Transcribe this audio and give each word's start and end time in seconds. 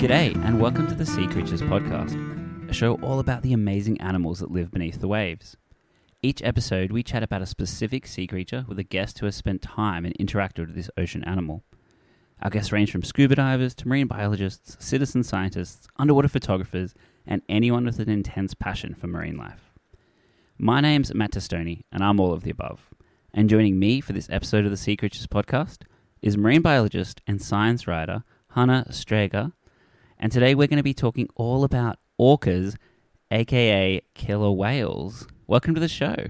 G'day, 0.00 0.34
and 0.44 0.60
welcome 0.60 0.88
to 0.88 0.94
the 0.94 1.06
Sea 1.06 1.28
Creatures 1.28 1.62
Podcast, 1.62 2.18
a 2.68 2.74
show 2.74 2.96
all 2.96 3.20
about 3.20 3.42
the 3.42 3.52
amazing 3.52 4.00
animals 4.00 4.40
that 4.40 4.50
live 4.50 4.72
beneath 4.72 5.00
the 5.00 5.06
waves. 5.06 5.56
Each 6.22 6.42
episode, 6.42 6.90
we 6.90 7.04
chat 7.04 7.22
about 7.22 7.42
a 7.42 7.46
specific 7.46 8.08
sea 8.08 8.26
creature 8.26 8.64
with 8.66 8.80
a 8.80 8.82
guest 8.82 9.20
who 9.20 9.26
has 9.26 9.36
spent 9.36 9.62
time 9.62 10.04
and 10.04 10.18
interacted 10.18 10.66
with 10.66 10.74
this 10.74 10.90
ocean 10.96 11.22
animal. 11.22 11.62
Our 12.42 12.50
guests 12.50 12.72
range 12.72 12.90
from 12.90 13.04
scuba 13.04 13.36
divers 13.36 13.74
to 13.76 13.86
marine 13.86 14.08
biologists, 14.08 14.76
citizen 14.84 15.22
scientists, 15.22 15.86
underwater 15.96 16.26
photographers, 16.26 16.94
and 17.26 17.42
anyone 17.48 17.84
with 17.84 17.98
an 17.98 18.08
intense 18.08 18.54
passion 18.54 18.94
for 18.94 19.06
marine 19.06 19.36
life. 19.36 19.72
My 20.58 20.80
name's 20.80 21.14
Matt 21.14 21.32
Testoni, 21.32 21.82
and 21.92 22.02
I'm 22.02 22.20
all 22.20 22.32
of 22.32 22.42
the 22.42 22.50
above. 22.50 22.90
And 23.32 23.48
joining 23.48 23.78
me 23.78 24.00
for 24.00 24.12
this 24.12 24.28
episode 24.30 24.64
of 24.64 24.70
the 24.70 24.76
Sea 24.76 24.96
Creatures 24.96 25.26
Podcast 25.26 25.82
is 26.22 26.36
marine 26.36 26.62
biologist 26.62 27.20
and 27.26 27.40
science 27.40 27.86
writer 27.86 28.24
Hanne 28.54 28.84
Strager 28.90 29.52
and 30.20 30.30
today 30.30 30.54
we're 30.54 30.68
going 30.68 30.76
to 30.76 30.82
be 30.82 30.94
talking 30.94 31.28
all 31.34 31.64
about 31.64 31.98
orcas, 32.20 32.76
aka 33.30 34.02
killer 34.14 34.52
whales. 34.52 35.26
Welcome 35.46 35.74
to 35.74 35.80
the 35.80 35.88
show. 35.88 36.26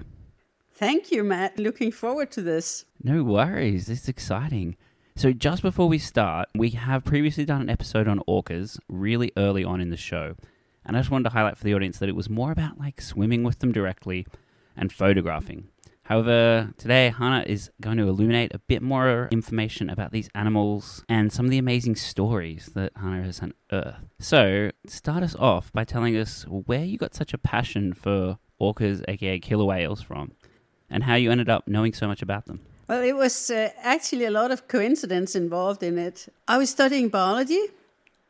Thank 0.73 1.11
you, 1.11 1.23
Matt. 1.23 1.59
Looking 1.59 1.91
forward 1.91 2.31
to 2.31 2.41
this. 2.41 2.85
No 3.03 3.23
worries. 3.23 3.89
It's 3.89 4.07
exciting. 4.07 4.77
So, 5.17 5.33
just 5.33 5.61
before 5.61 5.89
we 5.89 5.97
start, 5.97 6.47
we 6.55 6.69
have 6.69 7.03
previously 7.03 7.43
done 7.43 7.61
an 7.61 7.69
episode 7.69 8.07
on 8.07 8.21
orcas 8.29 8.79
really 8.87 9.33
early 9.35 9.65
on 9.65 9.81
in 9.81 9.89
the 9.89 9.97
show. 9.97 10.35
And 10.85 10.97
I 10.97 10.99
just 10.99 11.11
wanted 11.11 11.25
to 11.25 11.29
highlight 11.31 11.57
for 11.57 11.63
the 11.63 11.73
audience 11.73 11.99
that 11.99 12.09
it 12.09 12.15
was 12.15 12.29
more 12.29 12.51
about 12.51 12.79
like 12.79 13.01
swimming 13.01 13.43
with 13.43 13.59
them 13.59 13.71
directly 13.71 14.25
and 14.75 14.91
photographing. 14.91 15.67
However, 16.03 16.73
today 16.77 17.09
Hanne 17.09 17.43
is 17.43 17.71
going 17.79 17.97
to 17.97 18.07
illuminate 18.07 18.53
a 18.53 18.59
bit 18.59 18.81
more 18.81 19.29
information 19.31 19.89
about 19.89 20.11
these 20.11 20.29
animals 20.33 21.05
and 21.07 21.31
some 21.31 21.45
of 21.45 21.51
the 21.51 21.57
amazing 21.57 21.95
stories 21.95 22.71
that 22.73 22.91
Hanne 22.97 23.23
has 23.23 23.39
unearthed. 23.39 23.99
So, 24.19 24.71
start 24.87 25.23
us 25.23 25.35
off 25.35 25.71
by 25.71 25.85
telling 25.85 26.17
us 26.17 26.43
where 26.43 26.83
you 26.83 26.97
got 26.97 27.15
such 27.15 27.33
a 27.33 27.37
passion 27.37 27.93
for 27.93 28.39
orcas, 28.59 29.05
aka 29.07 29.39
killer 29.39 29.63
whales, 29.63 30.01
from, 30.01 30.33
and 30.89 31.03
how 31.03 31.15
you 31.15 31.31
ended 31.31 31.49
up 31.49 31.67
knowing 31.67 31.93
so 31.93 32.07
much 32.07 32.21
about 32.21 32.45
them. 32.45 32.59
Well, 32.89 33.03
it 33.03 33.15
was 33.15 33.49
uh, 33.49 33.69
actually 33.81 34.25
a 34.25 34.31
lot 34.31 34.51
of 34.51 34.67
coincidence 34.67 35.33
involved 35.33 35.81
in 35.81 35.97
it. 35.97 36.27
I 36.47 36.57
was 36.57 36.69
studying 36.69 37.07
biology, 37.07 37.67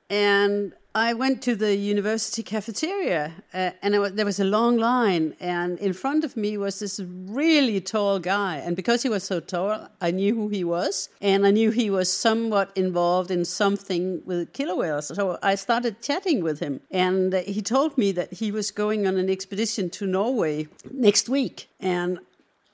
and 0.10 0.74
I 0.94 1.14
went 1.14 1.42
to 1.44 1.56
the 1.56 1.74
university 1.78 2.44
cafeteria, 2.44 3.32
uh, 3.54 3.72
and 3.82 3.94
there 3.94 4.26
was 4.26 4.42
a 4.42 4.44
long 4.44 4.76
line, 4.76 5.36
and 5.40 5.80
in 5.80 5.94
front 5.94 6.26
of 6.26 6.36
me 6.36 6.58
was 6.58 6.80
this 6.80 7.00
really 7.00 7.80
tall 7.80 8.20
guy. 8.20 8.58
And 8.58 8.76
because 8.76 9.02
he 9.02 9.08
was 9.08 9.24
so 9.24 9.40
tall, 9.40 9.88
I 10.02 10.12
knew 10.12 10.36
who 10.36 10.50
he 10.50 10.66
was, 10.66 11.08
and 11.22 11.48
I 11.48 11.52
knew 11.52 11.72
he 11.72 11.90
was 11.90 12.12
somewhat 12.12 12.74
involved 12.76 13.32
in 13.32 13.46
something 13.46 14.22
with 14.26 14.52
killer 14.52 14.76
whales. 14.76 15.16
So 15.16 15.40
I 15.42 15.56
started 15.56 16.02
chatting 16.02 16.44
with 16.44 16.60
him, 16.60 16.82
and 16.92 17.36
he 17.36 17.62
told 17.62 17.98
me 17.98 18.12
that 18.12 18.34
he 18.34 18.52
was 18.52 18.70
going 18.70 19.08
on 19.08 19.16
an 19.16 19.30
expedition 19.30 19.90
to 19.92 20.06
Norway 20.06 20.68
next 20.92 21.30
week. 21.30 21.70
And 21.80 22.20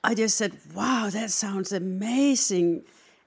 I 0.02 0.16
just 0.16 0.36
said, 0.36 0.56
Wow, 0.74 1.08
that 1.12 1.30
sounds 1.30 1.70
amazing. 1.70 2.82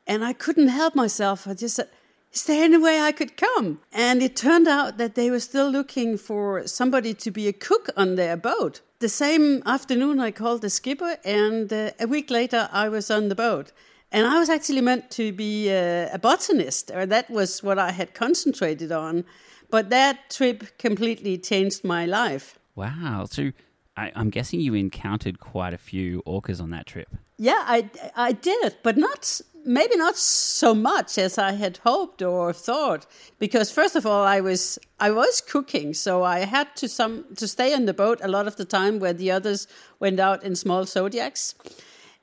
And 0.05 0.25
I 0.25 0.33
couldn't 0.33 0.67
help 0.67 0.95
myself. 0.95 1.47
I 1.47 1.53
just 1.53 1.77
said, 1.77 1.87
is 2.33 2.43
there 2.45 2.63
any 2.63 2.77
way 2.77 3.01
I 3.01 3.11
could 3.11 3.35
come? 3.35 3.79
And 3.91 4.21
it 4.23 4.35
turned 4.35 4.67
out 4.67 4.97
that 4.97 5.15
they 5.15 5.29
were 5.29 5.39
still 5.39 5.69
looking 5.69 6.17
for 6.17 6.65
somebody 6.65 7.13
to 7.13 7.31
be 7.31 7.47
a 7.47 7.53
cook 7.53 7.89
on 7.97 8.15
their 8.15 8.37
boat. 8.37 8.81
The 8.99 9.09
same 9.09 9.63
afternoon, 9.65 10.19
I 10.19 10.31
called 10.31 10.61
the 10.61 10.69
skipper, 10.69 11.17
and 11.25 11.73
uh, 11.73 11.91
a 11.99 12.07
week 12.07 12.29
later, 12.29 12.69
I 12.71 12.87
was 12.87 13.11
on 13.11 13.29
the 13.29 13.35
boat. 13.35 13.71
And 14.13 14.27
I 14.27 14.39
was 14.39 14.49
actually 14.49 14.81
meant 14.81 15.09
to 15.11 15.31
be 15.31 15.69
a, 15.69 16.11
a 16.13 16.19
botanist, 16.19 16.91
or 16.91 17.05
that 17.05 17.29
was 17.29 17.63
what 17.63 17.79
I 17.79 17.91
had 17.91 18.13
concentrated 18.13 18.91
on. 18.91 19.25
But 19.69 19.89
that 19.89 20.29
trip 20.29 20.77
completely 20.77 21.37
changed 21.37 21.83
my 21.83 22.05
life. 22.05 22.59
Wow. 22.75 23.25
So 23.29 23.51
I, 23.97 24.11
am 24.15 24.29
guessing 24.29 24.59
you 24.59 24.73
encountered 24.73 25.39
quite 25.39 25.73
a 25.73 25.77
few 25.77 26.21
orcas 26.23 26.61
on 26.61 26.69
that 26.71 26.85
trip. 26.85 27.09
Yeah, 27.37 27.63
I, 27.65 27.89
I 28.15 28.33
did, 28.33 28.77
but 28.83 28.97
not 28.97 29.41
maybe 29.65 29.95
not 29.95 30.17
so 30.17 30.73
much 30.73 31.17
as 31.17 31.37
I 31.37 31.53
had 31.53 31.77
hoped 31.77 32.21
or 32.21 32.53
thought. 32.53 33.05
Because 33.39 33.71
first 33.71 33.95
of 33.95 34.05
all, 34.05 34.23
I 34.23 34.41
was 34.41 34.79
I 34.99 35.11
was 35.11 35.41
cooking, 35.41 35.93
so 35.93 36.23
I 36.23 36.39
had 36.39 36.75
to 36.77 36.87
some 36.87 37.25
to 37.35 37.47
stay 37.47 37.73
on 37.73 37.85
the 37.85 37.93
boat 37.93 38.19
a 38.21 38.27
lot 38.27 38.47
of 38.47 38.55
the 38.55 38.65
time 38.65 38.99
where 38.99 39.13
the 39.13 39.31
others 39.31 39.67
went 39.99 40.19
out 40.19 40.43
in 40.43 40.55
small 40.55 40.85
zodiacs. 40.85 41.55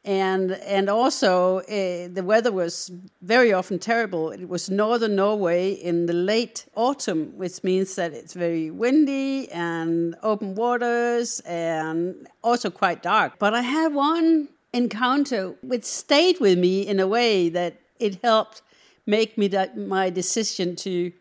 And 0.04 0.52
and 0.52 0.88
also 0.88 1.58
uh, 1.58 2.08
the 2.12 2.22
weather 2.24 2.52
was 2.52 2.90
very 3.20 3.52
often 3.52 3.78
terrible. 3.78 4.30
It 4.30 4.48
was 4.48 4.70
northern 4.70 5.16
Norway 5.16 5.72
in 5.72 6.06
the 6.06 6.12
late 6.12 6.66
autumn, 6.74 7.36
which 7.36 7.62
means 7.64 7.96
that 7.96 8.12
it's 8.12 8.32
very 8.32 8.70
windy 8.70 9.50
and 9.50 10.14
open 10.22 10.54
waters 10.54 11.40
and 11.40 12.28
also 12.42 12.70
quite 12.70 13.02
dark. 13.02 13.38
But 13.38 13.54
I 13.54 13.62
had 13.62 13.92
one 13.92 14.48
encounter 14.72 15.54
which 15.62 15.84
stayed 15.84 16.40
with 16.40 16.58
me 16.58 16.86
in 16.86 17.00
a 17.00 17.06
way 17.06 17.48
that 17.48 17.80
it 17.98 18.20
helped 18.22 18.62
make 19.06 19.38
me 19.38 19.48
that 19.48 19.76
my 19.76 20.10
decision 20.10 20.76
to 20.76 21.12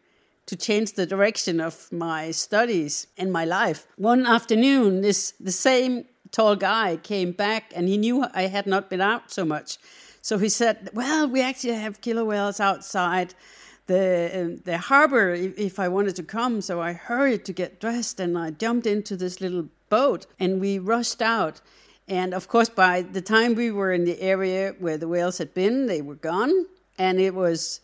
to 0.47 0.56
change 0.56 0.94
the 0.94 1.06
direction 1.06 1.59
of 1.59 1.91
my 1.91 2.31
studies 2.31 3.07
and 3.18 3.34
my 3.34 3.44
life. 3.44 3.86
One 3.97 4.25
afternoon, 4.25 5.02
this 5.02 5.34
the 5.40 5.52
same 5.52 6.06
tall 6.31 6.56
guy 6.56 6.97
came 6.97 7.31
back 7.31 7.72
and 7.75 7.88
he 7.88 7.97
knew 7.97 8.25
I 8.34 8.44
had 8.44 8.66
not 8.66 8.90
been 8.90 9.02
out 9.02 9.31
so 9.31 9.46
much. 9.46 9.78
So 10.22 10.38
he 10.38 10.50
said, 10.50 10.90
"Well, 10.94 11.28
we 11.30 11.41
actually 11.41 11.75
have 11.75 12.02
killer 12.02 12.25
whales 12.25 12.59
outside 12.59 13.34
the 13.88 14.31
um, 14.34 14.57
the 14.66 14.78
harbor 14.78 15.34
if, 15.34 15.57
if 15.57 15.80
I 15.80 15.88
wanted 15.88 16.16
to 16.18 16.24
come." 16.24 16.62
So 16.62 16.81
I 16.81 16.94
hurried 16.94 17.44
to 17.46 17.53
get 17.53 17.80
dressed 17.80 18.19
and 18.19 18.38
I 18.38 18.52
jumped 18.52 18.88
into 18.88 19.16
this 19.16 19.41
little 19.41 19.68
boat 19.90 20.25
and 20.40 20.62
we 20.62 20.80
rushed 20.80 21.22
out 21.22 21.62
and 22.07 22.34
of 22.34 22.47
course, 22.47 22.69
by 22.69 23.01
the 23.01 23.22
time 23.22 23.56
we 23.56 23.69
were 23.69 23.91
in 23.91 24.06
the 24.06 24.22
area 24.22 24.73
where 24.79 24.97
the 24.97 25.07
whales 25.07 25.38
had 25.40 25.53
been, 25.53 25.88
they 25.88 26.01
were 26.01 26.16
gone. 26.16 26.66
And 26.97 27.19
it 27.19 27.35
was 27.35 27.81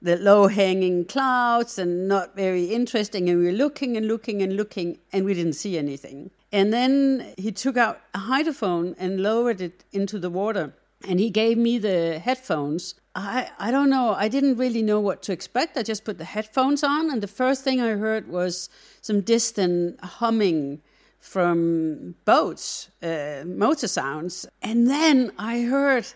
the 0.00 0.16
low 0.16 0.48
hanging 0.48 1.04
clouds 1.04 1.78
and 1.78 2.08
not 2.08 2.34
very 2.34 2.64
interesting. 2.66 3.28
And 3.28 3.38
we 3.38 3.46
were 3.46 3.52
looking 3.52 3.96
and 3.96 4.06
looking 4.06 4.42
and 4.42 4.56
looking, 4.56 4.98
and 5.12 5.24
we 5.24 5.34
didn't 5.34 5.52
see 5.52 5.76
anything. 5.76 6.30
And 6.50 6.72
then 6.72 7.34
he 7.36 7.52
took 7.52 7.76
out 7.76 8.00
a 8.14 8.20
hydrophone 8.20 8.94
and 8.98 9.22
lowered 9.22 9.60
it 9.60 9.84
into 9.92 10.18
the 10.18 10.30
water. 10.30 10.74
And 11.06 11.20
he 11.20 11.30
gave 11.30 11.58
me 11.58 11.78
the 11.78 12.18
headphones. 12.18 12.94
I, 13.14 13.50
I 13.58 13.70
don't 13.70 13.90
know. 13.90 14.14
I 14.14 14.28
didn't 14.28 14.56
really 14.56 14.82
know 14.82 14.98
what 14.98 15.22
to 15.24 15.32
expect. 15.32 15.76
I 15.76 15.82
just 15.82 16.04
put 16.04 16.18
the 16.18 16.24
headphones 16.24 16.82
on, 16.82 17.10
and 17.10 17.22
the 17.22 17.28
first 17.28 17.64
thing 17.64 17.80
I 17.80 17.90
heard 17.90 18.28
was 18.28 18.68
some 19.02 19.20
distant 19.20 20.02
humming 20.02 20.80
from 21.20 22.14
boats, 22.24 22.90
uh, 23.02 23.44
motor 23.46 23.88
sounds. 23.88 24.46
And 24.62 24.88
then 24.88 25.32
I 25.38 25.62
heard 25.62 26.06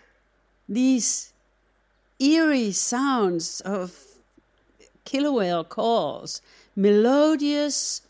these 0.67 1.33
eerie 2.19 2.71
sounds 2.71 3.61
of 3.61 3.97
killer 5.05 5.31
whale 5.31 5.63
calls, 5.63 6.41
melodious, 6.75 8.01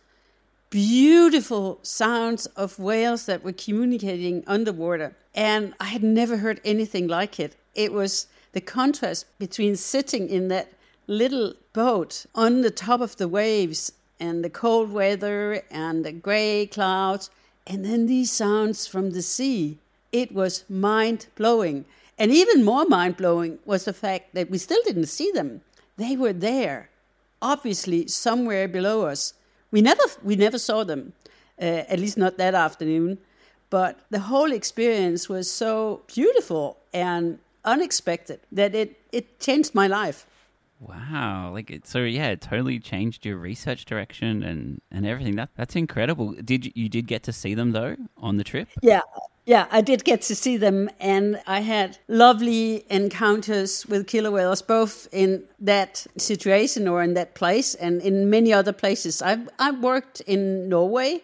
beautiful 0.70 1.80
sounds 1.84 2.46
of 2.56 2.80
whales 2.80 3.25
that 3.25 3.44
were 3.44 3.54
communicating 3.54 4.44
underwater. 4.48 5.16
And 5.36 5.74
I 5.80 5.86
had 5.86 6.04
never 6.04 6.38
heard 6.38 6.62
anything 6.64 7.08
like 7.08 7.40
it. 7.40 7.56
It 7.75 7.92
was 7.92 8.28
the 8.54 8.62
contrast 8.62 9.25
between 9.40 9.75
sitting 9.75 10.30
in 10.30 10.48
that 10.50 10.72
little 11.08 11.54
boat 11.74 12.25
on 12.34 12.62
the 12.62 12.72
top 12.72 13.02
of 13.02 13.18
the 13.18 13.28
waves 13.28 13.92
and 14.24 14.42
the 14.42 14.50
cold 14.50 14.90
weather 14.94 15.62
and 15.70 16.06
the 16.06 16.14
gray 16.14 16.66
clouds, 16.66 17.30
and 17.68 17.84
then 17.84 18.06
these 18.06 18.31
sounds 18.31 18.88
from 18.88 19.12
the 19.12 19.22
sea. 19.22 19.78
It 20.14 20.31
was 20.31 20.64
mind 20.70 21.28
blowing. 21.36 21.84
And 22.18 22.31
even 22.31 22.64
more 22.64 22.86
mind 22.86 23.18
blowing 23.18 23.60
was 23.66 23.84
the 23.84 24.00
fact 24.06 24.34
that 24.34 24.50
we 24.50 24.58
still 24.58 24.81
didn't 24.86 25.08
see 25.18 25.30
them. 25.31 25.50
They 25.98 26.16
were 26.16 26.31
there, 26.31 26.90
obviously 27.42 28.08
somewhere 28.08 28.68
below 28.70 29.08
us. 29.14 29.34
We 29.72 29.81
never, 29.81 30.04
we 30.24 30.36
never 30.38 30.58
saw 30.58 30.86
them, 30.86 31.12
uh, 31.62 31.92
at 31.94 32.00
least 32.00 32.18
not 32.18 32.38
that 32.38 32.56
afternoon. 32.56 33.18
But 33.69 34.00
the 34.10 34.24
whole 34.31 34.54
experience 34.54 35.28
was 35.28 35.52
so 35.52 36.02
beautiful 36.08 36.78
and 36.94 37.40
unexpected 37.66 38.40
that 38.54 38.74
it, 38.74 38.90
it 39.12 39.40
changed 39.42 39.76
my 39.76 39.88
life. 39.88 40.26
Wow! 40.88 41.51
Like 41.53 41.81
so, 41.85 42.00
yeah, 42.00 42.30
it 42.30 42.41
totally 42.41 42.80
changed 42.80 43.25
your 43.25 43.38
research 43.38 43.85
direction 43.85 44.44
and 44.44 44.81
and 44.91 45.06
everything. 45.06 45.35
That 45.35 45.50
that's 45.56 45.75
incredible. 45.75 46.33
Did 46.33 46.75
you, 46.75 46.89
did 46.89 47.07
get 47.07 47.24
to 47.24 47.33
see 47.33 47.53
them 47.53 47.71
though 47.71 47.95
on 48.18 48.38
the 48.38 48.44
trip? 48.44 48.68
Yeah, 48.81 49.01
Yeah, 49.45 49.68
I 49.71 49.81
did 49.81 50.06
get 50.06 50.21
to 50.24 50.35
see 50.35 50.56
them, 50.56 50.89
and 51.01 51.41
I 51.45 51.59
had 51.59 51.97
lovely 52.07 52.85
encounters 52.89 53.85
with 53.85 54.07
killer 54.07 54.31
whales, 54.31 54.62
both 54.62 55.07
in 55.12 55.44
that 55.59 56.07
situation 56.18 56.88
or 56.88 57.03
in 57.03 57.13
that 57.15 57.35
place, 57.35 57.75
and 57.75 58.01
in 58.01 58.30
many 58.30 58.53
other 58.53 58.71
places. 58.71 59.21
I've 59.21 59.50
I've 59.59 59.83
worked 59.83 60.21
in 60.21 60.69
Norway, 60.69 61.21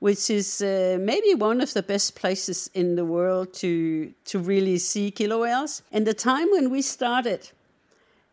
which 0.00 0.28
is 0.28 0.60
uh, 0.60 0.98
maybe 1.00 1.34
one 1.34 1.62
of 1.62 1.72
the 1.72 1.82
best 1.82 2.14
places 2.14 2.70
in 2.74 2.96
the 2.96 3.06
world 3.06 3.54
to 3.54 4.12
to 4.26 4.38
really 4.38 4.76
see 4.78 5.10
killer 5.10 5.38
whales. 5.38 5.82
And 5.92 6.06
the 6.06 6.14
time 6.14 6.48
when 6.50 6.70
we 6.70 6.82
started 6.82 7.50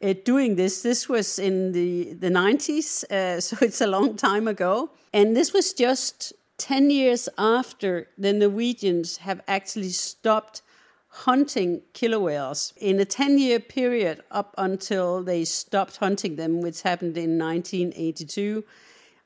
uh, 0.04 0.14
doing 0.26 0.56
this, 0.56 0.82
this 0.82 1.08
was 1.08 1.40
in 1.40 1.72
the 1.72 2.14
the 2.14 2.30
nineties, 2.30 3.04
uh, 3.06 3.40
so 3.48 3.58
it's 3.62 3.82
a 3.82 3.88
long 3.88 4.16
time 4.16 4.48
ago, 4.48 4.90
and 5.14 5.36
this 5.36 5.54
was 5.54 5.74
just 5.74 6.34
10 6.58 6.92
years 6.92 7.28
after 7.38 8.08
the 8.18 8.32
Norwegians 8.32 9.18
have 9.18 9.42
actually 9.48 9.90
stopped 9.90 10.62
hunting 11.10 11.82
killer 11.94 12.20
whales. 12.20 12.74
In 12.78 13.00
a 13.00 13.06
10 13.06 13.38
year 13.38 13.60
period 13.60 14.22
up 14.32 14.54
until 14.58 15.24
they 15.24 15.46
stopped 15.46 15.98
hunting 15.98 16.36
them, 16.36 16.62
which 16.62 16.82
happened 16.82 17.18
in 17.18 17.38
1982, 17.38 18.64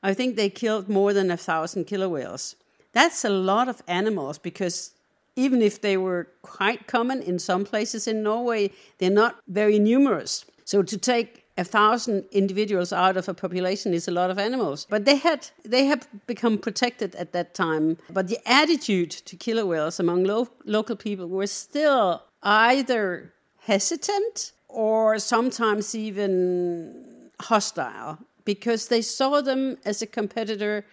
I 0.02 0.14
think 0.14 0.36
they 0.36 0.50
killed 0.50 0.88
more 0.88 1.12
than 1.12 1.30
a 1.30 1.36
thousand 1.36 1.84
killer 1.84 2.08
whales. 2.08 2.56
That's 2.92 3.24
a 3.24 3.30
lot 3.30 3.68
of 3.68 3.82
animals 3.86 4.38
because 4.38 4.92
even 5.36 5.62
if 5.62 5.80
they 5.80 5.96
were 5.96 6.28
quite 6.42 6.86
common 6.86 7.22
in 7.22 7.38
some 7.38 7.64
places 7.64 8.08
in 8.08 8.22
Norway, 8.22 8.70
they're 8.98 9.10
not 9.10 9.40
very 9.46 9.78
numerous. 9.78 10.44
So 10.68 10.82
to 10.82 10.98
take 10.98 11.46
a 11.56 11.64
thousand 11.64 12.26
individuals 12.30 12.92
out 12.92 13.16
of 13.16 13.26
a 13.26 13.32
population 13.32 13.94
is 13.94 14.06
a 14.06 14.10
lot 14.10 14.30
of 14.30 14.38
animals. 14.38 14.86
But 14.90 15.06
they 15.06 15.16
had 15.16 15.48
they 15.64 15.86
have 15.86 16.06
become 16.26 16.58
protected 16.58 17.14
at 17.14 17.32
that 17.32 17.54
time. 17.54 17.96
But 18.10 18.28
the 18.28 18.38
attitude 18.44 19.10
to 19.28 19.34
killer 19.34 19.64
whales 19.64 19.98
among 19.98 20.24
lo- 20.24 20.50
local 20.66 20.94
people 20.94 21.26
was 21.26 21.50
still 21.50 22.22
either 22.42 23.32
hesitant 23.60 24.52
or 24.68 25.18
sometimes 25.18 25.94
even 25.94 27.30
hostile 27.40 28.18
because 28.44 28.88
they 28.88 29.00
saw 29.00 29.40
them 29.40 29.78
as 29.86 30.02
a 30.02 30.06
competitor 30.06 30.84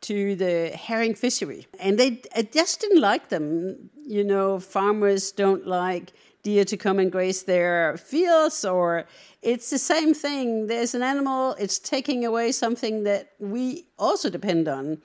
to 0.00 0.34
the 0.34 0.70
herring 0.86 1.14
fishery 1.14 1.66
and 1.78 1.98
they 1.98 2.22
just 2.52 2.80
didn't 2.80 3.00
like 3.00 3.28
them 3.28 3.90
you 4.06 4.24
know 4.24 4.58
farmers 4.58 5.30
don't 5.30 5.66
like 5.66 6.12
deer 6.42 6.64
to 6.64 6.76
come 6.76 6.98
and 6.98 7.12
graze 7.12 7.42
their 7.42 7.96
fields 7.96 8.64
or 8.64 9.06
it's 9.42 9.70
the 9.70 9.78
same 9.78 10.14
thing. 10.14 10.66
There's 10.66 10.94
an 10.94 11.02
animal 11.02 11.54
it's 11.58 11.78
taking 11.78 12.24
away 12.24 12.52
something 12.52 13.04
that 13.04 13.32
we 13.38 13.86
also 13.98 14.30
depend 14.30 14.68
on. 14.68 14.98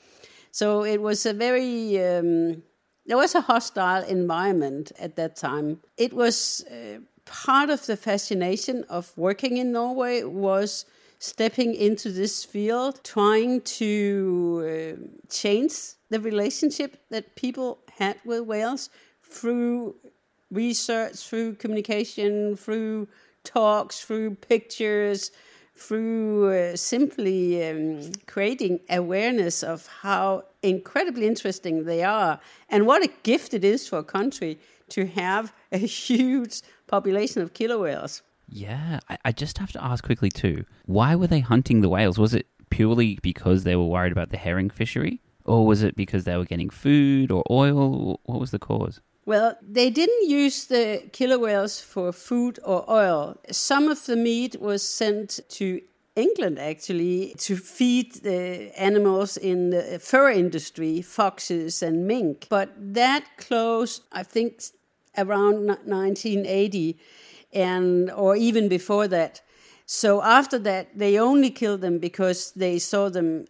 So 0.52 0.84
it 0.84 1.02
was 1.02 1.26
a 1.26 1.34
very 1.34 2.04
um, 2.04 2.64
there 3.06 3.18
was 3.18 3.36
a 3.36 3.42
hostile 3.42 4.04
environment 4.04 4.92
at 5.00 5.16
that 5.16 5.36
time. 5.36 5.80
It 5.98 6.14
was 6.14 6.66
uh, 6.72 7.00
part 7.26 7.70
of 7.70 7.86
the 7.86 7.98
fascination 7.98 8.84
of 8.90 9.16
working 9.18 9.58
in 9.58 9.72
norway 9.72 10.24
was 10.24 10.86
stepping 11.20 11.74
into 11.74 12.12
this 12.12 12.44
field 12.44 13.04
trying 13.04 13.62
to 13.62 14.98
uh, 15.00 15.30
change 15.30 15.74
the 16.10 16.20
relationship 16.20 16.98
that 17.10 17.36
people 17.36 17.80
had 17.98 18.18
with 18.26 18.42
whales 18.42 18.90
through 19.24 19.96
research, 20.52 21.18
through 21.18 21.56
communication, 21.56 22.56
through 22.56 23.08
talks, 23.44 24.02
through 24.02 24.36
pictures, 24.36 25.32
through 25.76 26.54
uh, 26.54 26.76
simply 26.76 27.68
um, 27.70 28.12
creating 28.28 28.80
awareness 28.90 29.62
of 29.62 29.88
how 29.88 30.44
incredibly 30.64 31.28
interesting 31.28 31.84
they 31.84 32.04
are 32.04 32.40
and 32.70 32.88
what 32.88 33.04
a 33.04 33.10
gift 33.24 33.54
it 33.54 33.64
is 33.64 33.88
for 33.88 34.00
a 34.00 34.04
country 34.04 34.58
to 34.90 35.06
have 35.06 35.54
a 35.72 35.78
huge 36.08 36.62
population 36.88 37.42
of 37.42 37.54
killer 37.54 37.78
whales. 37.78 38.22
Yeah, 38.48 39.00
I, 39.10 39.18
I 39.26 39.32
just 39.32 39.58
have 39.58 39.72
to 39.74 39.84
ask 39.84 40.04
quickly 40.04 40.30
too 40.30 40.66
why 40.86 41.16
were 41.16 41.28
they 41.28 41.42
hunting 41.42 41.82
the 41.82 41.90
whales? 41.90 42.18
Was 42.18 42.34
it 42.34 42.48
purely 42.70 43.20
because 43.22 43.64
they 43.64 43.76
were 43.76 43.86
worried 43.86 44.12
about 44.12 44.30
the 44.30 44.38
herring 44.38 44.70
fishery? 44.70 45.22
Or 45.44 45.66
was 45.66 45.84
it 45.84 45.96
because 45.96 46.24
they 46.24 46.36
were 46.36 46.46
getting 46.46 46.72
food 46.72 47.32
or 47.32 47.44
oil? 47.52 48.20
What 48.24 48.40
was 48.40 48.50
the 48.52 48.58
cause? 48.58 49.00
Well, 49.26 49.58
they 49.62 49.90
didn't 49.90 50.30
use 50.30 50.66
the 50.66 51.10
killer 51.12 51.40
whales 51.40 51.82
for 51.82 52.12
food 52.12 52.60
or 52.64 52.88
oil. 52.90 53.38
Some 53.52 53.90
of 53.90 54.06
the 54.06 54.16
meat 54.16 54.62
was 54.62 54.88
sent 54.88 55.40
to 55.50 55.82
England 56.16 56.60
actually 56.60 57.34
to 57.40 57.58
feed 57.58 58.14
the 58.22 58.72
animals 58.80 59.36
in 59.36 59.72
the 59.72 60.00
fur 60.00 60.30
industry, 60.30 61.02
foxes 61.02 61.82
and 61.82 62.08
mink. 62.08 62.48
But 62.50 62.70
that 62.78 63.26
closed, 63.38 64.04
I 64.12 64.22
think, 64.22 64.62
around 65.18 65.66
1980, 65.66 66.98
and 67.52 68.12
or 68.12 68.36
even 68.36 68.70
before 68.70 69.08
that. 69.08 69.42
So 69.88 70.22
after 70.22 70.60
that, 70.60 70.98
they 70.98 71.18
only 71.18 71.50
killed 71.50 71.82
them 71.82 72.00
because 72.00 72.52
they 72.52 72.80
saw 72.80 73.10
them 73.10 73.46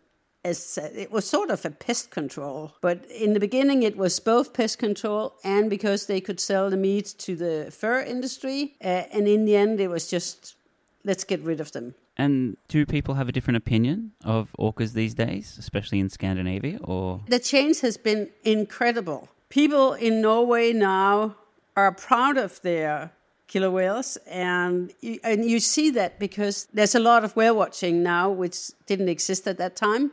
as 0.45 0.77
it 0.77 1.11
was 1.11 1.27
sort 1.27 1.49
of 1.49 1.65
a 1.65 1.71
pest 1.71 2.11
control. 2.11 2.73
But 2.79 3.03
in 3.09 3.33
the 3.33 3.39
beginning, 3.39 3.83
it 3.83 3.97
was 3.97 4.19
both 4.19 4.53
pest 4.53 4.77
control 4.77 5.33
and 5.43 5.69
because 5.69 6.05
they 6.05 6.21
could 6.21 6.39
sell 6.39 6.69
the 6.69 6.77
meat 6.77 7.15
to 7.17 7.35
the 7.35 7.71
fur 7.71 8.01
industry. 8.01 8.75
Uh, 8.81 9.03
and 9.11 9.27
in 9.27 9.45
the 9.45 9.55
end, 9.55 9.79
it 9.79 9.89
was 9.89 10.07
just 10.07 10.55
let's 11.03 11.23
get 11.23 11.41
rid 11.41 11.59
of 11.59 11.71
them. 11.71 11.95
And 12.17 12.57
do 12.69 12.85
people 12.85 13.15
have 13.15 13.27
a 13.27 13.31
different 13.31 13.57
opinion 13.57 14.11
of 14.23 14.55
orcas 14.57 14.93
these 14.93 15.13
days, 15.13 15.57
especially 15.59 15.99
in 15.99 16.09
Scandinavia? 16.09 16.79
Or 16.81 17.21
the 17.27 17.39
change 17.39 17.81
has 17.81 17.97
been 17.97 18.29
incredible. 18.43 19.27
People 19.49 19.93
in 19.93 20.21
Norway 20.21 20.71
now 20.73 21.35
are 21.75 21.91
proud 21.91 22.37
of 22.37 22.61
their 22.61 23.11
killer 23.47 23.71
whales, 23.71 24.17
and 24.27 24.93
you, 25.01 25.19
and 25.23 25.45
you 25.45 25.59
see 25.59 25.89
that 25.91 26.19
because 26.19 26.67
there's 26.73 26.95
a 26.95 26.99
lot 26.99 27.23
of 27.23 27.35
whale 27.35 27.55
watching 27.55 28.03
now, 28.03 28.29
which 28.29 28.71
didn't 28.85 29.09
exist 29.09 29.47
at 29.47 29.57
that 29.57 29.75
time. 29.75 30.11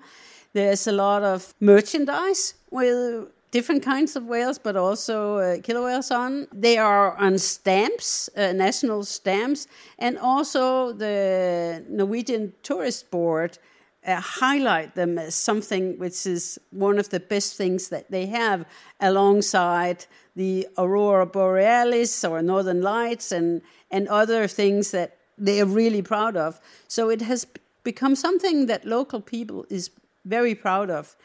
There's 0.53 0.87
a 0.87 0.93
lot 0.93 1.23
of 1.23 1.55
merchandise 1.61 2.55
with 2.71 3.29
different 3.53 3.83
kinds 3.83 4.17
of 4.17 4.25
whales, 4.25 4.59
but 4.59 4.77
also 4.77 5.37
uh, 5.37 5.61
killer 5.63 5.83
whales 5.83 6.11
on. 6.11 6.49
They 6.53 6.79
are 6.79 7.17
on 7.17 7.39
stamps, 7.39 8.29
uh, 8.37 8.53
national 8.53 9.05
stamps, 9.05 9.67
and 9.99 10.19
also 10.19 10.93
the 10.93 11.85
Norwegian 11.89 12.53
Tourist 12.63 13.11
Board 13.11 13.59
uh, 14.07 14.21
highlight 14.21 14.95
them 14.95 15.19
as 15.19 15.35
something 15.35 15.99
which 15.99 16.27
is 16.27 16.59
one 16.71 16.99
of 16.99 17.11
the 17.11 17.21
best 17.21 17.57
things 17.57 17.89
that 17.89 18.11
they 18.11 18.27
have 18.27 18.65
alongside 19.01 20.07
the 20.35 20.67
aurora 20.79 21.27
borealis 21.27 22.25
or 22.25 22.43
northern 22.43 22.83
lights 22.83 23.33
and, 23.33 23.63
and 23.91 24.09
other 24.09 24.47
things 24.49 24.91
that 24.91 25.17
they 25.39 25.61
are 25.61 25.67
really 25.67 26.03
proud 26.03 26.37
of. 26.37 26.61
So 26.89 27.11
it 27.11 27.23
has 27.23 27.47
become 27.85 28.17
something 28.17 28.67
that 28.67 28.85
local 28.85 29.21
people 29.21 29.67
is 29.71 29.91
very 30.25 30.55
proud 30.55 30.91
of. 30.91 31.17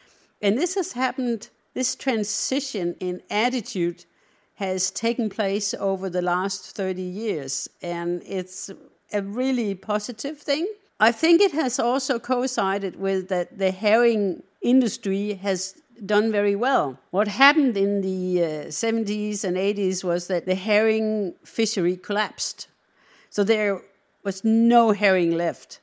And 0.42 0.58
this 0.58 0.76
has 0.76 0.94
happened, 0.94 1.50
this 1.74 1.96
transition 1.96 2.96
in 3.00 3.22
attitude 3.30 4.06
has 4.56 4.92
taken 4.92 5.30
place 5.30 5.74
over 5.76 6.10
the 6.10 6.22
last 6.22 6.76
30 6.76 7.02
years. 7.02 7.70
And 7.82 8.24
it's 8.26 8.72
a 9.14 9.22
really 9.22 9.76
positive 9.76 10.40
thing. 10.40 10.68
I 11.00 11.12
think 11.12 11.42
it 11.42 11.52
has 11.52 11.80
also 11.80 12.18
coincided 12.18 12.96
with 12.96 13.30
that 13.30 13.58
the 13.58 13.72
herring 13.72 14.42
industry 14.62 15.36
has 15.36 15.80
done 16.06 16.32
very 16.32 16.56
well. 16.56 17.00
What 17.12 17.28
happened 17.28 17.78
in 17.78 18.02
the 18.02 18.44
uh, 18.44 18.48
70s 18.68 19.44
and 19.44 19.58
80s 19.58 20.04
was 20.04 20.28
that 20.28 20.46
the 20.46 20.56
herring 20.56 21.36
fishery 21.44 21.98
collapsed. 21.98 22.68
So 23.30 23.44
there 23.44 23.82
was 24.24 24.44
no 24.44 24.92
herring 24.92 25.38
left. 25.38 25.80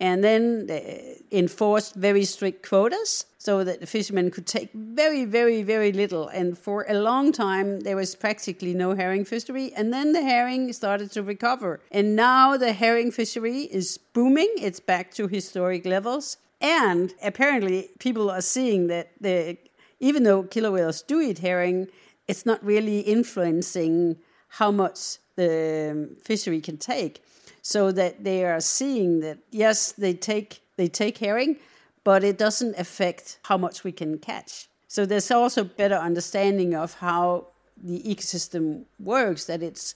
And 0.00 0.22
then 0.22 0.66
they 0.66 1.20
enforced 1.32 1.94
very 1.94 2.24
strict 2.24 2.68
quotas 2.68 3.26
so 3.38 3.64
that 3.64 3.80
the 3.80 3.86
fishermen 3.86 4.30
could 4.30 4.46
take 4.46 4.70
very, 4.72 5.24
very, 5.24 5.62
very 5.62 5.92
little. 5.92 6.28
And 6.28 6.56
for 6.56 6.86
a 6.88 6.94
long 6.94 7.32
time, 7.32 7.80
there 7.80 7.96
was 7.96 8.14
practically 8.14 8.74
no 8.74 8.94
herring 8.94 9.24
fishery. 9.24 9.72
And 9.74 9.92
then 9.92 10.12
the 10.12 10.22
herring 10.22 10.72
started 10.72 11.10
to 11.12 11.22
recover. 11.22 11.80
And 11.90 12.14
now 12.14 12.56
the 12.56 12.72
herring 12.72 13.10
fishery 13.10 13.62
is 13.62 13.98
booming, 14.12 14.52
it's 14.58 14.80
back 14.80 15.12
to 15.14 15.26
historic 15.26 15.84
levels. 15.84 16.36
And 16.60 17.14
apparently, 17.22 17.90
people 17.98 18.30
are 18.30 18.40
seeing 18.40 18.88
that 18.88 19.12
the, 19.20 19.56
even 20.00 20.22
though 20.24 20.42
killer 20.44 20.72
whales 20.72 21.02
do 21.02 21.20
eat 21.20 21.38
herring, 21.38 21.88
it's 22.26 22.44
not 22.44 22.64
really 22.64 23.00
influencing 23.00 24.16
how 24.48 24.70
much 24.70 25.18
the 25.36 25.90
um, 25.92 26.16
fishery 26.22 26.60
can 26.60 26.76
take. 26.76 27.22
So 27.68 27.92
that 27.92 28.24
they 28.24 28.46
are 28.46 28.60
seeing 28.60 29.20
that 29.20 29.40
yes, 29.50 29.92
they 29.92 30.14
take 30.14 30.62
they 30.78 30.88
take 30.88 31.18
herring, 31.18 31.58
but 32.02 32.24
it 32.24 32.38
doesn't 32.38 32.78
affect 32.78 33.38
how 33.42 33.58
much 33.58 33.84
we 33.84 33.92
can 33.92 34.16
catch. 34.16 34.68
So 34.86 35.04
there's 35.04 35.30
also 35.30 35.64
better 35.64 35.96
understanding 35.96 36.74
of 36.74 36.94
how 36.94 37.48
the 37.76 38.00
ecosystem 38.12 38.84
works. 38.98 39.44
That 39.44 39.62
it's 39.62 39.94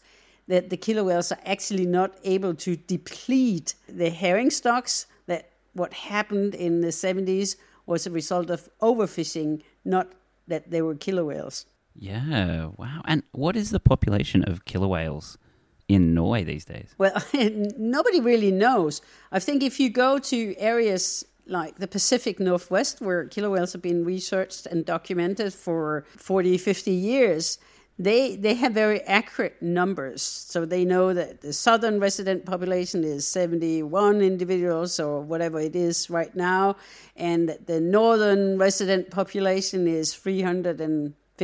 that 0.49 0.69
the 0.69 0.77
killer 0.77 1.03
whales 1.03 1.33
are 1.33 1.41
actually 1.47 1.87
not 1.87 2.11
able 2.25 2.55
to 2.57 2.77
deplete 2.77 3.75
the 3.89 4.11
herring 4.11 4.51
stocks 4.51 5.07
That 5.25 5.49
what 5.73 5.95
happened 5.95 6.55
in 6.55 6.83
the 6.83 6.93
70s 6.93 7.57
was 7.87 8.07
a 8.07 8.11
result 8.11 8.51
of 8.51 8.69
overfishing, 8.83 9.63
not 9.83 10.13
that 10.47 10.71
they 10.71 10.83
were 10.83 10.95
killer 10.95 11.25
whales. 11.25 11.65
Yeah, 11.97 12.69
wow. 12.77 13.01
And 13.07 13.23
what 13.33 13.57
is 13.57 13.71
the 13.71 13.81
population 13.81 14.45
of 14.45 14.67
killer 14.67 14.89
whales 14.89 15.39
in 15.95 16.15
Norway 16.15 16.45
these 16.45 16.65
days? 16.65 16.95
Well, 16.99 17.15
nobody 17.79 18.21
really 18.21 18.51
knows. 18.51 19.03
I 19.31 19.39
think 19.39 19.63
if 19.63 19.79
you 19.81 19.91
go 19.91 20.19
to 20.19 20.57
areas 20.59 21.25
like 21.47 21.77
the 21.79 21.89
Pacific 21.89 22.39
Northwest, 22.39 23.01
where 23.01 23.27
killer 23.27 23.51
whales 23.51 23.73
have 23.73 23.83
been 23.83 24.05
researched 24.05 24.67
and 24.67 24.85
documented 24.85 25.53
for 25.53 26.05
40, 26.17 26.59
50 26.59 26.91
years, 26.91 27.59
they 27.99 28.37
they 28.37 28.55
have 28.55 28.73
very 28.73 29.01
accurate 29.03 29.61
numbers. 29.61 30.23
So 30.23 30.65
they 30.65 30.85
know 30.85 31.13
that 31.13 31.43
the 31.43 31.53
southern 31.53 32.01
resident 32.01 32.47
population 32.47 33.05
is 33.05 33.29
71 33.29 34.23
individuals 34.23 34.99
or 34.99 35.21
whatever 35.21 35.61
it 35.61 35.77
is 35.77 36.09
right 36.09 36.35
now, 36.35 36.77
and 37.17 37.59
the 37.67 37.81
northern 37.81 38.59
resident 38.59 39.11
population 39.11 39.87
is 39.87 40.15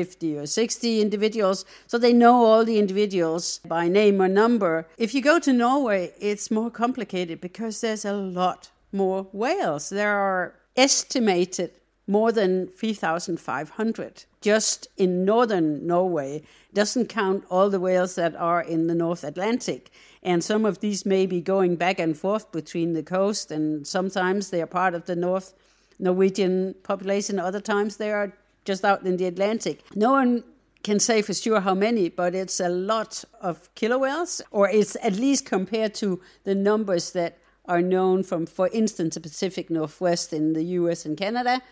350 0.04 0.38
or 0.38 0.46
60 0.46 1.00
individuals. 1.00 1.64
So 1.86 1.98
they 1.98 2.12
know 2.12 2.44
all 2.44 2.64
the 2.64 2.78
individuals 2.78 3.60
by 3.66 3.88
name 3.88 4.20
or 4.20 4.28
number. 4.28 4.86
If 4.96 5.14
you 5.14 5.22
go 5.22 5.38
to 5.40 5.52
Norway, 5.52 6.12
it's 6.20 6.50
more 6.50 6.70
complicated 6.70 7.40
because 7.40 7.80
there's 7.80 8.04
a 8.04 8.12
lot 8.12 8.70
more 8.92 9.26
whales. 9.32 9.88
There 9.90 10.16
are 10.16 10.54
estimated 10.76 11.72
more 12.06 12.32
than 12.32 12.68
3,500 12.68 14.24
just 14.40 14.88
in 14.96 15.24
northern 15.24 15.86
Norway. 15.86 16.42
Doesn't 16.72 17.08
count 17.08 17.44
all 17.50 17.68
the 17.68 17.80
whales 17.80 18.14
that 18.14 18.34
are 18.36 18.62
in 18.62 18.86
the 18.86 18.94
North 18.94 19.24
Atlantic. 19.24 19.90
And 20.22 20.42
some 20.42 20.64
of 20.64 20.80
these 20.80 21.04
may 21.04 21.26
be 21.26 21.40
going 21.40 21.76
back 21.76 21.98
and 21.98 22.16
forth 22.16 22.50
between 22.50 22.92
the 22.92 23.02
coast, 23.02 23.50
and 23.50 23.86
sometimes 23.86 24.50
they 24.50 24.62
are 24.62 24.66
part 24.66 24.94
of 24.94 25.06
the 25.06 25.16
North 25.16 25.54
Norwegian 25.98 26.74
population, 26.82 27.38
other 27.38 27.60
times 27.60 27.96
they 27.96 28.12
are 28.12 28.32
just 28.68 28.84
out 28.84 29.00
in 29.04 29.16
the 29.16 29.24
Atlantic. 29.24 29.76
No 29.94 30.12
one 30.12 30.44
can 30.84 31.00
say 31.00 31.22
for 31.22 31.34
sure 31.34 31.60
how 31.60 31.74
many, 31.74 32.08
but 32.10 32.34
it's 32.34 32.60
a 32.60 32.68
lot 32.68 33.24
of 33.40 33.54
killer 33.74 33.98
whales, 33.98 34.42
or 34.50 34.68
it's 34.68 34.94
at 35.02 35.14
least 35.14 35.46
compared 35.46 35.94
to 35.94 36.20
the 36.44 36.54
numbers 36.54 37.12
that 37.12 37.38
are 37.64 37.82
known 37.82 38.22
from, 38.22 38.46
for 38.46 38.68
instance, 38.80 39.14
the 39.14 39.20
Pacific 39.20 39.70
Northwest 39.70 40.32
in 40.32 40.52
the 40.52 40.62
US 40.78 41.04
and 41.06 41.16
Canada, 41.16 41.62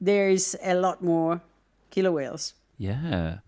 there 0.00 0.28
is 0.28 0.56
a 0.62 0.74
lot 0.74 1.02
more 1.02 1.40
killer 1.90 2.12
whales. 2.12 2.54
Yeah. 2.76 3.38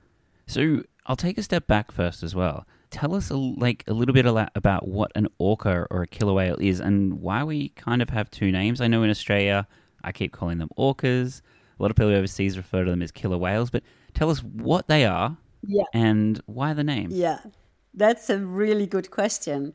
So 0.47 0.83
I'll 1.07 1.17
take 1.17 1.37
a 1.39 1.43
step 1.43 1.67
back 1.67 1.91
first 1.91 2.23
as 2.23 2.35
well. 2.35 2.67
Tell 2.91 3.15
us 3.15 3.31
a, 3.31 3.37
like 3.37 3.83
a 3.89 3.93
little 3.93 4.15
bit 4.15 4.27
about 4.27 4.87
what 4.87 5.11
an 5.17 5.27
orca 5.39 5.87
or 5.91 6.03
a 6.03 6.07
killer 6.07 6.33
whale 6.33 6.59
is 6.61 6.79
and 6.81 7.21
why 7.21 7.43
we 7.43 7.71
kind 7.71 8.01
of 8.01 8.11
have 8.11 8.31
two 8.31 8.53
names. 8.53 8.81
I 8.81 8.87
know 8.87 9.03
in 9.03 9.11
Australia, 9.11 9.67
I 10.05 10.13
keep 10.13 10.31
calling 10.33 10.59
them 10.59 10.71
orcas. 10.79 11.43
A 11.78 11.83
lot 11.83 11.90
of 11.90 11.97
people 11.97 12.12
overseas 12.12 12.57
refer 12.57 12.85
to 12.85 12.90
them 12.90 13.02
as 13.02 13.11
killer 13.11 13.38
whales, 13.38 13.71
but 13.71 13.83
tell 14.14 14.31
us 14.31 14.43
what 14.43 14.87
they 14.88 15.04
are 15.04 15.37
yeah. 15.66 15.85
and 15.93 16.40
why 16.47 16.73
the 16.73 16.85
name. 16.85 17.09
Yeah, 17.11 17.40
that's 17.93 18.31
a 18.31 18.38
really 18.38 18.87
good 18.87 19.11
question. 19.11 19.75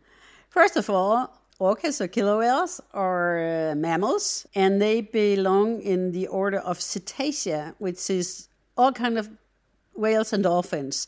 First 0.50 0.78
of 0.78 0.90
all, 0.90 1.40
Orcas 1.60 2.00
or 2.00 2.08
killer 2.08 2.38
whales 2.38 2.80
are 2.94 3.72
uh, 3.72 3.76
mammals, 3.76 4.48
and 4.56 4.82
they 4.82 5.02
belong 5.02 5.82
in 5.82 6.12
the 6.12 6.28
order 6.28 6.60
of 6.60 6.80
Cetacea, 6.80 7.76
which 7.80 8.10
is 8.10 8.48
all 8.78 8.94
kind 8.94 9.18
of 9.18 9.30
whales 9.94 10.32
and 10.32 10.44
dolphins. 10.44 11.08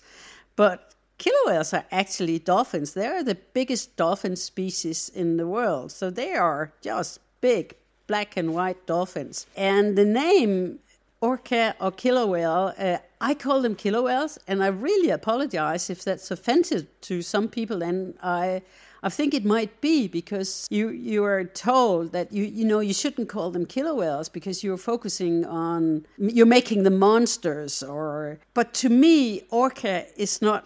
But 0.58 0.94
killer 1.18 1.46
whales 1.46 1.74
are 1.74 1.86
actually 1.90 2.40
dolphins. 2.40 2.94
They 2.94 3.08
are 3.08 3.24
the 3.24 3.38
biggest 3.54 3.96
dolphin 3.96 4.36
species 4.36 5.08
in 5.08 5.38
the 5.38 5.48
world. 5.48 5.94
So 5.94 6.10
they 6.10 6.34
are 6.34 6.74
just 6.82 7.20
big 7.40 7.76
black 8.12 8.32
and 8.42 8.48
white 8.60 8.82
dolphins. 8.94 9.38
And 9.56 9.86
the 10.02 10.08
name 10.26 10.80
orca 11.22 11.64
or 11.80 11.92
killer 12.04 12.28
whale, 12.34 12.74
uh, 12.78 12.98
I 13.30 13.32
call 13.46 13.62
them 13.66 13.76
killer 13.84 14.02
whales, 14.08 14.34
and 14.50 14.58
I 14.68 14.70
really 14.88 15.12
apologize 15.20 15.84
if 15.96 16.00
that's 16.08 16.28
offensive 16.38 16.84
to 17.08 17.16
some 17.22 17.48
people. 17.58 17.80
And 17.90 18.00
I 18.22 18.62
I 19.08 19.10
think 19.18 19.34
it 19.34 19.46
might 19.56 19.74
be 19.90 19.98
because 20.20 20.68
you 20.78 20.86
you 21.12 21.24
are 21.24 21.44
told 21.70 22.12
that 22.16 22.28
you 22.38 22.44
you 22.60 22.66
know 22.72 22.82
you 22.90 22.96
shouldn't 23.02 23.30
call 23.36 23.50
them 23.56 23.66
killer 23.76 23.96
whales 24.02 24.28
because 24.38 24.58
you're 24.64 24.84
focusing 24.94 25.36
on 25.46 26.06
you're 26.38 26.54
making 26.60 26.80
them 26.88 26.98
monsters 27.00 27.82
or 27.82 28.40
but 28.54 28.68
to 28.82 28.90
me 29.04 29.16
orca 29.50 29.96
is 30.26 30.42
not 30.42 30.62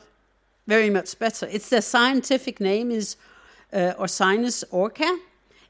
very 0.67 0.89
much 0.97 1.09
better. 1.19 1.45
It's 1.55 1.69
the 1.69 1.81
scientific 1.81 2.59
name 2.59 2.87
is 2.99 3.07
uh, 3.71 3.93
orca. 4.71 5.11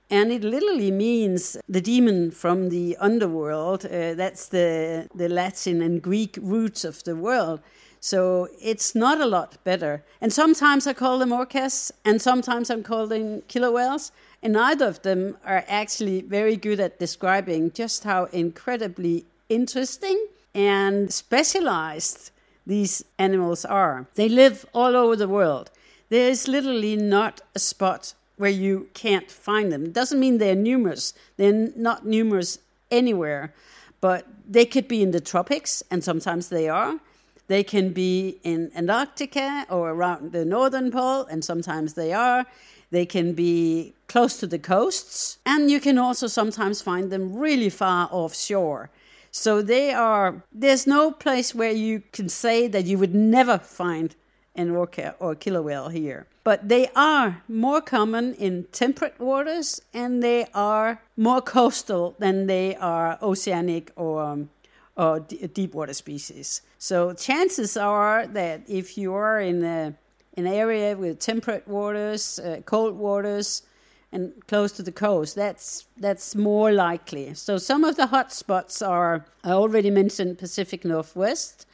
And 0.09 0.31
it 0.31 0.43
literally 0.43 0.91
means 0.91 1.57
the 1.67 1.81
demon 1.81 2.31
from 2.31 2.69
the 2.69 2.95
underworld. 2.99 3.85
Uh, 3.85 4.13
that's 4.13 4.47
the, 4.49 5.07
the 5.15 5.27
Latin 5.27 5.81
and 5.81 6.01
Greek 6.01 6.37
roots 6.41 6.85
of 6.85 7.03
the 7.03 7.15
world. 7.15 7.59
So 7.99 8.47
it's 8.61 8.93
not 8.93 9.19
a 9.19 9.25
lot 9.25 9.57
better. 9.63 10.03
And 10.21 10.31
sometimes 10.31 10.85
I 10.85 10.93
call 10.93 11.17
them 11.17 11.31
orcas, 11.31 11.91
and 12.03 12.21
sometimes 12.21 12.69
I'm 12.69 12.83
calling 12.83 13.41
killer 13.47 13.71
whales. 13.71 14.11
And 14.43 14.53
neither 14.53 14.87
of 14.87 15.01
them 15.01 15.37
are 15.43 15.65
actually 15.67 16.21
very 16.21 16.55
good 16.55 16.79
at 16.79 16.99
describing 16.99 17.71
just 17.71 18.03
how 18.03 18.25
incredibly 18.25 19.25
interesting 19.49 20.27
and 20.53 21.11
specialized 21.11 22.29
these 22.67 23.03
animals 23.17 23.65
are. 23.65 24.07
They 24.13 24.29
live 24.29 24.67
all 24.71 24.95
over 24.95 25.15
the 25.15 25.27
world. 25.27 25.71
There 26.09 26.29
is 26.29 26.47
literally 26.47 26.95
not 26.95 27.41
a 27.55 27.59
spot 27.59 28.13
where 28.37 28.51
you 28.51 28.89
can't 28.93 29.29
find 29.31 29.71
them. 29.71 29.91
Doesn't 29.91 30.19
mean 30.19 30.37
they're 30.37 30.55
numerous, 30.55 31.13
they're 31.37 31.69
not 31.75 32.05
numerous 32.05 32.59
anywhere, 32.91 33.53
but 34.01 34.27
they 34.47 34.65
could 34.65 34.87
be 34.87 35.01
in 35.01 35.11
the 35.11 35.21
tropics, 35.21 35.83
and 35.89 36.03
sometimes 36.03 36.49
they 36.49 36.69
are. 36.69 36.99
They 37.47 37.63
can 37.63 37.93
be 37.93 38.39
in 38.43 38.71
Antarctica 38.75 39.65
or 39.69 39.91
around 39.91 40.31
the 40.31 40.45
northern 40.45 40.91
pole, 40.91 41.25
and 41.25 41.43
sometimes 41.43 41.93
they 41.93 42.11
are. 42.11 42.45
They 42.91 43.05
can 43.05 43.33
be 43.33 43.93
close 44.07 44.37
to 44.37 44.47
the 44.47 44.59
coasts, 44.59 45.37
and 45.45 45.69
you 45.69 45.79
can 45.79 45.97
also 45.97 46.27
sometimes 46.27 46.81
find 46.81 47.11
them 47.11 47.35
really 47.35 47.69
far 47.69 48.07
offshore. 48.11 48.89
So 49.31 49.61
they 49.61 49.91
are, 49.91 50.43
there's 50.53 50.87
no 50.87 51.11
place 51.11 51.53
where 51.53 51.71
you 51.71 52.03
can 52.13 52.29
say 52.29 52.67
that 52.67 52.85
you 52.85 52.97
would 52.97 53.13
never 53.13 53.57
find 53.57 54.15
an 54.55 54.71
orca 54.71 55.15
or 55.19 55.35
killer 55.35 55.61
whale 55.61 55.89
here. 55.89 56.25
But 56.45 56.69
they 56.69 56.89
are 56.95 57.41
more 57.47 57.81
common 57.81 58.35
in 58.35 58.65
temperate 58.71 59.19
waters 59.19 59.81
and 59.93 60.21
they 60.21 60.45
are 60.53 61.01
more 61.17 61.41
coastal 61.41 62.15
than 62.19 62.45
they 62.45 62.75
are 62.75 63.17
oceanic 63.21 63.91
or 63.95 64.23
um, 64.23 64.49
or 64.95 65.21
d- 65.21 65.47
deep 65.47 65.73
water 65.73 65.93
species. 65.93 66.61
So 66.77 67.13
chances 67.13 67.75
are 67.75 68.27
that 68.27 68.61
if 68.67 68.95
you 68.95 69.13
are 69.15 69.41
in 69.41 69.63
a, 69.63 69.95
an 70.37 70.45
area 70.45 70.95
with 70.95 71.19
temperate 71.19 71.67
waters, 71.67 72.39
uh, 72.39 72.61
cold 72.65 72.95
waters, 72.95 73.63
and 74.11 74.31
close 74.47 74.71
to 74.73 74.83
the 74.83 74.91
coast, 74.91 75.35
that's 75.35 75.87
that's 75.97 76.35
more 76.35 76.71
likely. 76.71 77.33
So 77.33 77.57
some 77.57 77.83
of 77.83 77.95
the 77.95 78.05
hot 78.05 78.31
spots 78.31 78.83
are 78.83 79.25
I 79.43 79.49
already 79.49 79.89
mentioned 79.89 80.37
Pacific 80.37 80.85
Northwest, 80.85 81.65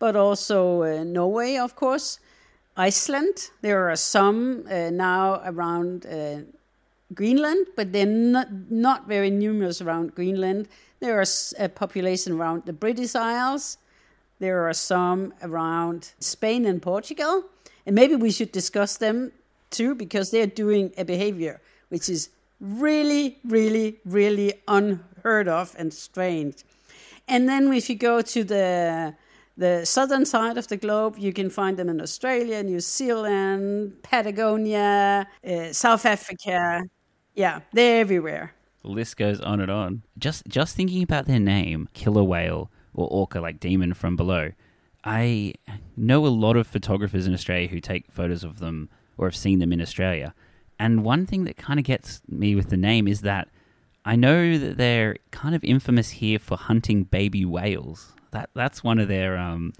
but 0.00 0.16
also 0.16 0.82
uh, 0.82 1.04
Norway, 1.04 1.56
of 1.56 1.76
course, 1.76 2.18
Iceland. 2.76 3.50
There 3.62 3.90
are 3.90 3.96
some 3.96 4.64
uh, 4.70 4.90
now 4.90 5.42
around 5.44 6.06
uh, 6.06 6.40
Greenland, 7.14 7.68
but 7.76 7.92
they're 7.92 8.06
not 8.06 8.48
not 8.70 9.08
very 9.08 9.30
numerous 9.30 9.80
around 9.80 10.14
Greenland. 10.14 10.68
There 11.00 11.20
is 11.20 11.54
a 11.58 11.68
population 11.68 12.32
around 12.34 12.64
the 12.66 12.72
British 12.72 13.14
Isles. 13.14 13.78
There 14.38 14.68
are 14.68 14.74
some 14.74 15.32
around 15.42 16.12
Spain 16.20 16.66
and 16.66 16.82
Portugal. 16.82 17.44
And 17.86 17.94
maybe 17.94 18.16
we 18.16 18.30
should 18.30 18.52
discuss 18.52 18.96
them 18.96 19.32
too 19.70 19.94
because 19.94 20.30
they're 20.30 20.46
doing 20.46 20.92
a 20.98 21.04
behavior 21.04 21.60
which 21.88 22.08
is 22.08 22.30
really, 22.60 23.38
really, 23.44 23.98
really 24.04 24.54
unheard 24.66 25.48
of 25.48 25.74
and 25.78 25.92
strange. 25.92 26.64
And 27.28 27.48
then 27.48 27.72
if 27.72 27.88
you 27.90 27.96
go 27.96 28.22
to 28.22 28.44
the 28.44 29.14
the 29.56 29.84
southern 29.84 30.26
side 30.26 30.58
of 30.58 30.68
the 30.68 30.76
globe, 30.76 31.16
you 31.18 31.32
can 31.32 31.50
find 31.50 31.76
them 31.76 31.88
in 31.88 32.00
Australia, 32.00 32.62
New 32.62 32.80
Zealand, 32.80 34.02
Patagonia, 34.02 35.26
uh, 35.46 35.72
South 35.72 36.04
Africa. 36.04 36.82
Yeah, 37.34 37.60
they're 37.72 38.00
everywhere. 38.00 38.54
The 38.82 38.88
list 38.88 39.16
goes 39.16 39.40
on 39.40 39.60
and 39.60 39.70
on. 39.70 40.02
Just 40.18 40.46
just 40.46 40.76
thinking 40.76 41.02
about 41.02 41.26
their 41.26 41.40
name, 41.40 41.88
killer 41.92 42.22
whale 42.22 42.70
or 42.94 43.08
orca, 43.10 43.40
like 43.40 43.60
demon 43.60 43.94
from 43.94 44.16
below. 44.16 44.52
I 45.04 45.54
know 45.96 46.26
a 46.26 46.28
lot 46.28 46.56
of 46.56 46.66
photographers 46.66 47.26
in 47.26 47.34
Australia 47.34 47.68
who 47.68 47.80
take 47.80 48.10
photos 48.10 48.42
of 48.42 48.58
them 48.58 48.88
or 49.16 49.26
have 49.26 49.36
seen 49.36 49.60
them 49.60 49.72
in 49.72 49.80
Australia. 49.80 50.34
And 50.78 51.04
one 51.04 51.26
thing 51.26 51.44
that 51.44 51.56
kind 51.56 51.78
of 51.78 51.84
gets 51.84 52.20
me 52.28 52.54
with 52.54 52.70
the 52.70 52.76
name 52.76 53.08
is 53.08 53.20
that 53.22 53.48
I 54.04 54.16
know 54.16 54.58
that 54.58 54.76
they're 54.76 55.16
kind 55.30 55.54
of 55.54 55.64
infamous 55.64 56.10
here 56.10 56.38
for 56.38 56.56
hunting 56.56 57.04
baby 57.04 57.44
whales. 57.44 58.12
That 58.36 58.50
that's 58.52 58.84
one 58.84 58.98
of 58.98 59.08
their 59.08 59.38
um, 59.38 59.72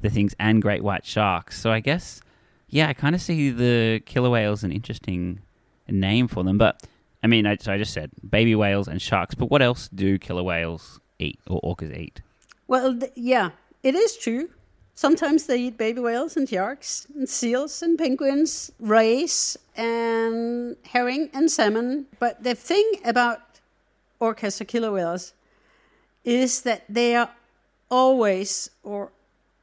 the 0.00 0.10
things, 0.10 0.34
and 0.40 0.60
great 0.60 0.82
white 0.82 1.06
sharks. 1.06 1.60
So 1.60 1.70
I 1.70 1.78
guess, 1.78 2.20
yeah, 2.68 2.88
I 2.88 2.92
kind 2.92 3.14
of 3.14 3.20
see 3.22 3.50
the 3.50 4.00
killer 4.04 4.30
whale 4.30 4.50
as 4.50 4.64
an 4.64 4.72
interesting 4.72 5.38
name 5.86 6.26
for 6.26 6.42
them. 6.42 6.58
But 6.58 6.82
I 7.22 7.28
mean, 7.28 7.46
I, 7.46 7.56
so 7.56 7.72
I 7.72 7.78
just 7.78 7.92
said 7.92 8.10
baby 8.28 8.56
whales 8.56 8.88
and 8.88 9.00
sharks, 9.00 9.36
but 9.36 9.48
what 9.48 9.62
else 9.62 9.88
do 9.94 10.18
killer 10.18 10.42
whales 10.42 10.98
eat 11.20 11.38
or 11.46 11.60
orcas 11.62 11.96
eat? 11.96 12.20
Well, 12.66 12.98
th- 12.98 13.12
yeah, 13.14 13.50
it 13.84 13.94
is 13.94 14.16
true. 14.16 14.50
Sometimes 14.96 15.46
they 15.46 15.58
eat 15.58 15.78
baby 15.78 16.00
whales 16.00 16.36
and 16.36 16.48
sharks 16.48 17.06
and 17.14 17.28
seals 17.28 17.80
and 17.80 17.96
penguins, 17.96 18.72
rays 18.80 19.56
and 19.76 20.76
herring 20.84 21.30
and 21.32 21.48
salmon. 21.48 22.06
But 22.18 22.42
the 22.42 22.56
thing 22.56 22.90
about 23.04 23.40
orcas 24.20 24.60
or 24.60 24.64
killer 24.64 24.90
whales 24.90 25.32
is 26.24 26.62
that 26.62 26.82
they 26.88 27.14
are 27.14 27.30
always 27.90 28.70
or 28.82 29.12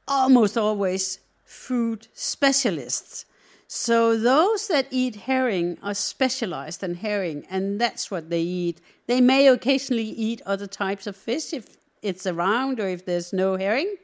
almost 0.07 0.57
always 0.57 1.19
food 1.45 2.07
specialists. 2.13 3.25
So 3.67 4.17
those 4.17 4.67
that 4.67 4.87
eat 4.91 5.15
herring 5.15 5.77
are 5.83 5.93
specialized 5.93 6.83
in 6.83 6.95
herring, 6.95 7.45
and 7.49 7.81
that's 7.81 8.09
what 8.09 8.29
they 8.29 8.41
eat. 8.41 8.79
They 9.07 9.19
may 9.19 9.47
occasionally 9.47 10.09
eat 10.09 10.41
other 10.45 10.67
types 10.67 11.05
of 11.05 11.17
fish 11.17 11.53
if 11.53 11.77
it's 12.01 12.25
around 12.25 12.79
or 12.79 12.87
if 12.87 13.05
there's 13.05 13.33
no 13.33 13.57
herring, 13.57 13.95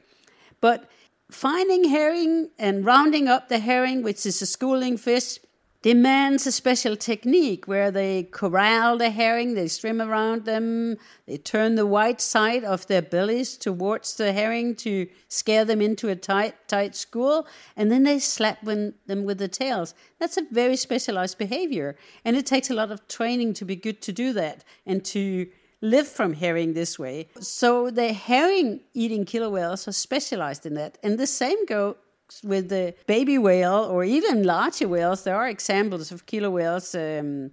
but 0.60 0.90
finding 1.30 1.84
herring 1.88 2.50
and 2.58 2.84
rounding 2.84 3.28
up 3.28 3.48
the 3.48 3.58
herring, 3.58 4.02
which 4.02 4.26
is 4.26 4.42
a 4.42 4.46
schooling 4.46 4.98
fish, 4.98 5.38
demands 5.84 6.46
a 6.46 6.50
special 6.50 6.96
technique 6.96 7.68
where 7.68 7.90
they 7.90 8.22
corral 8.22 8.96
the 8.96 9.10
herring, 9.10 9.52
they 9.52 9.68
swim 9.68 10.00
around 10.00 10.46
them, 10.46 10.96
they 11.26 11.36
turn 11.36 11.74
the 11.74 11.84
white 11.84 12.22
side 12.22 12.64
of 12.64 12.86
their 12.86 13.02
bellies 13.02 13.58
towards 13.58 14.16
the 14.16 14.32
herring 14.32 14.74
to 14.74 15.06
scare 15.28 15.62
them 15.62 15.82
into 15.82 16.08
a 16.08 16.16
tight, 16.16 16.54
tight 16.68 16.96
school, 16.96 17.46
and 17.76 17.92
then 17.92 18.02
they 18.02 18.18
slap 18.18 18.64
them 18.64 18.94
with 19.06 19.36
the 19.36 19.46
tails. 19.46 19.92
That's 20.18 20.38
a 20.38 20.46
very 20.50 20.76
specialized 20.76 21.36
behavior, 21.36 21.96
and 22.24 22.34
it 22.34 22.46
takes 22.46 22.70
a 22.70 22.74
lot 22.74 22.90
of 22.90 23.06
training 23.06 23.52
to 23.54 23.66
be 23.66 23.76
good 23.76 24.00
to 24.00 24.12
do 24.12 24.32
that 24.32 24.64
and 24.86 25.04
to 25.04 25.46
live 25.82 26.08
from 26.08 26.32
herring 26.32 26.72
this 26.72 26.98
way. 26.98 27.28
So 27.40 27.90
the 27.90 28.14
herring 28.14 28.80
eating 28.94 29.26
killer 29.26 29.50
whales 29.50 29.86
are 29.86 29.92
specialized 29.92 30.64
in 30.64 30.72
that. 30.76 30.96
And 31.02 31.18
the 31.18 31.26
same 31.26 31.66
go 31.66 31.98
with 32.42 32.68
the 32.68 32.94
baby 33.06 33.38
whale 33.38 33.88
or 33.90 34.04
even 34.04 34.42
larger 34.42 34.88
whales, 34.88 35.24
there 35.24 35.36
are 35.36 35.48
examples 35.48 36.10
of 36.10 36.26
killer 36.26 36.50
whales 36.50 36.94
um, 36.94 37.50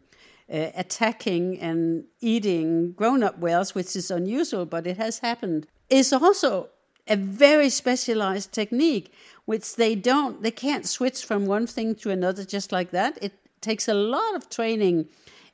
uh, 0.52 0.70
attacking 0.76 1.60
and 1.60 2.06
eating 2.20 2.94
grown 2.94 3.24
up 3.24 3.40
whales, 3.40 3.76
which 3.76 3.96
is 3.96 4.12
unusual, 4.12 4.66
but 4.66 4.88
it 4.88 4.98
has 4.98 5.20
happened. 5.20 5.68
Is 5.90 6.14
also 6.14 6.70
a 7.08 7.16
very 7.16 7.70
specialized 7.70 8.52
technique, 8.52 9.14
which 9.46 9.76
they 9.76 9.96
don't, 9.96 10.42
they 10.42 10.52
can't 10.52 10.88
switch 10.88 11.26
from 11.26 11.46
one 11.46 11.68
thing 11.68 11.96
to 11.96 12.10
another 12.10 12.46
just 12.46 12.72
like 12.72 12.92
that. 12.92 13.18
It 13.22 13.34
takes 13.62 13.88
a 13.88 13.94
lot 13.94 14.36
of 14.36 14.50
training, 14.50 15.08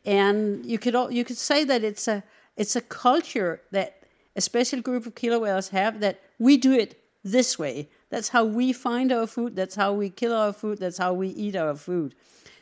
and 0.06 0.66
you 0.66 0.78
could 0.78 0.96
all, 0.96 1.12
you 1.12 1.24
could 1.24 1.38
say 1.38 1.64
that 1.64 1.84
it's 1.84 2.08
a 2.08 2.24
it's 2.56 2.76
a 2.76 2.82
culture 2.82 3.62
that 3.72 4.04
a 4.36 4.42
special 4.42 4.82
group 4.82 5.06
of 5.06 5.16
killer 5.16 5.40
whales 5.40 5.70
have 5.70 6.00
that 6.00 6.22
we 6.40 6.58
do 6.58 6.74
it 6.74 7.00
this 7.24 7.60
way 7.60 7.90
that's 8.10 8.30
how 8.30 8.46
we 8.46 8.74
find 8.74 9.12
our 9.12 9.28
food. 9.28 9.56
That's 9.56 9.76
how 9.76 9.94
we 9.94 10.10
kill 10.10 10.34
our 10.34 10.54
food. 10.54 10.80
That's 10.80 10.98
how 10.98 11.14
we 11.14 11.30
eat 11.30 11.56
our 11.56 11.76
food. 11.76 12.16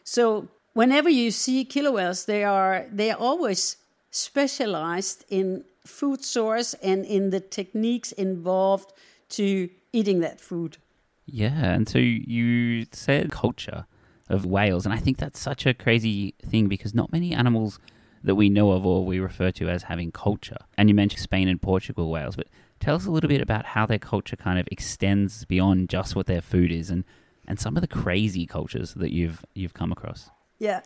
So 0.04 0.48
whenever 0.74 1.10
you 1.10 1.32
see 1.32 1.66
killer 1.66 1.92
whales, 1.92 2.26
they 2.26 2.44
are 2.44 2.86
they 2.92 3.12
are 3.12 3.18
always 3.18 3.78
specialized 4.12 5.26
in 5.30 5.64
food 5.86 6.24
source 6.24 6.74
and 6.76 7.06
in 7.06 7.30
the 7.30 7.40
techniques 7.40 8.12
involved 8.12 8.94
to 9.30 9.70
eating 9.94 10.20
that 10.22 10.40
food. 10.40 10.78
Yeah, 11.26 11.74
and 11.74 11.90
so 11.90 11.98
you 11.98 12.86
said 12.92 13.32
culture 13.32 13.86
of 14.30 14.46
whales, 14.46 14.86
and 14.86 14.94
I 14.94 14.98
think 14.98 15.18
that's 15.18 15.40
such 15.40 15.66
a 15.66 15.74
crazy 15.74 16.36
thing 16.44 16.68
because 16.68 16.94
not 16.94 17.12
many 17.12 17.34
animals 17.34 17.80
that 18.24 18.36
we 18.36 18.50
know 18.50 18.72
of 18.72 18.86
or 18.86 19.06
we 19.06 19.20
refer 19.20 19.52
to 19.52 19.70
as 19.70 19.84
having 19.84 20.12
culture. 20.12 20.58
And 20.78 20.90
you 20.90 20.96
mentioned 20.96 21.22
Spain 21.22 21.48
and 21.48 21.62
Portugal 21.62 22.10
whales, 22.10 22.36
but 22.36 22.48
Tell 22.86 22.98
us 22.98 23.08
a 23.08 23.10
little 23.10 23.28
bit 23.28 23.42
about 23.42 23.66
how 23.66 23.88
their 23.88 23.98
culture 23.98 24.36
kind 24.36 24.60
of 24.60 24.68
extends 24.72 25.44
beyond 25.44 25.90
just 25.90 26.16
what 26.16 26.28
their 26.28 26.40
food 26.40 26.72
is 26.72 26.92
and, 26.92 27.04
and 27.48 27.60
some 27.60 27.76
of 27.76 27.82
the 27.82 27.88
crazy 27.88 28.46
cultures 28.46 28.94
that 28.94 29.12
you've 29.12 29.44
you've 29.56 29.74
come 29.74 29.92
across. 29.92 30.30
Yeah. 30.60 30.82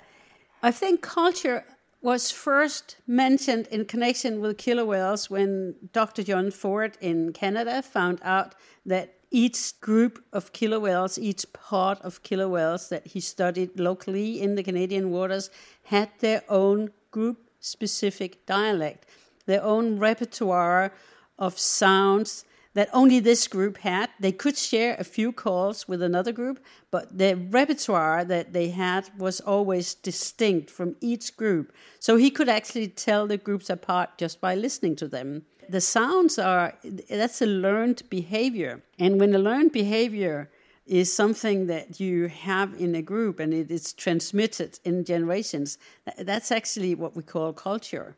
I 0.64 0.72
think 0.72 1.02
culture 1.02 1.66
was 2.02 2.32
first 2.32 2.96
mentioned 3.06 3.68
in 3.68 3.84
connection 3.84 4.40
with 4.40 4.58
killer 4.58 4.86
whales 4.86 5.30
when 5.30 5.76
Dr. 5.92 6.24
John 6.24 6.52
Ford 6.52 6.98
in 7.02 7.34
Canada 7.34 7.82
found 7.82 8.22
out 8.24 8.56
that 8.86 9.16
each 9.30 9.78
group 9.82 10.24
of 10.32 10.54
killer 10.54 10.80
whales, 10.80 11.20
each 11.20 11.52
part 11.52 12.00
of 12.00 12.24
killer 12.24 12.48
whales 12.48 12.88
that 12.88 13.08
he 13.08 13.20
studied 13.20 13.78
locally 13.78 14.42
in 14.42 14.56
the 14.56 14.64
Canadian 14.64 15.12
waters, 15.12 15.50
had 15.84 16.12
their 16.20 16.44
own 16.48 16.92
group 17.12 17.50
specific 17.60 18.46
dialect, 18.46 19.06
their 19.48 19.62
own 19.62 20.00
repertoire 20.00 20.94
of 21.40 21.58
sounds 21.58 22.46
that 22.74 22.90
only 22.94 23.20
this 23.20 23.48
group 23.48 23.78
had. 23.80 24.10
They 24.20 24.32
could 24.32 24.58
share 24.58 24.96
a 25.00 25.04
few 25.04 25.32
calls 25.32 25.88
with 25.88 26.02
another 26.02 26.32
group, 26.32 26.64
but 26.92 27.18
the 27.18 27.36
repertoire 27.36 28.24
that 28.26 28.54
they 28.54 28.70
had 28.70 29.10
was 29.18 29.40
always 29.42 29.96
distinct 29.96 30.70
from 30.70 30.96
each 31.02 31.36
group. 31.36 31.74
So 32.00 32.16
he 32.16 32.30
could 32.30 32.48
actually 32.48 32.90
tell 32.90 33.26
the 33.26 33.38
groups 33.38 33.70
apart 33.70 34.18
just 34.18 34.40
by 34.40 34.54
listening 34.56 34.96
to 34.98 35.08
them. 35.08 35.46
The 35.68 35.82
sounds 35.82 36.38
are 36.38 36.74
that's 37.10 37.42
a 37.42 37.46
learned 37.46 38.04
behavior. 38.10 38.82
And 38.98 39.20
when 39.20 39.34
a 39.34 39.40
learned 39.40 39.72
behavior 39.72 40.50
is 40.86 41.14
something 41.14 41.68
that 41.68 42.00
you 42.00 42.28
have 42.28 42.74
in 42.80 42.96
a 42.96 43.02
group 43.02 43.40
and 43.40 43.54
it 43.54 43.70
is 43.70 43.94
transmitted 43.94 44.80
in 44.84 45.06
generations, 45.06 45.78
that's 46.18 46.52
actually 46.52 46.96
what 46.96 47.16
we 47.16 47.24
call 47.24 47.54
culture. 47.54 48.16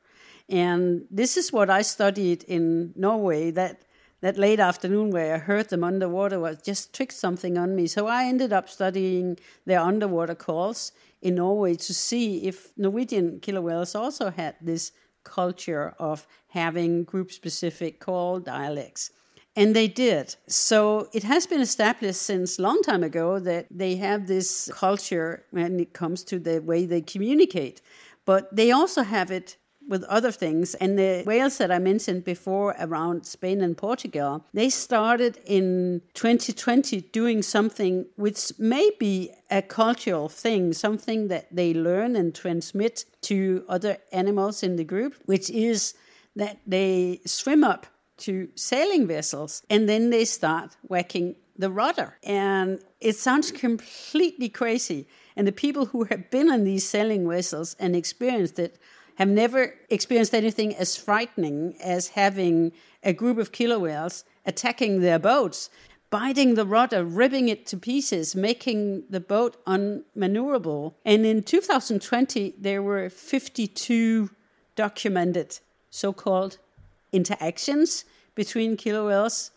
And 0.49 1.05
this 1.10 1.38
is 1.38 1.51
what 1.51 1.69
I 1.69 1.81
studied 1.81 2.43
in 2.43 2.93
Norway 2.95 3.51
that 3.51 3.84
that 4.21 4.38
late 4.38 4.60
afternoon 4.60 5.10
where 5.10 5.36
I 5.36 5.38
heard 5.39 5.69
them 5.69 5.84
underwater 5.84 6.39
was 6.39 6.62
just 6.62 6.93
tricked 6.93 7.13
something 7.13 7.57
on 7.57 7.75
me. 7.75 7.88
So 7.88 8.05
I 8.07 8.25
ended 8.25 8.53
up 8.53 8.69
studying 8.69 9.38
their 9.65 9.79
underwater 9.79 10.36
calls 10.36 10.91
in 11.21 11.36
Norway 11.36 11.75
to 11.75 11.93
see 11.93 12.43
if 12.43 12.71
Norwegian 12.77 13.39
killer 13.39 13.62
whales 13.62 13.95
also 13.95 14.29
had 14.29 14.55
this 14.62 14.91
culture 15.23 15.95
of 15.99 16.27
having 16.49 17.03
group 17.03 17.31
specific 17.31 17.99
call 17.99 18.39
dialects. 18.39 19.12
And 19.55 19.75
they 19.75 19.88
did. 19.88 20.36
So 20.47 21.10
it 21.13 21.23
has 21.23 21.45
been 21.45 21.60
established 21.60 22.21
since 22.21 22.57
long 22.57 22.81
time 22.84 23.03
ago 23.03 23.39
that 23.39 23.67
they 23.69 23.97
have 23.97 24.27
this 24.27 24.71
culture 24.73 25.43
when 25.51 25.79
it 25.79 25.93
comes 25.93 26.23
to 26.25 26.39
the 26.39 26.60
way 26.60 26.86
they 26.86 27.01
communicate. 27.01 27.81
But 28.23 28.55
they 28.55 28.71
also 28.71 29.01
have 29.03 29.29
it 29.29 29.57
with 29.91 30.04
other 30.06 30.32
things. 30.32 30.73
And 30.75 30.97
the 30.97 31.23
whales 31.27 31.58
that 31.60 31.71
I 31.71 31.77
mentioned 31.77 32.23
before 32.23 32.75
around 32.80 33.25
Spain 33.25 33.62
and 33.62 33.77
Portugal, 33.77 34.45
they 34.54 34.69
started 34.69 35.38
in 35.45 36.01
2020 36.13 37.01
doing 37.12 37.43
something 37.43 38.06
which 38.15 38.54
may 38.58 38.89
be 38.97 39.32
a 39.51 39.62
cultural 39.62 40.30
thing, 40.30 40.73
something 40.73 41.27
that 41.27 41.54
they 41.54 41.73
learn 41.73 42.15
and 42.15 42.34
transmit 42.34 43.06
to 43.23 43.65
other 43.67 43.97
animals 44.13 44.63
in 44.63 44.77
the 44.77 44.86
group, 44.86 45.15
which 45.25 45.49
is 45.49 45.93
that 46.38 46.58
they 46.65 47.19
swim 47.25 47.63
up 47.63 47.86
to 48.17 48.47
sailing 48.56 49.06
vessels 49.08 49.62
and 49.69 49.89
then 49.89 50.10
they 50.10 50.23
start 50.23 50.77
whacking 50.84 51.36
the 51.58 51.69
rudder. 51.69 52.17
And 52.23 52.80
it 53.01 53.17
sounds 53.17 53.51
completely 53.51 54.47
crazy. 54.47 55.08
And 55.36 55.45
the 55.45 55.51
people 55.51 55.88
who 55.88 56.06
have 56.06 56.30
been 56.32 56.49
on 56.49 56.63
these 56.63 56.88
sailing 56.88 57.27
vessels 57.27 57.75
and 57.80 57.95
experienced 57.95 58.58
it 58.58 58.80
have 59.21 59.29
never 59.29 59.75
experienced 59.89 60.34
anything 60.34 60.75
as 60.75 60.97
frightening 60.97 61.75
as 61.79 62.10
having 62.10 62.71
a 63.03 63.13
group 63.13 63.38
of 63.38 63.51
killer 63.51 63.77
whales 63.77 64.23
attacking 64.47 65.01
their 65.01 65.19
boats, 65.19 65.69
biting 66.10 66.55
the 66.55 66.65
rudder, 66.65 67.05
ripping 67.05 67.47
it 67.47 67.67
to 67.67 67.77
pieces, 67.77 68.36
making 68.36 69.03
the 69.12 69.19
boat 69.19 69.63
unmaneuverable. 69.65 70.95
And 71.05 71.23
in 71.23 71.43
2020, 71.43 72.55
there 72.57 72.81
were 72.81 73.12
52 73.12 74.31
documented 74.75 75.60
so 75.91 76.13
called 76.13 76.57
interactions 77.12 78.05
between 78.34 78.75
killer 78.75 79.05
whales 79.05 79.51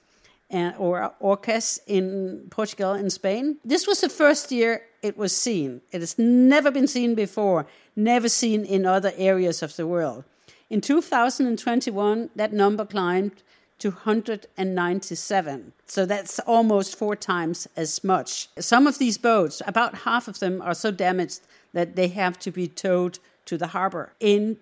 and, 0.55 0.75
or 0.79 1.13
orcas 1.21 1.81
in 1.89 2.47
Portugal 2.49 2.93
and 2.93 3.13
Spain. 3.13 3.57
This 3.65 3.89
was 3.89 4.01
the 4.01 4.09
first 4.09 4.53
year 4.53 4.83
it 5.03 5.19
was 5.19 5.37
seen. 5.37 5.81
It 5.91 6.01
has 6.01 6.17
never 6.17 6.71
been 6.71 6.87
seen 6.87 7.17
before, 7.17 7.67
never 7.97 8.29
seen 8.29 8.65
in 8.65 8.87
other 8.87 9.13
areas 9.17 9.63
of 9.63 9.75
the 9.75 9.87
world. 9.87 10.25
In 10.71 10.81
2021, 10.81 12.31
that 12.37 12.53
number 12.53 12.87
climbed 12.87 13.43
to 13.81 13.91
197. 13.91 15.73
So 15.87 16.07
that's 16.07 16.39
almost 16.41 16.97
four 16.97 17.17
times 17.17 17.67
as 17.77 18.05
much. 18.05 18.49
Some 18.59 18.87
of 18.87 18.99
these 18.99 19.19
boats, 19.19 19.61
about 19.67 19.99
half 20.07 20.29
of 20.29 20.39
them, 20.39 20.63
are 20.63 20.75
so 20.75 20.93
damaged 20.93 21.41
that 21.73 21.97
they 21.97 22.09
have 22.09 22.39
to 22.39 22.53
be 22.53 22.69
towed 22.69 23.19
to 23.47 23.59
the 23.59 23.69
harbor. 23.69 24.13
In 24.21 24.59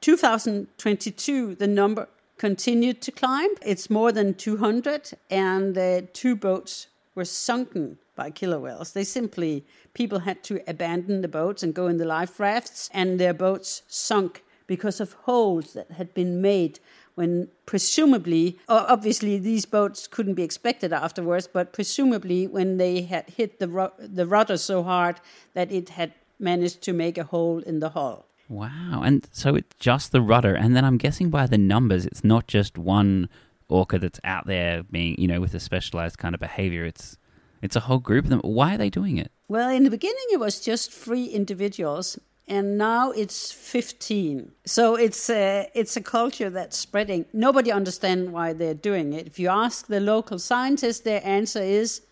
2022, 0.00 1.54
the 1.54 1.68
number 1.68 2.08
continued 2.38 3.00
to 3.02 3.12
climb. 3.12 3.50
It's 3.62 3.90
more 3.90 4.12
than 4.12 4.34
200, 4.34 5.12
and 5.30 5.76
uh, 5.76 6.02
two 6.12 6.36
boats 6.36 6.88
were 7.14 7.24
sunken 7.24 7.98
by 8.14 8.30
killer 8.30 8.58
whales. 8.58 8.92
They 8.92 9.04
simply, 9.04 9.64
people 9.94 10.20
had 10.20 10.42
to 10.44 10.60
abandon 10.68 11.22
the 11.22 11.28
boats 11.28 11.62
and 11.62 11.74
go 11.74 11.86
in 11.86 11.96
the 11.96 12.04
life 12.04 12.38
rafts, 12.40 12.90
and 12.92 13.18
their 13.18 13.34
boats 13.34 13.82
sunk 13.88 14.42
because 14.66 15.00
of 15.00 15.12
holes 15.12 15.74
that 15.74 15.92
had 15.92 16.12
been 16.14 16.40
made 16.40 16.80
when 17.16 17.48
presumably, 17.64 18.58
obviously 18.68 19.38
these 19.38 19.64
boats 19.64 20.06
couldn't 20.06 20.34
be 20.34 20.42
expected 20.42 20.92
afterwards, 20.92 21.48
but 21.50 21.72
presumably 21.72 22.46
when 22.46 22.76
they 22.76 23.02
had 23.02 23.30
hit 23.30 23.58
the, 23.58 23.68
ru- 23.68 23.92
the 23.98 24.26
rudder 24.26 24.58
so 24.58 24.82
hard 24.82 25.18
that 25.54 25.72
it 25.72 25.88
had 25.88 26.12
managed 26.38 26.82
to 26.82 26.92
make 26.92 27.16
a 27.16 27.24
hole 27.24 27.60
in 27.60 27.80
the 27.80 27.88
hull. 27.88 28.26
Wow. 28.48 29.02
And 29.04 29.26
so 29.32 29.54
it's 29.54 29.74
just 29.78 30.12
the 30.12 30.20
rudder. 30.20 30.54
And 30.54 30.76
then 30.76 30.84
I'm 30.84 30.98
guessing 30.98 31.30
by 31.30 31.46
the 31.46 31.58
numbers, 31.58 32.06
it's 32.06 32.24
not 32.24 32.46
just 32.46 32.78
one 32.78 33.28
orca 33.68 33.98
that's 33.98 34.20
out 34.24 34.46
there 34.46 34.82
being, 34.84 35.20
you 35.20 35.26
know, 35.26 35.40
with 35.40 35.54
a 35.54 35.60
specialized 35.60 36.18
kind 36.18 36.34
of 36.34 36.40
behavior. 36.40 36.84
It's 36.84 37.16
it's 37.62 37.76
a 37.76 37.80
whole 37.80 37.98
group 37.98 38.26
of 38.26 38.30
them. 38.30 38.40
Why 38.40 38.74
are 38.74 38.78
they 38.78 38.90
doing 38.90 39.16
it? 39.16 39.32
Well, 39.48 39.70
in 39.70 39.84
the 39.84 39.90
beginning, 39.90 40.26
it 40.30 40.38
was 40.38 40.60
just 40.60 40.92
three 40.92 41.24
individuals, 41.24 42.18
and 42.46 42.76
now 42.78 43.10
it's 43.12 43.50
15. 43.50 44.52
So 44.64 44.94
it's 44.94 45.30
a, 45.30 45.68
it's 45.74 45.96
a 45.96 46.00
culture 46.00 46.50
that's 46.50 46.76
spreading. 46.76 47.24
Nobody 47.32 47.72
understands 47.72 48.30
why 48.30 48.52
they're 48.52 48.74
doing 48.74 49.14
it. 49.14 49.26
If 49.26 49.38
you 49.38 49.48
ask 49.48 49.86
the 49.86 50.00
local 50.00 50.38
scientists, 50.38 51.00
their 51.00 51.22
answer 51.24 51.62
is 51.62 52.02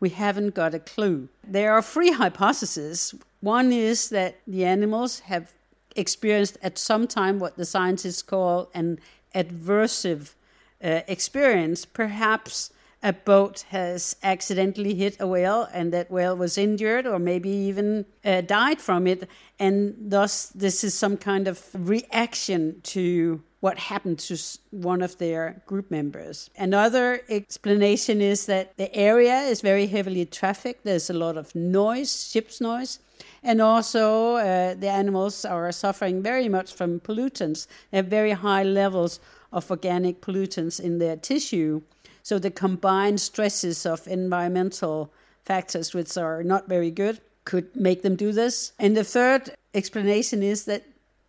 we 0.00 0.10
haven't 0.10 0.54
got 0.54 0.74
a 0.74 0.80
clue. 0.80 1.28
There 1.46 1.72
are 1.72 1.82
three 1.82 2.12
hypotheses. 2.12 3.14
One 3.40 3.72
is 3.72 4.10
that 4.10 4.38
the 4.46 4.64
animals 4.64 5.20
have 5.20 5.52
experienced 5.96 6.58
at 6.62 6.78
some 6.78 7.06
time 7.06 7.38
what 7.38 7.56
the 7.56 7.64
scientists 7.64 8.22
call 8.22 8.70
an 8.74 8.98
adversive 9.34 10.34
uh, 10.82 11.00
experience. 11.06 11.84
Perhaps 11.84 12.70
a 13.02 13.12
boat 13.12 13.64
has 13.70 14.14
accidentally 14.22 14.94
hit 14.94 15.16
a 15.20 15.26
whale 15.26 15.68
and 15.72 15.92
that 15.92 16.10
whale 16.10 16.36
was 16.36 16.58
injured 16.58 17.06
or 17.06 17.18
maybe 17.18 17.48
even 17.48 18.04
uh, 18.24 18.42
died 18.42 18.80
from 18.80 19.06
it. 19.06 19.28
And 19.58 19.94
thus, 19.98 20.46
this 20.48 20.84
is 20.84 20.94
some 20.94 21.16
kind 21.16 21.48
of 21.48 21.66
reaction 21.74 22.80
to 22.82 23.42
what 23.60 23.78
happened 23.78 24.18
to 24.18 24.36
one 24.70 25.02
of 25.02 25.18
their 25.18 25.62
group 25.66 25.90
members. 25.90 26.50
Another 26.56 27.22
explanation 27.28 28.20
is 28.20 28.46
that 28.46 28.76
the 28.76 28.94
area 28.94 29.40
is 29.42 29.60
very 29.60 29.86
heavily 29.86 30.24
trafficked, 30.24 30.84
there's 30.84 31.10
a 31.10 31.14
lot 31.14 31.36
of 31.36 31.54
noise, 31.54 32.30
ship's 32.30 32.60
noise. 32.60 33.00
And 33.42 33.60
also, 33.60 34.34
uh, 34.36 34.74
the 34.74 34.88
animals 34.88 35.44
are 35.44 35.72
suffering 35.72 36.22
very 36.22 36.48
much 36.48 36.72
from 36.74 37.00
pollutants. 37.00 37.66
They 37.90 37.98
have 37.98 38.06
very 38.06 38.32
high 38.32 38.62
levels 38.64 39.18
of 39.52 39.70
organic 39.70 40.20
pollutants 40.20 40.78
in 40.78 40.98
their 40.98 41.16
tissue. 41.16 41.82
So 42.22 42.38
the 42.38 42.50
combined 42.50 43.20
stresses 43.20 43.86
of 43.86 44.06
environmental 44.06 45.10
factors, 45.44 45.94
which 45.94 46.16
are 46.16 46.42
not 46.42 46.68
very 46.68 46.90
good, 46.90 47.20
could 47.44 47.74
make 47.74 48.02
them 48.02 48.14
do 48.14 48.32
this. 48.32 48.72
And 48.78 48.96
the 48.96 49.04
third 49.04 49.54
explanation 49.74 50.42
is 50.42 50.64
that 50.66 50.84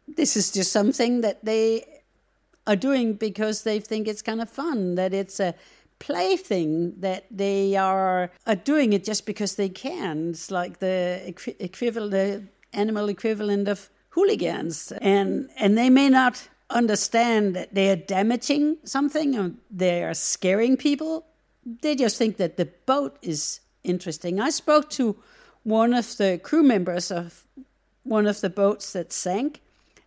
this 0.08 0.36
is 0.36 0.52
just 0.52 0.72
something 0.72 1.22
that 1.22 1.44
they 1.46 1.86
are 2.68 2.76
doing 2.76 3.14
because 3.14 3.64
they 3.64 3.80
think 3.80 4.08
it's 4.08 4.22
kind 4.22 4.42
of 4.42 4.50
fun, 4.50 4.96
that 4.96 5.14
it's 5.14 5.40
a 5.40 5.56
plaything, 6.02 6.94
that 7.00 7.26
they 7.32 7.76
are, 7.76 8.32
are 8.48 8.56
doing 8.56 8.92
it 8.94 9.04
just 9.04 9.26
because 9.26 9.56
they 9.56 9.70
can. 9.70 10.32
It's 10.32 10.50
like 10.50 10.80
the 10.80 11.34
equivalent, 11.60 12.12
the 12.12 12.44
animal 12.74 13.08
equivalent 13.08 13.68
of 13.68 13.90
hooligans. 14.10 14.92
And, 15.00 15.50
and 15.58 15.78
they 15.78 15.90
may 15.90 16.10
not 16.10 16.50
understand 16.70 17.56
that 17.56 17.74
they 17.76 17.92
are 17.92 17.96
damaging 17.96 18.78
something 18.84 19.38
or 19.38 19.52
they 19.70 20.04
are 20.04 20.16
scaring 20.16 20.76
people. 20.76 21.26
They 21.82 21.96
just 21.96 22.18
think 22.18 22.38
that 22.38 22.58
the 22.58 22.70
boat 22.86 23.18
is 23.22 23.60
interesting. 23.84 24.40
I 24.40 24.50
spoke 24.50 24.90
to 24.92 25.16
one 25.64 25.94
of 25.94 26.18
the 26.18 26.40
crew 26.42 26.64
members 26.64 27.12
of 27.12 27.46
one 28.04 28.26
of 28.26 28.42
the 28.42 28.50
boats 28.50 28.94
that 28.94 29.14
sank, 29.14 29.62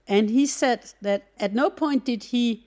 and 0.09 0.29
he 0.29 0.47
said 0.47 0.93
that 1.01 1.29
at 1.39 1.55
no 1.55 1.71
point 1.71 2.05
did 2.05 2.25
he 2.25 2.67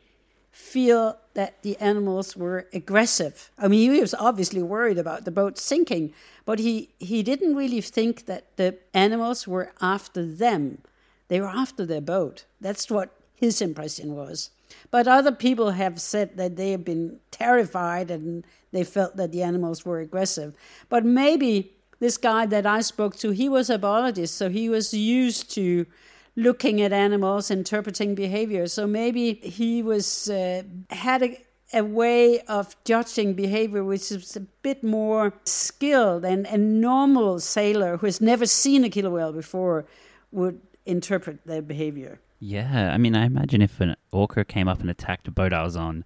feel 0.51 1.17
that 1.37 1.61
the 1.61 1.77
animals 1.77 2.35
were 2.35 2.65
aggressive. 2.73 3.51
I 3.59 3.67
mean, 3.67 3.93
he 3.93 4.01
was 4.01 4.15
obviously 4.15 4.63
worried 4.63 4.97
about 4.97 5.23
the 5.23 5.29
boat 5.29 5.59
sinking, 5.59 6.11
but 6.45 6.57
he, 6.57 6.89
he 6.97 7.21
didn't 7.21 7.55
really 7.55 7.79
think 7.79 8.25
that 8.25 8.57
the 8.57 8.75
animals 8.95 9.47
were 9.47 9.71
after 9.79 10.25
them. 10.25 10.79
They 11.27 11.39
were 11.39 11.53
after 11.63 11.85
their 11.85 12.01
boat. 12.01 12.45
That's 12.59 12.89
what 12.89 13.15
his 13.35 13.61
impression 13.61 14.15
was. 14.15 14.49
But 14.89 15.07
other 15.07 15.31
people 15.31 15.69
have 15.69 16.01
said 16.01 16.37
that 16.37 16.55
they 16.55 16.71
have 16.71 16.83
been 16.83 17.19
terrified 17.29 18.09
and 18.09 18.43
they 18.71 18.83
felt 18.83 19.15
that 19.17 19.31
the 19.31 19.43
animals 19.43 19.85
were 19.85 19.99
aggressive. 19.99 20.55
But 20.89 21.05
maybe 21.05 21.71
this 21.99 22.17
guy 22.17 22.47
that 22.47 22.65
I 22.65 22.81
spoke 22.81 23.15
to, 23.17 23.29
he 23.29 23.47
was 23.47 23.69
a 23.69 23.77
biologist, 23.77 24.33
so 24.33 24.49
he 24.49 24.69
was 24.69 24.91
used 24.91 25.51
to 25.51 25.85
looking 26.37 26.79
at 26.81 26.93
animals, 26.93 27.51
interpreting 27.51 28.15
behavior. 28.15 28.67
So 28.67 28.87
maybe 28.87 29.33
he 29.33 29.83
was 29.83 30.29
uh, 30.29 30.63
had 30.91 31.23
a, 31.23 31.45
a 31.73 31.83
way 31.83 32.39
of 32.41 32.75
judging 32.85 33.33
behavior 33.33 33.83
which 33.83 34.11
is 34.11 34.37
a 34.37 34.39
bit 34.39 34.83
more 34.83 35.33
skilled 35.43 36.23
and 36.23 36.45
a 36.45 36.57
normal 36.57 37.39
sailor 37.39 37.97
who 37.97 38.05
has 38.05 38.21
never 38.21 38.45
seen 38.45 38.85
a 38.85 38.89
killer 38.89 39.09
whale 39.09 39.33
before 39.33 39.85
would 40.31 40.61
interpret 40.85 41.45
their 41.45 41.61
behavior. 41.61 42.21
Yeah, 42.39 42.93
I 42.93 42.97
mean, 42.97 43.15
I 43.15 43.25
imagine 43.25 43.63
if 43.63 43.81
an 43.81 43.95
orca 44.11 44.45
came 44.45 44.67
up 44.67 44.79
and 44.79 44.91
attacked 44.91 45.27
a 45.27 45.31
boat 45.31 45.51
I 45.51 45.63
was 45.63 45.75
on, 45.75 46.05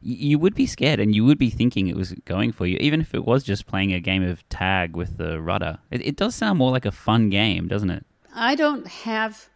you 0.00 0.38
would 0.38 0.54
be 0.54 0.66
scared 0.66 1.00
and 1.00 1.14
you 1.14 1.24
would 1.24 1.38
be 1.38 1.50
thinking 1.50 1.88
it 1.88 1.96
was 1.96 2.12
going 2.24 2.52
for 2.52 2.66
you, 2.66 2.76
even 2.80 3.00
if 3.00 3.14
it 3.14 3.24
was 3.24 3.42
just 3.42 3.66
playing 3.66 3.92
a 3.92 4.00
game 4.00 4.22
of 4.22 4.48
tag 4.48 4.96
with 4.96 5.16
the 5.16 5.40
rudder. 5.40 5.78
It, 5.90 6.06
it 6.06 6.16
does 6.16 6.36
sound 6.36 6.58
more 6.58 6.70
like 6.70 6.86
a 6.86 6.92
fun 6.92 7.30
game, 7.30 7.66
doesn't 7.66 7.90
it? 7.90 8.06
I 8.34 8.54
don't 8.54 8.86
have 8.86 9.48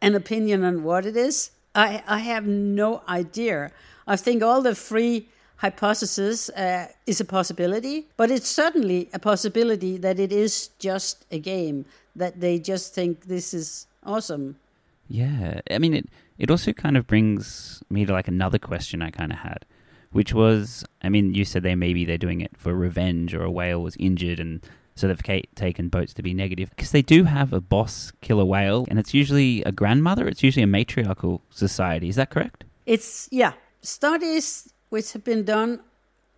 an 0.00 0.14
opinion 0.14 0.64
on 0.64 0.82
what 0.82 1.06
it 1.06 1.16
is. 1.16 1.50
I, 1.74 2.02
I 2.06 2.18
have 2.18 2.46
no 2.46 3.02
idea. 3.08 3.70
I 4.06 4.16
think 4.16 4.42
all 4.42 4.62
the 4.62 4.74
free 4.74 5.28
hypothesis 5.56 6.48
uh, 6.50 6.88
is 7.06 7.20
a 7.20 7.24
possibility, 7.24 8.08
but 8.16 8.30
it's 8.30 8.48
certainly 8.48 9.08
a 9.12 9.18
possibility 9.18 9.98
that 9.98 10.18
it 10.18 10.32
is 10.32 10.68
just 10.78 11.26
a 11.30 11.38
game, 11.38 11.84
that 12.16 12.40
they 12.40 12.58
just 12.58 12.94
think 12.94 13.26
this 13.26 13.52
is 13.52 13.86
awesome. 14.04 14.56
Yeah, 15.06 15.60
I 15.70 15.78
mean, 15.78 15.94
it 15.94 16.08
it 16.38 16.50
also 16.50 16.72
kind 16.72 16.96
of 16.96 17.06
brings 17.06 17.82
me 17.90 18.06
to 18.06 18.12
like 18.12 18.28
another 18.28 18.58
question 18.58 19.02
I 19.02 19.10
kind 19.10 19.32
of 19.32 19.38
had, 19.40 19.66
which 20.12 20.32
was, 20.32 20.84
I 21.02 21.10
mean, 21.10 21.34
you 21.34 21.44
said 21.44 21.62
they 21.62 21.74
maybe 21.74 22.06
they're 22.06 22.16
doing 22.16 22.40
it 22.40 22.52
for 22.56 22.72
revenge, 22.72 23.34
or 23.34 23.42
a 23.42 23.50
whale 23.50 23.82
was 23.82 23.96
injured, 23.98 24.40
and 24.40 24.62
so 24.94 25.08
they've 25.08 25.46
taken 25.54 25.88
boats 25.88 26.12
to 26.14 26.22
be 26.22 26.34
negative 26.34 26.70
because 26.70 26.90
they 26.90 27.02
do 27.02 27.24
have 27.24 27.52
a 27.52 27.60
boss 27.60 28.12
killer 28.20 28.44
whale, 28.44 28.86
and 28.88 28.98
it's 28.98 29.14
usually 29.14 29.62
a 29.64 29.72
grandmother. 29.72 30.26
It's 30.28 30.42
usually 30.42 30.62
a 30.62 30.68
matriarchal 30.68 31.42
society. 31.50 32.08
Is 32.08 32.16
that 32.16 32.30
correct? 32.30 32.64
It's 32.86 33.28
yeah. 33.30 33.52
Studies 33.82 34.72
which 34.90 35.12
have 35.14 35.24
been 35.24 35.44
done 35.44 35.80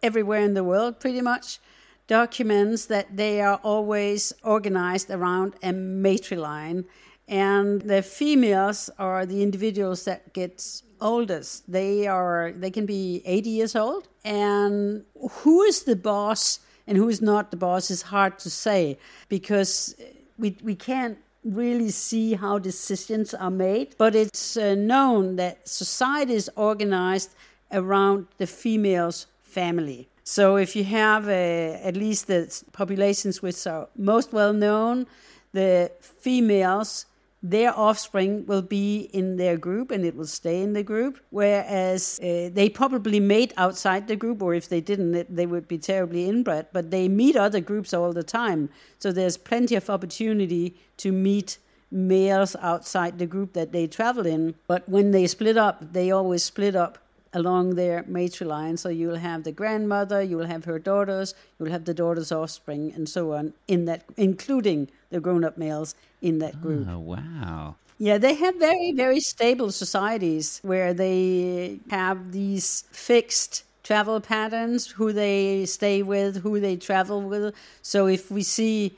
everywhere 0.02 0.40
in 0.40 0.54
the 0.54 0.62
world, 0.62 1.00
pretty 1.00 1.20
much, 1.20 1.58
documents 2.06 2.86
that 2.86 3.16
they 3.16 3.40
are 3.40 3.58
always 3.64 4.32
organized 4.44 5.10
around 5.10 5.54
a 5.62 5.70
matriline 5.70 6.84
and 7.28 7.80
the 7.82 8.02
females 8.02 8.90
are 8.98 9.24
the 9.24 9.42
individuals 9.42 10.04
that 10.04 10.32
get 10.32 10.82
oldest. 11.00 11.70
They 11.70 12.06
are 12.06 12.52
they 12.54 12.70
can 12.70 12.86
be 12.86 13.22
80 13.24 13.50
years 13.50 13.76
old, 13.76 14.08
and 14.24 15.04
who 15.16 15.62
is 15.62 15.84
the 15.84 15.96
boss 15.96 16.60
and 16.86 16.96
who 16.96 17.08
is 17.08 17.20
not 17.22 17.50
the 17.50 17.56
boss 17.56 17.90
is 17.90 18.02
hard 18.02 18.38
to 18.40 18.50
say 18.50 18.98
because 19.28 19.94
we 20.38 20.56
we 20.62 20.74
can't 20.74 21.18
really 21.44 21.90
see 21.90 22.34
how 22.34 22.58
decisions 22.58 23.34
are 23.34 23.50
made. 23.50 23.94
But 23.98 24.14
it's 24.14 24.56
uh, 24.56 24.74
known 24.74 25.36
that 25.36 25.68
society 25.68 26.34
is 26.34 26.50
organized 26.56 27.34
around 27.72 28.26
the 28.38 28.46
female's 28.46 29.26
family. 29.42 30.08
So 30.24 30.56
if 30.56 30.76
you 30.76 30.84
have 30.84 31.28
uh, 31.28 31.88
at 31.88 31.96
least 31.96 32.28
the 32.28 32.62
populations 32.72 33.42
which 33.42 33.66
are 33.66 33.88
most 33.96 34.32
well 34.32 34.52
known, 34.52 35.06
the 35.52 35.90
females 36.00 37.06
their 37.42 37.76
offspring 37.76 38.46
will 38.46 38.62
be 38.62 39.10
in 39.12 39.36
their 39.36 39.56
group 39.56 39.90
and 39.90 40.04
it 40.04 40.14
will 40.14 40.26
stay 40.26 40.62
in 40.62 40.74
the 40.74 40.82
group. 40.82 41.18
Whereas 41.30 42.20
uh, 42.22 42.50
they 42.52 42.68
probably 42.68 43.18
mate 43.18 43.52
outside 43.56 44.06
the 44.06 44.14
group, 44.14 44.40
or 44.40 44.54
if 44.54 44.68
they 44.68 44.80
didn't, 44.80 45.34
they 45.34 45.46
would 45.46 45.66
be 45.66 45.78
terribly 45.78 46.28
inbred. 46.28 46.68
But 46.72 46.92
they 46.92 47.08
meet 47.08 47.34
other 47.34 47.60
groups 47.60 47.92
all 47.92 48.12
the 48.12 48.22
time. 48.22 48.70
So 48.98 49.10
there's 49.10 49.36
plenty 49.36 49.74
of 49.74 49.90
opportunity 49.90 50.76
to 50.98 51.10
meet 51.10 51.58
males 51.90 52.54
outside 52.60 53.18
the 53.18 53.26
group 53.26 53.54
that 53.54 53.72
they 53.72 53.86
travel 53.86 54.24
in. 54.24 54.54
But 54.68 54.88
when 54.88 55.10
they 55.10 55.26
split 55.26 55.56
up, 55.56 55.92
they 55.92 56.10
always 56.12 56.44
split 56.44 56.76
up 56.76 56.98
along 57.34 57.74
their 57.74 58.02
matriline. 58.04 58.78
So 58.78 58.88
you'll 58.88 59.16
have 59.16 59.44
the 59.44 59.52
grandmother, 59.52 60.22
you'll 60.22 60.46
have 60.46 60.64
her 60.64 60.78
daughters, 60.78 61.34
you'll 61.58 61.70
have 61.70 61.84
the 61.84 61.94
daughter's 61.94 62.32
offspring, 62.32 62.92
and 62.94 63.08
so 63.08 63.32
on, 63.32 63.54
in 63.68 63.84
that, 63.86 64.04
including 64.16 64.88
the 65.10 65.20
grown-up 65.20 65.56
males 65.56 65.94
in 66.20 66.38
that 66.38 66.60
group. 66.60 66.86
Oh, 66.88 66.98
wow. 66.98 67.76
Yeah, 67.98 68.18
they 68.18 68.34
have 68.34 68.56
very, 68.56 68.92
very 68.92 69.20
stable 69.20 69.70
societies 69.70 70.60
where 70.62 70.92
they 70.92 71.78
have 71.90 72.32
these 72.32 72.84
fixed 72.90 73.64
travel 73.84 74.20
patterns, 74.20 74.86
who 74.86 75.12
they 75.12 75.66
stay 75.66 76.02
with, 76.02 76.42
who 76.42 76.60
they 76.60 76.76
travel 76.76 77.22
with. 77.22 77.54
So 77.82 78.06
if 78.06 78.30
we 78.30 78.42
see 78.42 78.96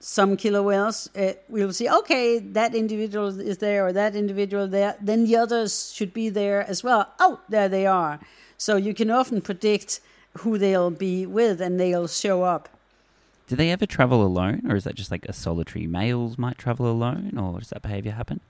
some 0.00 0.36
killer 0.36 0.62
whales, 0.62 1.10
uh, 1.14 1.34
we'll 1.48 1.72
see, 1.72 1.88
okay, 1.88 2.38
that 2.38 2.74
individual 2.74 3.38
is 3.38 3.58
there 3.58 3.86
or 3.86 3.92
that 3.92 4.16
individual 4.16 4.66
there, 4.66 4.96
then 5.00 5.26
the 5.26 5.36
others 5.36 5.92
should 5.92 6.14
be 6.14 6.30
there 6.30 6.68
as 6.68 6.82
well. 6.82 7.12
Oh, 7.20 7.40
there 7.50 7.68
they 7.68 7.86
are. 7.86 8.18
So 8.56 8.76
you 8.76 8.94
can 8.94 9.10
often 9.10 9.42
predict 9.42 10.00
who 10.38 10.56
they'll 10.56 10.90
be 10.90 11.26
with 11.26 11.60
and 11.60 11.78
they'll 11.78 12.08
show 12.08 12.42
up. 12.42 12.70
Do 13.46 13.56
they 13.56 13.70
ever 13.70 13.84
travel 13.84 14.22
alone, 14.24 14.62
or 14.70 14.76
is 14.76 14.84
that 14.84 14.94
just 14.94 15.10
like 15.10 15.26
a 15.26 15.32
solitary 15.32 15.86
males 15.86 16.38
might 16.38 16.56
travel 16.56 16.90
alone, 16.90 17.36
or 17.36 17.58
does 17.58 17.70
that 17.70 17.82
behavior 17.82 18.12
happen? 18.12 18.40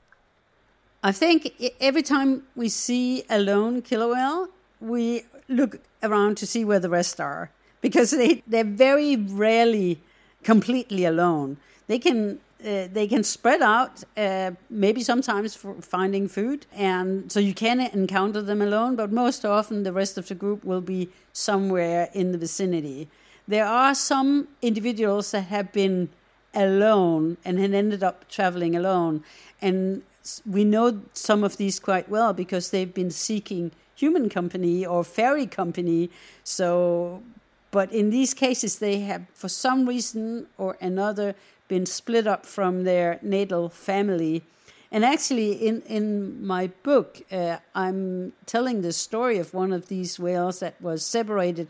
I 1.03 1.11
think 1.13 1.55
every 1.81 2.03
time 2.03 2.43
we 2.55 2.69
see 2.69 3.25
a 3.31 3.39
lone 3.39 3.81
killer 3.83 4.09
whale, 4.09 4.49
we 4.79 5.23
look 5.49 5.81
around 6.03 6.37
to 6.37 6.47
see 6.47 6.65
where 6.65 6.79
the 6.79 6.91
rest 6.91 7.21
are 7.21 7.51
because 7.81 8.11
they, 8.21 8.43
they're 8.47 8.63
very 8.63 9.17
rarely 9.17 10.01
completely 10.43 11.05
alone. 11.05 11.57
They 11.87 11.99
can 11.99 12.41
uh, 12.63 12.89
they 12.93 13.07
can 13.07 13.25
spread 13.25 13.63
out, 13.63 14.05
uh, 14.19 14.51
maybe 14.69 15.03
sometimes 15.03 15.55
for 15.55 15.75
finding 15.81 16.29
food, 16.29 16.67
and 16.75 17.33
so 17.33 17.41
you 17.41 17.55
can 17.55 17.81
encounter 17.81 18.43
them 18.43 18.61
alone. 18.61 18.97
But 18.97 19.11
most 19.11 19.47
often, 19.47 19.83
the 19.83 19.93
rest 19.93 20.19
of 20.19 20.29
the 20.29 20.35
group 20.35 20.63
will 20.63 20.83
be 20.83 21.09
somewhere 21.33 22.11
in 22.13 22.33
the 22.33 22.39
vicinity. 22.39 23.09
There 23.49 23.65
are 23.65 23.95
some 23.95 24.49
individuals 24.61 25.31
that 25.31 25.45
have 25.45 25.73
been 25.73 26.11
alone 26.53 27.39
and 27.47 27.59
had 27.59 27.73
ended 27.73 28.03
up 28.03 28.29
traveling 28.29 28.77
alone, 28.77 29.25
and 29.63 30.03
we 30.45 30.65
know 30.65 31.01
some 31.15 31.43
of 31.43 31.57
these 31.57 31.81
quite 31.81 32.11
well 32.11 32.35
because 32.35 32.71
they've 32.71 32.93
been 32.93 33.11
seeking 33.11 33.73
human 33.95 34.29
company 34.29 34.85
or 34.85 35.03
ferry 35.03 35.47
company. 35.47 36.11
So 36.45 37.23
but 37.71 37.93
in 37.93 38.11
these 38.11 38.35
cases, 38.35 38.79
they 38.79 39.01
have, 39.01 39.23
for 39.33 39.49
some 39.49 39.89
reason 39.89 40.47
or 40.59 40.77
another, 40.81 41.35
been 41.69 41.87
split 41.87 42.27
up 42.27 42.45
from 42.45 42.85
their 42.85 43.19
natal 43.23 43.69
family. 43.69 44.43
And 44.91 45.05
actually, 45.05 45.53
in, 45.53 45.83
in 45.83 46.45
my 46.45 46.69
book, 46.83 47.23
uh, 47.31 47.59
I'm 47.75 48.33
telling 48.45 48.83
the 48.83 48.93
story 48.93 49.39
of 49.39 49.55
one 49.55 49.73
of 49.73 49.87
these 49.87 50.19
whales 50.19 50.59
that 50.61 50.81
was 50.81 51.05
separated 51.05 51.69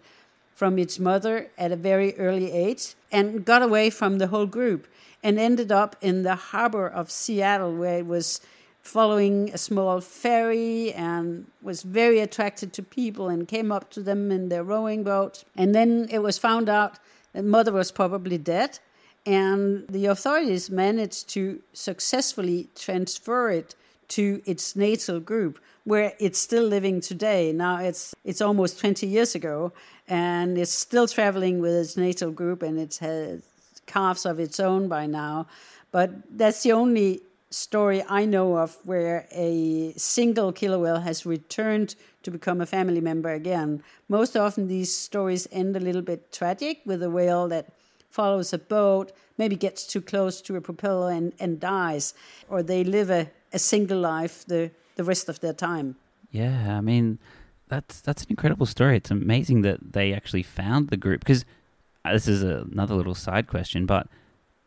from 0.54 0.78
its 0.78 0.98
mother 0.98 1.48
at 1.58 1.72
a 1.72 1.76
very 1.76 2.18
early 2.18 2.50
age 2.52 2.94
and 3.12 3.44
got 3.44 3.62
away 3.62 3.90
from 3.90 4.18
the 4.18 4.28
whole 4.28 4.46
group 4.46 4.86
and 5.22 5.38
ended 5.38 5.70
up 5.70 5.96
in 6.00 6.22
the 6.22 6.34
harbor 6.34 6.86
of 6.86 7.10
Seattle, 7.10 7.74
where 7.74 7.98
it 7.98 8.06
was 8.06 8.40
following 8.82 9.50
a 9.52 9.58
small 9.58 10.00
ferry 10.00 10.92
and 10.94 11.46
was 11.62 11.82
very 11.82 12.20
attracted 12.20 12.72
to 12.72 12.82
people 12.82 13.28
and 13.28 13.46
came 13.46 13.70
up 13.70 13.90
to 13.90 14.02
them 14.02 14.30
in 14.32 14.48
their 14.48 14.64
rowing 14.64 15.02
boat. 15.02 15.44
And 15.56 15.74
then 15.74 16.08
it 16.10 16.20
was 16.20 16.38
found 16.38 16.68
out 16.68 16.98
that 17.32 17.44
mother 17.44 17.72
was 17.72 17.92
probably 17.92 18.38
dead. 18.38 18.78
And 19.26 19.86
the 19.88 20.06
authorities 20.06 20.70
managed 20.70 21.28
to 21.30 21.62
successfully 21.72 22.68
transfer 22.74 23.50
it 23.50 23.74
to 24.08 24.42
its 24.44 24.74
natal 24.74 25.20
group, 25.20 25.60
where 25.84 26.14
it's 26.18 26.38
still 26.38 26.64
living 26.64 27.00
today. 27.00 27.52
Now 27.52 27.78
it's 27.78 28.14
it's 28.24 28.40
almost 28.40 28.80
20 28.80 29.06
years 29.06 29.34
ago, 29.34 29.72
and 30.08 30.58
it's 30.58 30.72
still 30.72 31.06
traveling 31.06 31.60
with 31.60 31.74
its 31.74 31.96
natal 31.96 32.30
group, 32.32 32.62
and 32.62 32.78
it 32.78 32.96
has 32.96 33.42
calves 33.86 34.24
of 34.26 34.40
its 34.40 34.58
own 34.58 34.88
by 34.88 35.06
now. 35.06 35.46
But 35.92 36.10
that's 36.36 36.62
the 36.62 36.72
only 36.72 37.20
story 37.50 38.02
I 38.08 38.24
know 38.24 38.56
of 38.56 38.78
where 38.84 39.26
a 39.32 39.92
single 39.96 40.52
killer 40.52 40.78
whale 40.78 41.00
has 41.00 41.26
returned 41.26 41.96
to 42.22 42.30
become 42.30 42.60
a 42.60 42.66
family 42.66 43.00
member 43.00 43.32
again. 43.32 43.82
Most 44.08 44.36
often, 44.36 44.68
these 44.68 44.94
stories 44.94 45.48
end 45.50 45.76
a 45.76 45.80
little 45.80 46.02
bit 46.02 46.32
tragic 46.32 46.80
with 46.84 47.02
a 47.02 47.10
whale 47.10 47.48
that 47.48 47.72
follows 48.10 48.52
a 48.52 48.58
boat, 48.58 49.12
maybe 49.38 49.56
gets 49.56 49.86
too 49.86 50.00
close 50.00 50.40
to 50.42 50.56
a 50.56 50.60
propeller 50.60 51.10
and, 51.10 51.32
and 51.38 51.60
dies, 51.60 52.14
or 52.48 52.62
they 52.62 52.84
live 52.84 53.10
a, 53.10 53.30
a 53.52 53.58
single 53.58 53.98
life 53.98 54.44
the, 54.46 54.70
the 54.96 55.04
rest 55.04 55.28
of 55.28 55.40
their 55.40 55.52
time. 55.52 55.96
Yeah, 56.30 56.76
I 56.76 56.80
mean, 56.80 57.18
that's 57.68 58.00
that's 58.00 58.22
an 58.22 58.28
incredible 58.30 58.66
story. 58.66 58.96
It's 58.96 59.10
amazing 59.10 59.62
that 59.62 59.92
they 59.92 60.12
actually 60.12 60.42
found 60.42 60.88
the 60.88 60.96
group 60.96 61.20
because 61.20 61.44
uh, 62.04 62.12
this 62.12 62.28
is 62.28 62.42
another 62.42 62.94
little 62.94 63.14
side 63.14 63.46
question, 63.46 63.86
but 63.86 64.06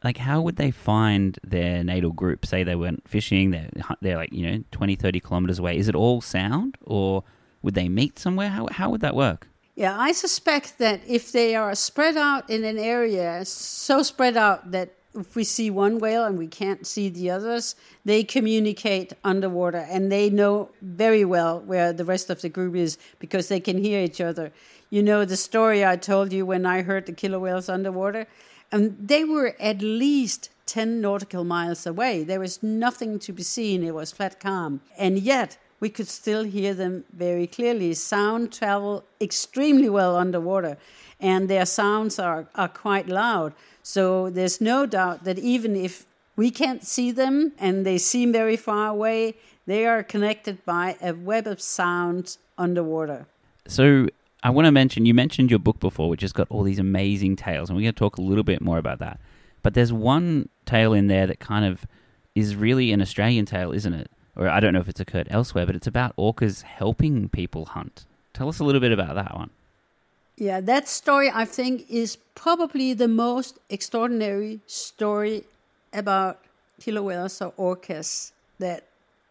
like 0.04 0.18
how 0.18 0.42
would 0.42 0.58
they 0.58 0.72
find 0.72 1.40
their 1.44 1.84
natal 1.84 2.12
group? 2.12 2.46
Say 2.46 2.64
they 2.64 2.76
went 2.76 3.08
fishing 3.08 3.52
they're, 3.52 3.70
they're 4.02 4.18
like 4.18 4.34
you 4.34 4.50
know 4.50 4.64
20 4.72 4.96
30 4.96 5.20
kilometers 5.20 5.60
away. 5.60 5.78
Is 5.78 5.88
it 5.88 5.96
all 5.96 6.22
sound 6.22 6.78
or 6.82 7.24
would 7.62 7.76
they 7.76 7.88
meet 7.90 8.20
somewhere? 8.20 8.50
How, 8.50 8.68
how 8.72 8.90
would 8.90 9.02
that 9.02 9.16
work? 9.16 9.48
Yeah 9.76 9.98
i 10.00 10.12
suspect 10.12 10.78
that 10.78 11.02
if 11.08 11.32
they 11.32 11.56
are 11.56 11.74
spread 11.74 12.16
out 12.16 12.48
in 12.50 12.64
an 12.64 12.78
area 12.78 13.44
so 13.46 14.04
spread 14.04 14.38
out 14.38 14.72
that 14.72 14.94
if 15.16 15.36
we 15.36 15.44
see 15.44 15.70
one 15.70 16.00
whale 16.00 16.26
and 16.26 16.38
we 16.38 16.48
can't 16.48 16.86
see 16.86 17.10
the 17.10 17.32
others 17.32 17.76
they 18.06 18.24
communicate 18.24 19.14
underwater 19.24 19.86
and 19.90 20.12
they 20.12 20.30
know 20.30 20.70
very 20.82 21.26
well 21.26 21.60
where 21.62 21.92
the 21.92 22.06
rest 22.06 22.30
of 22.30 22.42
the 22.42 22.50
group 22.50 22.76
is 22.76 22.98
because 23.20 23.48
they 23.48 23.60
can 23.60 23.78
hear 23.78 24.02
each 24.02 24.22
other. 24.22 24.52
You 24.92 25.02
know 25.02 25.26
the 25.26 25.38
story 25.38 25.84
i 25.84 25.96
told 25.96 26.32
you 26.32 26.46
when 26.46 26.68
i 26.68 26.84
heard 26.84 27.08
the 27.08 27.14
killer 27.14 27.40
whales 27.40 27.68
underwater 27.68 28.28
and 28.74 28.98
they 29.00 29.24
were 29.24 29.56
at 29.60 29.82
least 29.82 30.50
10 30.66 31.00
nautical 31.00 31.44
miles 31.44 31.86
away. 31.86 32.24
There 32.24 32.40
was 32.40 32.64
nothing 32.64 33.20
to 33.20 33.32
be 33.32 33.44
seen, 33.44 33.84
it 33.84 33.94
was 33.94 34.12
flat 34.12 34.40
calm. 34.40 34.82
And 34.98 35.20
yet, 35.20 35.58
we 35.80 35.90
could 35.90 36.08
still 36.08 36.44
hear 36.44 36.74
them 36.74 37.06
very 37.14 37.46
clearly. 37.46 37.94
Sound 37.94 38.52
travel 38.52 39.04
extremely 39.22 39.90
well 39.90 40.16
underwater, 40.16 40.78
and 41.20 41.50
their 41.50 41.68
sounds 41.68 42.18
are, 42.18 42.48
are 42.56 42.68
quite 42.68 43.08
loud. 43.08 43.54
So 43.84 44.32
there's 44.32 44.60
no 44.60 44.88
doubt 44.88 45.24
that 45.26 45.38
even 45.38 45.76
if 45.76 46.08
we 46.36 46.50
can't 46.50 46.84
see 46.84 47.12
them 47.12 47.52
and 47.60 47.86
they 47.86 48.00
seem 48.00 48.32
very 48.32 48.56
far 48.56 48.88
away, 48.88 49.36
they 49.68 49.86
are 49.86 50.02
connected 50.02 50.66
by 50.66 50.98
a 51.00 51.14
web 51.14 51.46
of 51.46 51.62
sound 51.62 52.38
underwater. 52.58 53.28
So 53.68 54.08
I 54.44 54.50
want 54.50 54.66
to 54.66 54.72
mention 54.72 55.06
you 55.06 55.14
mentioned 55.14 55.50
your 55.50 55.60
book 55.60 55.80
before, 55.80 56.10
which 56.10 56.22
has 56.22 56.34
got 56.34 56.48
all 56.50 56.64
these 56.64 56.80
amazing 56.80 57.38
tales, 57.38 57.70
and 57.70 57.78
we're 57.78 57.84
going 57.84 57.94
to 57.94 58.00
talk 58.00 58.18
a 58.18 58.22
little 58.22 58.44
bit 58.44 58.62
more 58.62 58.78
about 58.78 59.00
that. 59.00 59.20
But 59.62 59.74
there's 59.74 59.94
one 59.94 60.50
tale 60.66 60.94
in 60.94 61.08
there 61.08 61.26
that 61.26 61.40
kind 61.40 61.64
of 61.64 61.86
is 62.36 62.56
really 62.56 62.92
an 62.92 63.02
Australian 63.02 63.46
tale, 63.46 63.72
isn't 63.72 63.94
it? 63.94 64.12
Or 64.36 64.50
I 64.50 64.60
don't 64.60 64.74
know 64.74 64.82
if 64.82 64.90
it's 64.90 65.00
occurred 65.00 65.28
elsewhere, 65.30 65.66
but 65.66 65.76
it's 65.76 65.88
about 65.88 66.16
orcas 66.18 66.64
helping 66.64 67.30
people 67.30 67.66
hunt. 67.66 68.06
Tell 68.34 68.50
us 68.50 68.60
a 68.60 68.66
little 68.66 68.82
bit 68.82 68.92
about 68.92 69.16
that 69.16 69.34
one. 69.34 69.52
Yeah, 70.36 70.60
that 70.60 70.90
story 70.90 71.32
I 71.34 71.46
think 71.46 71.90
is 71.90 72.18
probably 72.36 72.94
the 72.94 73.08
most 73.08 73.60
extraordinary 73.70 74.60
story 74.66 75.46
about 75.94 76.40
killer 76.82 77.04
whales 77.04 77.42
or 77.42 77.52
orcas 77.54 78.32
that 78.60 78.84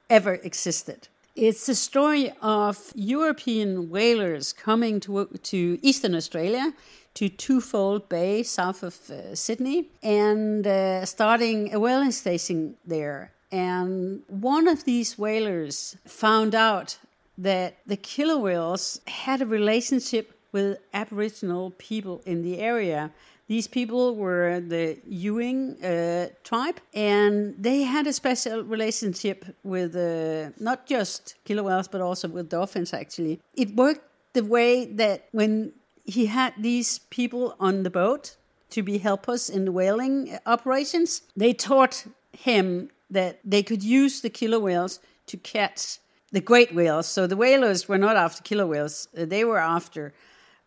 ever 0.08 0.34
existed. 0.34 1.08
It's 1.34 1.66
a 1.66 1.74
story 1.74 2.30
of 2.42 2.92
European 2.94 3.88
whalers 3.88 4.52
coming 4.52 5.00
to, 5.00 5.24
to 5.24 5.78
Eastern 5.80 6.14
Australia, 6.14 6.74
to 7.14 7.30
Twofold 7.30 8.10
Bay, 8.10 8.42
south 8.42 8.82
of 8.82 8.98
uh, 9.10 9.34
Sydney, 9.34 9.88
and 10.02 10.66
uh, 10.66 11.06
starting 11.06 11.72
a 11.72 11.80
whaling 11.80 12.12
station 12.12 12.74
there. 12.84 13.32
And 13.50 14.22
one 14.28 14.68
of 14.68 14.84
these 14.84 15.18
whalers 15.18 15.96
found 16.06 16.54
out 16.54 16.98
that 17.38 17.78
the 17.86 17.96
killer 17.96 18.36
whales 18.36 19.00
had 19.06 19.40
a 19.40 19.46
relationship 19.46 20.38
with 20.52 20.78
Aboriginal 20.92 21.70
people 21.78 22.20
in 22.26 22.42
the 22.42 22.58
area 22.58 23.10
these 23.48 23.66
people 23.66 24.16
were 24.16 24.60
the 24.60 24.98
Yuin 25.10 25.76
uh, 25.82 26.30
tribe, 26.44 26.80
and 26.94 27.54
they 27.58 27.82
had 27.82 28.06
a 28.06 28.12
special 28.12 28.62
relationship 28.62 29.44
with 29.62 29.94
uh, 29.96 30.50
not 30.58 30.86
just 30.86 31.34
killer 31.44 31.62
whales, 31.62 31.88
but 31.88 32.00
also 32.00 32.28
with 32.28 32.48
dolphins, 32.48 32.92
actually. 32.92 33.40
It 33.54 33.74
worked 33.74 34.06
the 34.32 34.44
way 34.44 34.86
that 34.86 35.28
when 35.32 35.72
he 36.04 36.26
had 36.26 36.54
these 36.58 37.00
people 37.10 37.54
on 37.60 37.82
the 37.82 37.90
boat 37.90 38.36
to 38.70 38.82
be 38.82 38.98
helpers 38.98 39.50
in 39.50 39.64
the 39.64 39.72
whaling 39.72 40.38
operations, 40.46 41.22
they 41.36 41.52
taught 41.52 42.06
him 42.32 42.90
that 43.10 43.38
they 43.44 43.62
could 43.62 43.82
use 43.82 44.22
the 44.22 44.30
killer 44.30 44.58
whales 44.58 44.98
to 45.26 45.36
catch 45.36 45.98
the 46.30 46.40
great 46.40 46.74
whales. 46.74 47.06
So 47.06 47.26
the 47.26 47.36
whalers 47.36 47.88
were 47.88 47.98
not 47.98 48.16
after 48.16 48.42
killer 48.42 48.66
whales, 48.66 49.08
uh, 49.16 49.26
they 49.26 49.44
were 49.44 49.58
after 49.58 50.14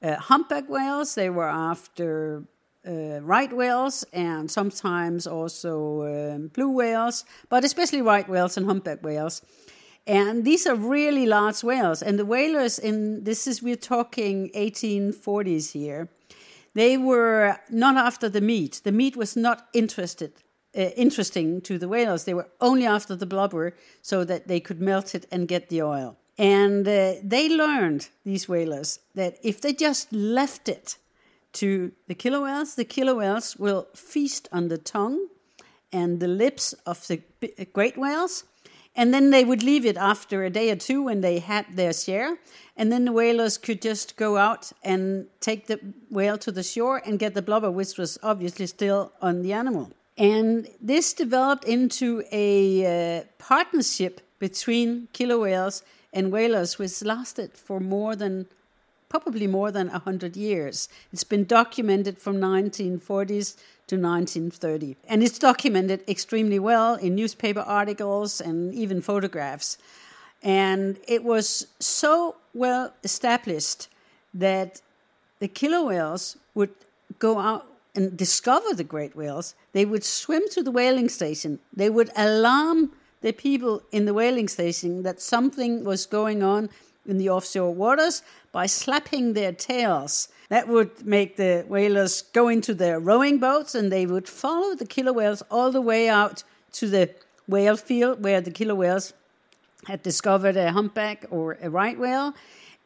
uh, 0.02 0.16
humpback 0.16 0.70
whales, 0.70 1.16
they 1.16 1.30
were 1.30 1.50
after 1.50 2.44
uh, 2.88 3.22
right 3.22 3.52
whales 3.52 4.06
and 4.14 4.50
sometimes 4.50 5.28
also 5.28 6.04
um, 6.04 6.48
blue 6.48 6.70
whales, 6.70 7.26
but 7.50 7.64
especially 7.64 8.02
right 8.02 8.28
whales 8.28 8.58
and 8.58 8.66
humpback 8.66 9.04
whales. 9.04 9.42
And 10.08 10.46
these 10.46 10.68
are 10.68 10.76
really 10.76 11.26
large 11.26 11.64
whales. 11.64 12.04
And 12.04 12.20
the 12.20 12.26
whalers 12.26 12.78
in 12.78 13.24
this 13.24 13.48
is 13.48 13.64
we're 13.64 13.76
talking 13.76 14.52
1840s 14.56 15.72
here. 15.72 16.10
They 16.76 16.98
were 16.98 17.58
not 17.70 17.96
after 17.96 18.30
the 18.30 18.42
meat. 18.42 18.82
The 18.84 18.92
meat 18.92 19.16
was 19.16 19.36
not 19.36 19.68
interested 19.74 20.34
uh, 20.78 20.90
interesting 20.98 21.62
to 21.62 21.78
the 21.78 21.88
whalers. 21.88 22.26
They 22.26 22.34
were 22.34 22.50
only 22.60 22.86
after 22.86 23.16
the 23.16 23.26
blubber 23.26 23.76
so 24.02 24.24
that 24.26 24.48
they 24.48 24.60
could 24.60 24.82
melt 24.82 25.16
it 25.16 25.26
and 25.32 25.48
get 25.48 25.70
the 25.70 25.82
oil. 25.82 26.18
And 26.38 26.86
uh, 26.86 27.14
they 27.24 27.48
learned, 27.48 28.10
these 28.26 28.50
whalers, 28.50 29.00
that 29.14 29.38
if 29.42 29.62
they 29.62 29.72
just 29.72 30.12
left 30.12 30.68
it 30.68 30.98
to 31.56 31.92
the 32.08 32.16
killer 32.16 32.42
whales. 32.42 32.76
The 32.76 32.86
killer 32.86 33.16
whales 33.16 33.58
will 33.58 33.88
feast 33.96 34.48
on 34.52 34.68
the 34.68 34.78
tongue 34.78 35.28
and 35.92 36.20
the 36.20 36.28
lips 36.28 36.74
of 36.86 37.08
the 37.08 37.22
great 37.74 37.98
whales. 37.98 38.44
And 38.98 39.14
then 39.14 39.32
they 39.32 39.44
would 39.44 39.62
leave 39.62 39.86
it 39.86 39.98
after 39.98 40.44
a 40.44 40.50
day 40.50 40.72
or 40.72 40.78
two 40.78 41.04
when 41.04 41.20
they 41.22 41.40
had 41.40 41.66
their 41.76 41.92
share. 41.92 42.38
And 42.78 42.92
then 42.92 43.06
the 43.06 43.12
whalers 43.12 43.58
could 43.58 43.82
just 43.82 44.16
go 44.16 44.38
out 44.38 44.72
and 44.84 45.28
take 45.42 45.68
the 45.68 45.80
whale 46.10 46.38
to 46.38 46.52
the 46.52 46.64
shore 46.64 47.02
and 47.06 47.20
get 47.20 47.34
the 47.34 47.42
blubber, 47.42 47.70
which 47.70 47.98
was 47.98 48.18
obviously 48.24 48.68
still 48.68 49.12
on 49.22 49.42
the 49.42 49.52
animal. 49.52 49.92
And 50.18 50.70
this 50.80 51.14
developed 51.14 51.66
into 51.66 52.24
a 52.32 53.20
uh, 53.20 53.24
partnership 53.38 54.22
between 54.40 55.10
killer 55.12 55.38
whales 55.38 55.84
and 56.14 56.32
whalers, 56.32 56.80
which 56.80 57.04
lasted 57.04 57.58
for 57.58 57.82
more 57.82 58.16
than 58.16 58.48
probably 59.10 59.48
more 59.48 59.72
than 59.72 59.90
100 59.90 60.36
years. 60.36 60.90
It's 61.14 61.24
been 61.24 61.46
documented 61.46 62.18
from 62.18 62.38
1940s 62.38 63.56
to 63.88 63.96
1930. 63.96 64.98
And 65.08 65.24
it's 65.24 65.40
documented 65.40 66.04
extremely 66.08 66.60
well 66.60 66.96
in 66.96 67.16
newspaper 67.16 67.62
articles 67.62 68.42
and 68.42 68.74
even 68.74 69.02
photographs. 69.02 69.78
And 70.42 70.98
it 71.08 71.24
was 71.24 71.68
so 71.80 72.36
well 72.54 72.94
established 73.04 73.88
that 74.34 74.82
the 75.40 75.48
killer 75.48 75.84
whales 75.86 76.38
would 76.54 76.72
go 77.20 77.40
out 77.40 77.68
and 77.96 78.18
discover 78.18 78.74
the 78.74 78.84
great 78.84 79.16
whales. 79.16 79.56
They 79.72 79.86
would 79.86 80.04
swim 80.04 80.44
to 80.52 80.62
the 80.62 80.72
whaling 80.72 81.10
station. 81.10 81.60
They 81.74 81.90
would 81.90 82.10
alarm 82.16 82.92
the 83.22 83.32
people 83.32 83.82
in 83.92 84.06
the 84.06 84.14
whaling 84.14 84.48
station 84.48 85.04
that 85.04 85.22
something 85.22 85.84
was 85.84 86.06
going 86.06 86.44
on 86.44 86.70
in 87.08 87.18
the 87.18 87.30
offshore 87.30 87.74
waters 87.74 88.22
by 88.56 88.66
slapping 88.66 89.34
their 89.34 89.52
tails. 89.52 90.30
That 90.48 90.70
would 90.70 91.06
make 91.06 91.36
the 91.36 91.66
whalers 91.68 92.22
go 92.22 92.48
into 92.48 92.74
their 92.74 93.02
rowing 93.02 93.38
boats 93.38 93.76
and 93.76 93.92
they 93.92 94.06
would 94.06 94.30
follow 94.30 94.74
the 94.74 94.86
killer 94.86 95.12
whales 95.12 95.44
all 95.52 95.74
the 95.74 95.82
way 95.82 96.08
out 96.08 96.46
to 96.72 96.88
the 96.88 97.10
whale 97.50 97.76
field 97.76 98.24
where 98.24 98.40
the 98.40 98.52
killer 98.52 98.74
whales 98.74 99.12
had 99.88 100.02
discovered 100.04 100.56
a 100.56 100.72
humpback 100.72 101.26
or 101.30 101.58
a 101.62 101.70
right 101.70 102.00
whale. 102.00 102.34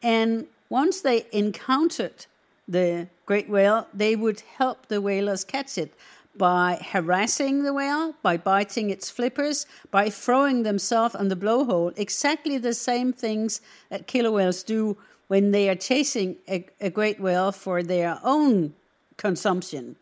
And 0.02 0.48
once 0.68 1.02
they 1.02 1.26
encountered 1.30 2.26
the 2.66 3.06
great 3.24 3.48
whale, 3.48 3.86
they 3.94 4.16
would 4.16 4.40
help 4.40 4.88
the 4.88 5.00
whalers 5.00 5.44
catch 5.44 5.78
it 5.78 5.94
by 6.36 6.80
harassing 6.90 7.62
the 7.62 7.72
whale, 7.72 8.14
by 8.22 8.36
biting 8.36 8.90
its 8.90 9.08
flippers, 9.08 9.66
by 9.92 10.10
throwing 10.10 10.64
themselves 10.64 11.14
on 11.14 11.28
the 11.28 11.36
blowhole. 11.36 11.96
Exactly 11.96 12.58
the 12.58 12.74
same 12.74 13.12
things 13.12 13.60
that 13.88 14.08
killer 14.08 14.32
whales 14.32 14.64
do 14.64 14.96
when 15.30 15.52
they 15.52 15.68
are 15.68 15.76
chasing 15.76 16.36
a, 16.48 16.66
a 16.80 16.90
great 16.90 17.20
whale 17.20 17.52
for 17.52 17.84
their 17.84 18.18
own 18.24 18.74
consumption. 19.16 19.94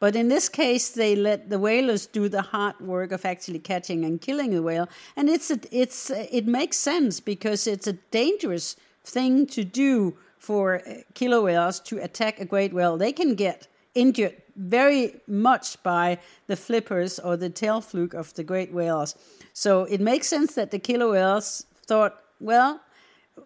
But 0.00 0.16
in 0.16 0.26
this 0.26 0.48
case, 0.48 0.90
they 0.90 1.14
let 1.14 1.50
the 1.50 1.58
whalers 1.60 2.06
do 2.06 2.28
the 2.28 2.42
hard 2.42 2.80
work 2.80 3.12
of 3.12 3.24
actually 3.24 3.60
catching 3.60 4.04
and 4.04 4.20
killing 4.20 4.50
the 4.50 4.60
whale, 4.60 4.88
and 5.14 5.28
it's 5.28 5.52
a, 5.52 5.60
it's 5.70 6.10
it 6.10 6.48
makes 6.48 6.78
sense 6.78 7.20
because 7.20 7.68
it's 7.68 7.86
a 7.86 7.92
dangerous 8.10 8.74
thing 9.04 9.46
to 9.46 9.62
do 9.62 10.16
for 10.38 10.82
uh, 10.84 10.94
killer 11.14 11.40
whales 11.40 11.78
to 11.78 11.98
attack 11.98 12.40
a 12.40 12.44
great 12.44 12.72
whale. 12.72 12.96
They 12.96 13.12
can 13.12 13.36
get 13.36 13.68
injured 13.94 14.34
very 14.56 15.14
much 15.28 15.80
by 15.84 16.18
the 16.48 16.56
flippers 16.56 17.20
or 17.20 17.36
the 17.36 17.50
tail 17.50 17.80
fluke 17.80 18.14
of 18.14 18.34
the 18.34 18.42
great 18.42 18.72
whales. 18.72 19.14
So 19.52 19.84
it 19.84 20.00
makes 20.00 20.26
sense 20.26 20.56
that 20.56 20.72
the 20.72 20.80
killer 20.80 21.08
whales 21.08 21.66
thought, 21.86 22.20
well, 22.40 22.80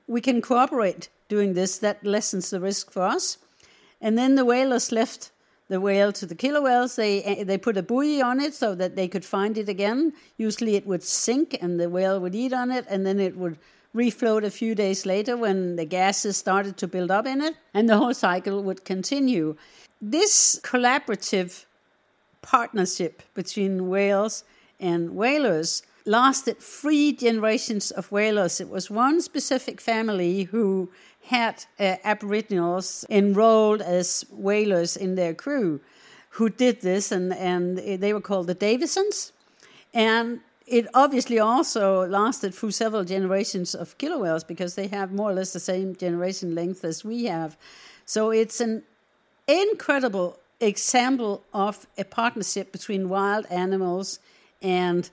we 0.07 0.22
can 0.22 0.40
cooperate 0.40 1.11
doing 1.29 1.55
this. 1.55 1.79
That 1.79 2.05
lessens 2.05 2.51
the 2.51 2.61
risk 2.61 2.91
for 2.91 3.03
us. 3.03 3.39
And 4.01 4.17
then 4.19 4.35
the 4.35 4.45
whalers 4.45 4.93
left 4.93 5.31
the 5.69 5.81
whale 5.81 6.12
to 6.12 6.27
the 6.27 6.35
killer 6.35 6.62
whales. 6.62 6.97
They 6.97 7.23
eh, 7.23 7.45
they 7.45 7.59
put 7.59 7.77
a 7.77 7.83
buoy 7.83 8.21
on 8.21 8.41
it 8.41 8.55
so 8.55 8.75
that 8.75 8.97
they 8.97 9.09
could 9.09 9.25
find 9.25 9.59
it 9.59 9.69
again. 9.69 10.12
Usually 10.37 10.77
it 10.77 10.87
would 10.87 11.03
sink 11.03 11.57
and 11.61 11.81
the 11.81 11.89
whale 11.89 12.21
would 12.21 12.35
eat 12.35 12.53
on 12.53 12.71
it, 12.71 12.87
and 12.89 13.07
then 13.07 13.21
it 13.21 13.37
would 13.37 13.59
refloat 13.95 14.45
a 14.45 14.51
few 14.51 14.75
days 14.75 15.07
later 15.07 15.37
when 15.37 15.77
the 15.77 15.85
gases 15.85 16.37
started 16.37 16.77
to 16.77 16.87
build 16.87 17.11
up 17.11 17.27
in 17.27 17.41
it, 17.41 17.55
and 17.75 17.89
the 17.89 17.97
whole 17.97 18.15
cycle 18.15 18.62
would 18.62 18.85
continue. 18.85 19.57
This 20.01 20.61
collaborative 20.62 21.65
partnership 22.43 23.23
between 23.35 23.89
whales 23.89 24.45
and 24.79 25.17
whalers 25.17 25.83
lasted 26.05 26.59
three 26.59 27.12
generations 27.12 27.91
of 27.91 28.12
whalers. 28.12 28.61
It 28.61 28.69
was 28.69 28.91
one 28.91 29.21
specific 29.21 29.81
family 29.81 30.45
who 30.45 30.91
had 31.27 31.65
uh, 31.79 31.97
Aboriginals 32.05 33.05
enrolled 33.11 33.83
as 33.83 34.25
whalers 34.31 34.97
in 34.97 35.17
their 35.17 35.35
crew 35.35 35.81
who 36.31 36.49
did 36.49 36.83
this, 36.83 37.11
and, 37.11 37.33
and 37.35 37.79
they 37.79 38.12
were 38.12 38.21
called 38.21 38.47
the 38.47 38.55
Davidsons. 38.55 39.33
And 39.95 40.41
it 40.67 40.87
obviously 40.95 41.39
also 41.39 42.07
lasted 42.07 42.55
through 42.55 42.73
several 42.73 43.05
generations 43.05 43.75
of 43.75 43.97
killer 43.99 44.19
whales 44.19 44.45
because 44.45 44.75
they 44.75 44.89
have 44.89 45.12
more 45.12 45.31
or 45.31 45.35
less 45.35 45.53
the 45.53 45.61
same 45.61 45.97
generation 45.97 46.55
length 46.55 46.85
as 46.85 47.05
we 47.05 47.25
have. 47.25 47.57
So 48.05 48.31
it's 48.31 48.61
an 48.61 48.83
incredible 49.49 50.39
example 50.61 51.43
of 51.55 51.87
a 51.97 52.05
partnership 52.05 52.73
between 52.73 53.09
wild 53.09 53.47
animals 53.51 54.19
and 54.61 55.09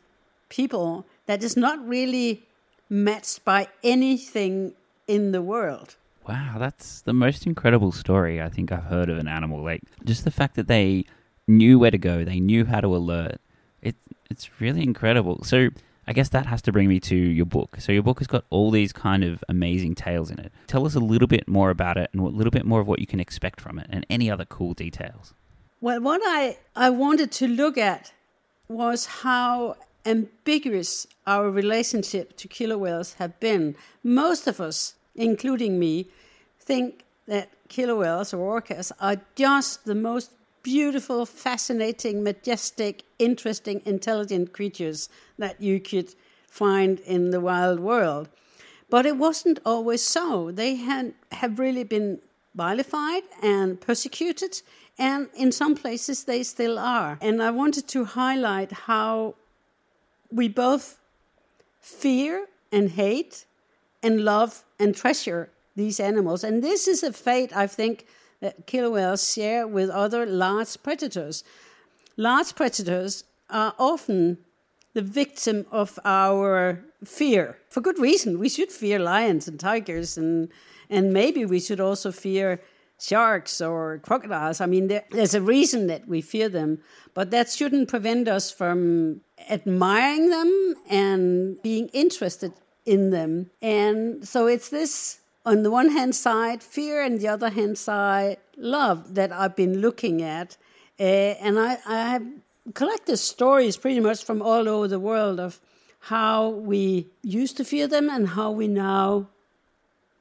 people 0.50 1.06
that 1.26 1.44
is 1.44 1.56
not 1.56 1.88
really 1.88 2.44
matched 2.90 3.44
by 3.46 3.68
anything 3.84 4.74
in 5.08 5.32
the 5.32 5.42
world. 5.42 5.96
Wow, 6.28 6.56
that's 6.58 7.02
the 7.02 7.14
most 7.14 7.46
incredible 7.46 7.92
story 7.92 8.42
I 8.42 8.50
think 8.50 8.72
I've 8.72 8.84
heard 8.84 9.10
of 9.10 9.18
an 9.18 9.28
animal. 9.28 9.62
Like 9.64 9.82
just 10.06 10.24
the 10.24 10.32
fact 10.32 10.56
that 10.56 10.68
they 10.68 11.06
knew 11.48 11.78
where 11.80 11.92
to 11.92 11.98
go, 11.98 12.24
they 12.24 12.40
knew 12.40 12.66
how 12.66 12.82
to 12.82 12.96
alert. 12.96 13.40
It 13.82 13.96
it's 14.30 14.62
really 14.62 14.84
incredible. 14.84 15.44
So 15.44 15.70
I 16.08 16.14
guess 16.14 16.30
that 16.30 16.46
has 16.46 16.62
to 16.64 16.72
bring 16.72 16.88
me 16.88 17.00
to 17.02 17.16
your 17.16 17.46
book. 17.46 17.78
So 17.80 17.92
your 17.92 18.04
book 18.04 18.20
has 18.20 18.28
got 18.28 18.46
all 18.50 18.72
these 18.72 18.92
kind 18.92 19.24
of 19.24 19.44
amazing 19.48 19.96
tales 19.96 20.32
in 20.32 20.40
it. 20.40 20.52
Tell 20.68 20.86
us 20.86 20.96
a 20.96 21.00
little 21.00 21.28
bit 21.28 21.48
more 21.48 21.70
about 21.70 21.98
it 21.98 22.10
and 22.14 22.22
a 22.22 22.26
little 22.26 22.52
bit 22.52 22.66
more 22.66 22.82
of 22.82 22.88
what 22.88 23.00
you 23.00 23.08
can 23.08 23.20
expect 23.20 23.62
from 23.62 23.80
it 23.80 23.88
and 23.90 24.06
any 24.10 24.30
other 24.30 24.46
cool 24.46 24.74
details. 24.74 25.34
Well, 25.80 26.02
what 26.02 26.22
I, 26.24 26.58
I 26.76 26.90
wanted 26.90 27.32
to 27.34 27.48
look 27.48 27.78
at 27.78 28.14
was 28.68 29.06
how 29.06 29.76
ambiguous 30.06 31.08
our 31.26 31.50
relationship 31.50 32.36
to 32.38 32.48
killer 32.48 32.78
whales 32.78 33.14
have 33.16 33.40
been. 33.40 33.76
Most 34.04 34.48
of 34.48 34.60
us, 34.60 34.96
including 35.16 35.80
me, 35.80 36.08
think 36.60 37.04
that 37.28 37.50
killer 37.70 37.96
whales 37.96 38.34
or 38.34 38.62
orcas 38.62 38.92
are 39.00 39.18
just 39.36 39.86
the 39.86 39.96
most 39.96 40.32
beautiful, 40.64 41.26
fascinating, 41.26 42.24
majestic, 42.24 43.04
interesting, 43.20 43.82
intelligent 43.86 44.54
creatures 44.54 45.10
that 45.38 45.62
you 45.62 45.80
could 45.80 46.16
find 46.48 47.00
in 47.02 47.32
the 47.32 47.40
wild 47.40 47.80
world. 47.80 48.30
But 48.90 49.06
it 49.06 49.18
wasn't 49.18 49.60
always 49.66 50.02
so. 50.02 50.52
They 50.52 50.76
had, 50.76 51.14
have 51.32 51.60
really 51.60 51.84
been 51.84 52.20
vilified 52.56 53.24
and 53.42 53.80
persecuted, 53.82 54.62
and 54.98 55.30
in 55.36 55.52
some 55.52 55.76
places 55.76 56.24
they 56.24 56.44
still 56.44 56.78
are. 56.78 57.18
And 57.22 57.42
I 57.42 57.50
wanted 57.50 57.88
to 57.90 58.06
highlight 58.06 58.72
how 58.72 59.36
we 60.32 60.48
both 60.48 61.00
fear 61.82 62.48
and 62.72 62.92
hate 62.92 63.46
and 64.02 64.24
love 64.24 64.64
and 64.84 64.96
treasure 64.96 65.50
these 65.76 66.00
animals. 66.00 66.44
And 66.44 66.64
this 66.64 66.88
is 66.88 67.04
a 67.04 67.14
fate, 67.14 67.56
I 67.56 67.68
think, 67.68 68.06
that 68.42 68.68
killer 68.68 68.92
whales 68.92 69.34
share 69.34 69.66
with 69.68 69.90
other 69.90 70.26
large 70.26 70.82
predators. 70.84 71.44
Large 72.18 72.56
predators 72.56 73.24
are 73.50 73.74
often 73.80 74.38
the 74.94 75.02
victim 75.02 75.66
of 75.72 75.98
our 76.06 76.84
fear 77.04 77.58
for 77.70 77.82
good 77.82 78.00
reason. 78.00 78.40
We 78.40 78.50
should 78.50 78.72
fear 78.72 79.00
lions 79.00 79.48
and 79.48 79.60
tigers, 79.60 80.18
and 80.18 80.50
and 80.90 81.12
maybe 81.12 81.46
we 81.46 81.60
should 81.60 81.80
also 81.80 82.12
fear 82.12 82.62
sharks 83.00 83.60
or 83.60 84.00
crocodiles. 84.04 84.62
I 84.62 84.68
mean, 84.68 84.88
there, 84.88 85.04
there's 85.12 85.34
a 85.34 85.42
reason 85.42 85.88
that 85.88 86.08
we 86.08 86.22
fear 86.22 86.50
them, 86.50 86.80
but 87.14 87.32
that 87.32 87.50
shouldn't 87.50 87.90
prevent 87.90 88.28
us 88.28 88.52
from 88.52 89.22
admiring 89.50 90.30
them 90.30 90.76
and 90.90 91.62
being 91.64 91.88
interested 91.90 92.54
in 92.86 93.10
them. 93.10 93.50
And 93.62 94.28
so 94.28 94.48
it's 94.48 94.70
this 94.70 95.20
on 95.46 95.64
the 95.64 95.72
one 95.72 95.90
hand 95.90 96.16
side, 96.16 96.64
fear, 96.64 97.02
and 97.02 97.20
the 97.20 97.28
other 97.28 97.50
hand 97.50 97.78
side, 97.78 98.38
love 98.58 99.16
that 99.16 99.32
I've 99.32 99.56
been 99.56 99.80
looking 99.80 100.22
at. 100.22 100.58
Uh, 101.00 101.04
and 101.04 101.60
I, 101.60 101.78
I 101.86 102.10
have 102.10 102.26
collected 102.74 103.18
stories 103.18 103.76
pretty 103.78 104.00
much 104.00 104.24
from 104.24 104.42
all 104.42 104.70
over 104.70 104.88
the 104.88 105.00
world 105.00 105.40
of 105.40 105.60
how 106.00 106.50
we 106.50 107.08
used 107.22 107.58
to 107.58 107.66
fear 107.66 107.88
them 107.88 108.10
and 108.10 108.30
how 108.30 108.52
we 108.52 108.68
now 108.68 109.28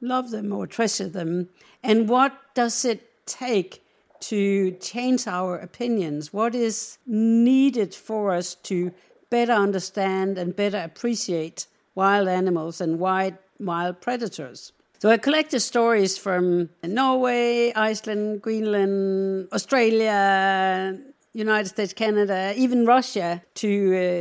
love 0.01 0.31
them 0.31 0.51
or 0.51 0.67
treasure 0.67 1.07
them. 1.07 1.49
And 1.81 2.09
what 2.09 2.37
does 2.53 2.85
it 2.85 3.25
take 3.25 3.81
to 4.21 4.71
change 4.71 5.27
our 5.27 5.57
opinions? 5.57 6.33
What 6.33 6.55
is 6.55 6.97
needed 7.05 7.93
for 7.93 8.33
us 8.33 8.55
to 8.55 8.93
better 9.29 9.53
understand 9.53 10.37
and 10.37 10.55
better 10.55 10.79
appreciate 10.79 11.67
wild 11.95 12.27
animals 12.27 12.81
and 12.81 12.99
wild, 12.99 13.35
wild 13.59 14.01
predators? 14.01 14.71
So 14.99 15.09
I 15.09 15.17
collected 15.17 15.59
stories 15.59 16.17
from 16.17 16.69
Norway, 16.81 17.73
Iceland, 17.73 18.41
Greenland, 18.41 19.49
Australia, 19.51 20.97
United 21.33 21.67
States, 21.67 21.91
Canada, 21.91 22.53
even 22.55 22.85
Russia 22.85 23.41
to 23.55 23.69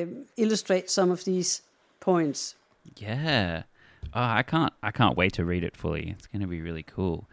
uh, 0.09 0.25
illustrate 0.37 0.91
some 0.91 1.11
of 1.11 1.25
these 1.25 1.63
points. 2.01 2.57
Yeah. 2.97 3.63
Oh, 4.15 4.23
I 4.23 4.43
can't 4.43 4.73
I 4.83 4.91
can't 4.91 5.17
wait 5.17 5.35
to 5.35 5.45
read 5.45 5.63
it 5.63 5.77
fully. 5.77 6.11
It's 6.11 6.27
going 6.27 6.43
to 6.43 6.49
be 6.49 6.61
really 6.61 6.83
cool. 6.83 7.29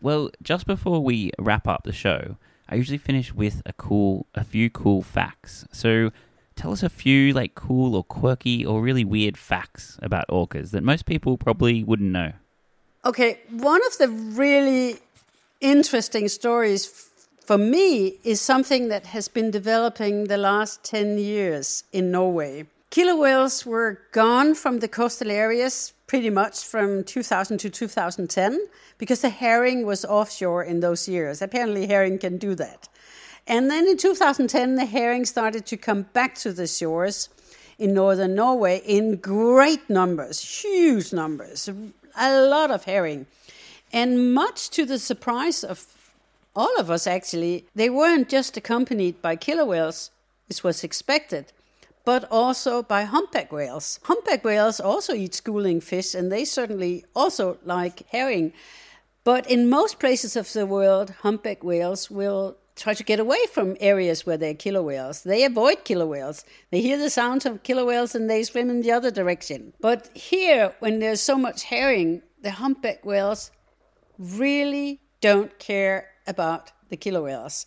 Well, 0.00 0.30
just 0.42 0.66
before 0.66 1.00
we 1.00 1.30
wrap 1.38 1.68
up 1.68 1.84
the 1.84 1.92
show, 1.92 2.36
I 2.68 2.76
usually 2.76 2.98
finish 2.98 3.34
with 3.34 3.62
a 3.66 3.72
cool 3.74 4.26
a 4.34 4.44
few 4.44 4.70
cool 4.70 5.02
facts. 5.02 5.66
So 5.72 6.10
tell 6.56 6.72
us 6.72 6.82
a 6.82 6.88
few 6.88 7.32
like 7.32 7.54
cool 7.54 7.94
or 7.94 8.04
quirky 8.04 8.64
or 8.64 8.80
really 8.80 9.04
weird 9.04 9.36
facts 9.36 9.98
about 10.02 10.26
orcas 10.28 10.70
that 10.70 10.82
most 10.82 11.06
people 11.06 11.36
probably 11.36 11.82
wouldn't 11.84 12.10
know. 12.10 12.32
Okay, 13.04 13.40
one 13.50 13.80
of 13.86 13.98
the 13.98 14.08
really 14.08 14.98
interesting 15.60 16.28
stories 16.28 16.86
f- 16.86 17.44
for 17.44 17.58
me 17.58 18.18
is 18.24 18.40
something 18.40 18.88
that 18.88 19.06
has 19.06 19.28
been 19.28 19.50
developing 19.50 20.24
the 20.24 20.38
last 20.38 20.82
10 20.84 21.18
years 21.18 21.84
in 21.92 22.10
Norway. 22.10 22.66
Killer 22.90 23.16
whales 23.16 23.66
were 23.66 24.00
gone 24.12 24.54
from 24.54 24.78
the 24.78 24.88
coastal 24.88 25.30
areas 25.30 25.92
pretty 26.06 26.30
much 26.30 26.64
from 26.64 27.02
2000 27.04 27.58
to 27.58 27.68
2010 27.68 28.60
because 28.98 29.20
the 29.20 29.30
herring 29.30 29.84
was 29.84 30.04
offshore 30.04 30.62
in 30.62 30.80
those 30.80 31.08
years. 31.08 31.42
Apparently, 31.42 31.86
herring 31.86 32.18
can 32.18 32.38
do 32.38 32.54
that. 32.54 32.88
And 33.46 33.70
then 33.70 33.86
in 33.86 33.96
2010, 33.96 34.76
the 34.76 34.86
herring 34.86 35.24
started 35.26 35.66
to 35.66 35.76
come 35.76 36.02
back 36.12 36.34
to 36.36 36.52
the 36.52 36.66
shores 36.66 37.28
in 37.78 37.92
northern 37.92 38.34
Norway 38.34 38.80
in 38.86 39.16
great 39.16 39.90
numbers, 39.90 40.40
huge 40.40 41.12
numbers, 41.12 41.68
a 42.16 42.46
lot 42.46 42.70
of 42.70 42.84
herring. 42.84 43.26
And 43.92 44.32
much 44.34 44.70
to 44.70 44.84
the 44.84 44.98
surprise 44.98 45.62
of 45.62 45.86
all 46.56 46.74
of 46.78 46.90
us, 46.90 47.06
actually, 47.06 47.66
they 47.74 47.90
weren't 47.90 48.28
just 48.28 48.56
accompanied 48.56 49.20
by 49.20 49.36
killer 49.36 49.66
whales, 49.66 50.10
as 50.48 50.64
was 50.64 50.84
expected, 50.84 51.52
but 52.04 52.24
also 52.30 52.82
by 52.82 53.02
humpback 53.02 53.52
whales. 53.52 53.98
Humpback 54.04 54.44
whales 54.44 54.80
also 54.80 55.14
eat 55.14 55.34
schooling 55.34 55.80
fish, 55.80 56.14
and 56.14 56.30
they 56.30 56.44
certainly 56.44 57.04
also 57.14 57.58
like 57.64 58.06
herring. 58.08 58.52
But 59.24 59.50
in 59.50 59.68
most 59.68 59.98
places 59.98 60.36
of 60.36 60.52
the 60.52 60.66
world, 60.66 61.10
humpback 61.22 61.64
whales 61.64 62.10
will 62.10 62.56
try 62.76 62.94
to 62.94 63.04
get 63.04 63.20
away 63.20 63.38
from 63.52 63.76
areas 63.80 64.26
where 64.26 64.36
there 64.36 64.50
are 64.50 64.54
killer 64.54 64.82
whales. 64.82 65.22
They 65.22 65.44
avoid 65.44 65.84
killer 65.84 66.06
whales. 66.06 66.44
They 66.70 66.80
hear 66.80 66.98
the 66.98 67.10
sounds 67.10 67.46
of 67.46 67.62
killer 67.62 67.84
whales 67.84 68.14
and 68.14 68.28
they 68.28 68.42
swim 68.42 68.70
in 68.70 68.80
the 68.80 68.92
other 68.92 69.10
direction. 69.10 69.72
But 69.80 70.08
here, 70.16 70.74
when 70.80 70.98
there's 70.98 71.20
so 71.20 71.36
much 71.36 71.64
herring, 71.64 72.22
the 72.42 72.52
humpback 72.52 73.04
whales 73.04 73.50
really 74.18 75.00
don't 75.20 75.58
care 75.58 76.10
about 76.26 76.72
the 76.88 76.96
killer 76.96 77.22
whales. 77.22 77.66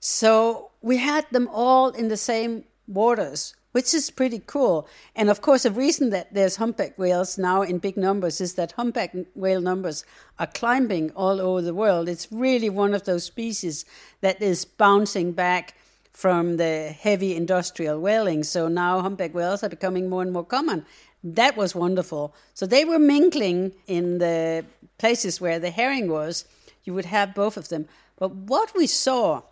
So 0.00 0.70
we 0.82 0.96
had 0.96 1.26
them 1.30 1.48
all 1.52 1.90
in 1.90 2.08
the 2.08 2.16
same 2.16 2.64
waters 2.86 3.54
which 3.76 3.92
is 3.92 4.10
pretty 4.10 4.40
cool. 4.46 4.88
And 5.14 5.28
of 5.28 5.42
course, 5.42 5.64
the 5.64 5.70
reason 5.70 6.08
that 6.08 6.32
there's 6.32 6.56
humpback 6.56 6.96
whales 6.96 7.36
now 7.36 7.60
in 7.60 7.76
big 7.76 7.98
numbers 7.98 8.40
is 8.40 8.54
that 8.54 8.72
humpback 8.72 9.14
whale 9.34 9.60
numbers 9.60 10.02
are 10.38 10.46
climbing 10.46 11.10
all 11.10 11.42
over 11.42 11.60
the 11.60 11.74
world. 11.74 12.08
It's 12.08 12.32
really 12.32 12.70
one 12.70 12.94
of 12.94 13.04
those 13.04 13.24
species 13.24 13.84
that 14.22 14.40
is 14.40 14.64
bouncing 14.64 15.32
back 15.32 15.74
from 16.14 16.56
the 16.56 16.88
heavy 16.98 17.36
industrial 17.36 18.00
whaling. 18.00 18.44
So 18.44 18.66
now 18.66 19.02
humpback 19.02 19.34
whales 19.34 19.62
are 19.62 19.68
becoming 19.68 20.08
more 20.08 20.22
and 20.22 20.32
more 20.32 20.46
common. 20.46 20.86
That 21.22 21.54
was 21.58 21.74
wonderful. 21.74 22.34
So 22.54 22.64
they 22.64 22.86
were 22.86 22.98
mingling 22.98 23.74
in 23.86 24.16
the 24.16 24.64
places 24.96 25.38
where 25.38 25.58
the 25.58 25.68
herring 25.68 26.08
was. 26.08 26.46
You 26.84 26.94
would 26.94 27.04
have 27.04 27.34
both 27.34 27.58
of 27.58 27.68
them. 27.68 27.88
But 28.18 28.30
what 28.34 28.72
we 28.74 28.86
saw 28.86 29.42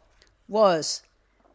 was 0.48 1.02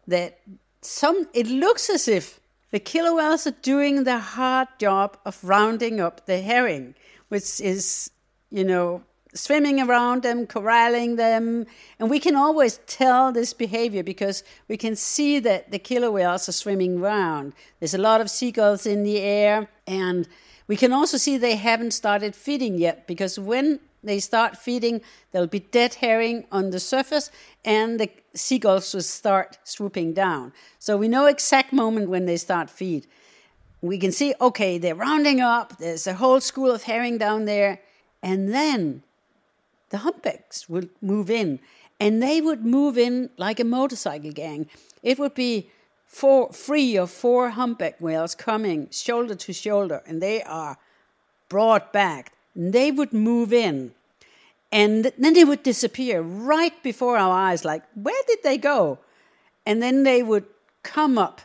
that 0.07 0.37
some 0.81 1.27
it 1.33 1.47
looks 1.47 1.89
as 1.89 2.07
if 2.07 2.38
the 2.71 2.79
killer 2.79 3.15
whales 3.15 3.47
are 3.47 3.51
doing 3.61 4.03
the 4.03 4.19
hard 4.19 4.67
job 4.77 5.17
of 5.25 5.43
rounding 5.43 5.99
up 5.99 6.25
the 6.25 6.39
herring, 6.41 6.95
which 7.29 7.59
is, 7.59 8.11
you 8.51 8.63
know, 8.63 9.03
swimming 9.33 9.79
around 9.79 10.23
them, 10.23 10.47
corralling 10.47 11.15
them. 11.15 11.65
And 11.99 12.09
we 12.09 12.19
can 12.19 12.35
always 12.35 12.79
tell 12.87 13.31
this 13.31 13.53
behavior 13.53 14.03
because 14.03 14.43
we 14.67 14.77
can 14.77 14.95
see 14.95 15.39
that 15.39 15.71
the 15.71 15.79
killer 15.79 16.11
whales 16.11 16.49
are 16.49 16.53
swimming 16.53 16.99
around. 16.99 17.53
There's 17.79 17.93
a 17.93 17.99
lot 17.99 18.21
of 18.21 18.29
seagulls 18.29 18.85
in 18.85 19.03
the 19.03 19.19
air. 19.19 19.67
And 19.87 20.27
we 20.67 20.75
can 20.75 20.93
also 20.93 21.17
see 21.17 21.37
they 21.37 21.55
haven't 21.55 21.91
started 21.91 22.35
feeding 22.35 22.77
yet 22.77 23.07
because 23.07 23.39
when 23.39 23.79
they 24.03 24.19
start 24.19 24.57
feeding, 24.57 25.01
there'll 25.31 25.47
be 25.47 25.59
dead 25.59 25.95
herring 25.95 26.45
on 26.51 26.69
the 26.69 26.79
surface 26.79 27.31
and 27.65 27.99
the 27.99 28.09
seagulls 28.33 28.93
will 28.93 29.01
start 29.01 29.57
swooping 29.63 30.13
down. 30.13 30.53
So 30.79 30.97
we 30.97 31.07
know 31.07 31.25
exact 31.25 31.73
moment 31.73 32.09
when 32.09 32.25
they 32.25 32.37
start 32.37 32.69
feed. 32.69 33.07
We 33.81 33.97
can 33.97 34.11
see, 34.11 34.33
okay, 34.41 34.77
they're 34.77 34.95
rounding 34.95 35.39
up, 35.39 35.77
there's 35.77 36.07
a 36.07 36.15
whole 36.15 36.41
school 36.41 36.71
of 36.71 36.83
herring 36.83 37.17
down 37.17 37.45
there, 37.45 37.79
and 38.21 38.53
then 38.53 39.03
the 39.89 39.99
humpbacks 39.99 40.67
would 40.67 40.89
move 41.01 41.29
in, 41.29 41.59
and 41.99 42.21
they 42.21 42.41
would 42.41 42.65
move 42.65 42.97
in 42.97 43.29
like 43.37 43.59
a 43.59 43.63
motorcycle 43.63 44.31
gang. 44.31 44.69
It 45.01 45.17
would 45.17 45.33
be 45.33 45.69
four, 46.05 46.51
three 46.51 46.97
or 46.97 47.07
four 47.07 47.51
humpback 47.51 48.01
whales 48.01 48.35
coming 48.35 48.89
shoulder 48.91 49.35
to 49.35 49.53
shoulder, 49.53 50.03
and 50.05 50.21
they 50.21 50.43
are 50.43 50.77
broad 51.47 51.91
backed. 51.91 52.33
They 52.59 52.91
would 52.91 53.13
move 53.13 53.53
in 53.53 53.93
and 54.69 55.13
then 55.17 55.33
they 55.33 55.45
would 55.45 55.63
disappear 55.63 56.21
right 56.21 56.73
before 56.83 57.17
our 57.17 57.31
eyes, 57.31 57.63
like, 57.63 57.83
where 57.95 58.21
did 58.27 58.39
they 58.43 58.57
go? 58.57 58.99
And 59.65 59.81
then 59.81 60.03
they 60.03 60.21
would 60.21 60.45
come 60.83 61.17
up, 61.17 61.39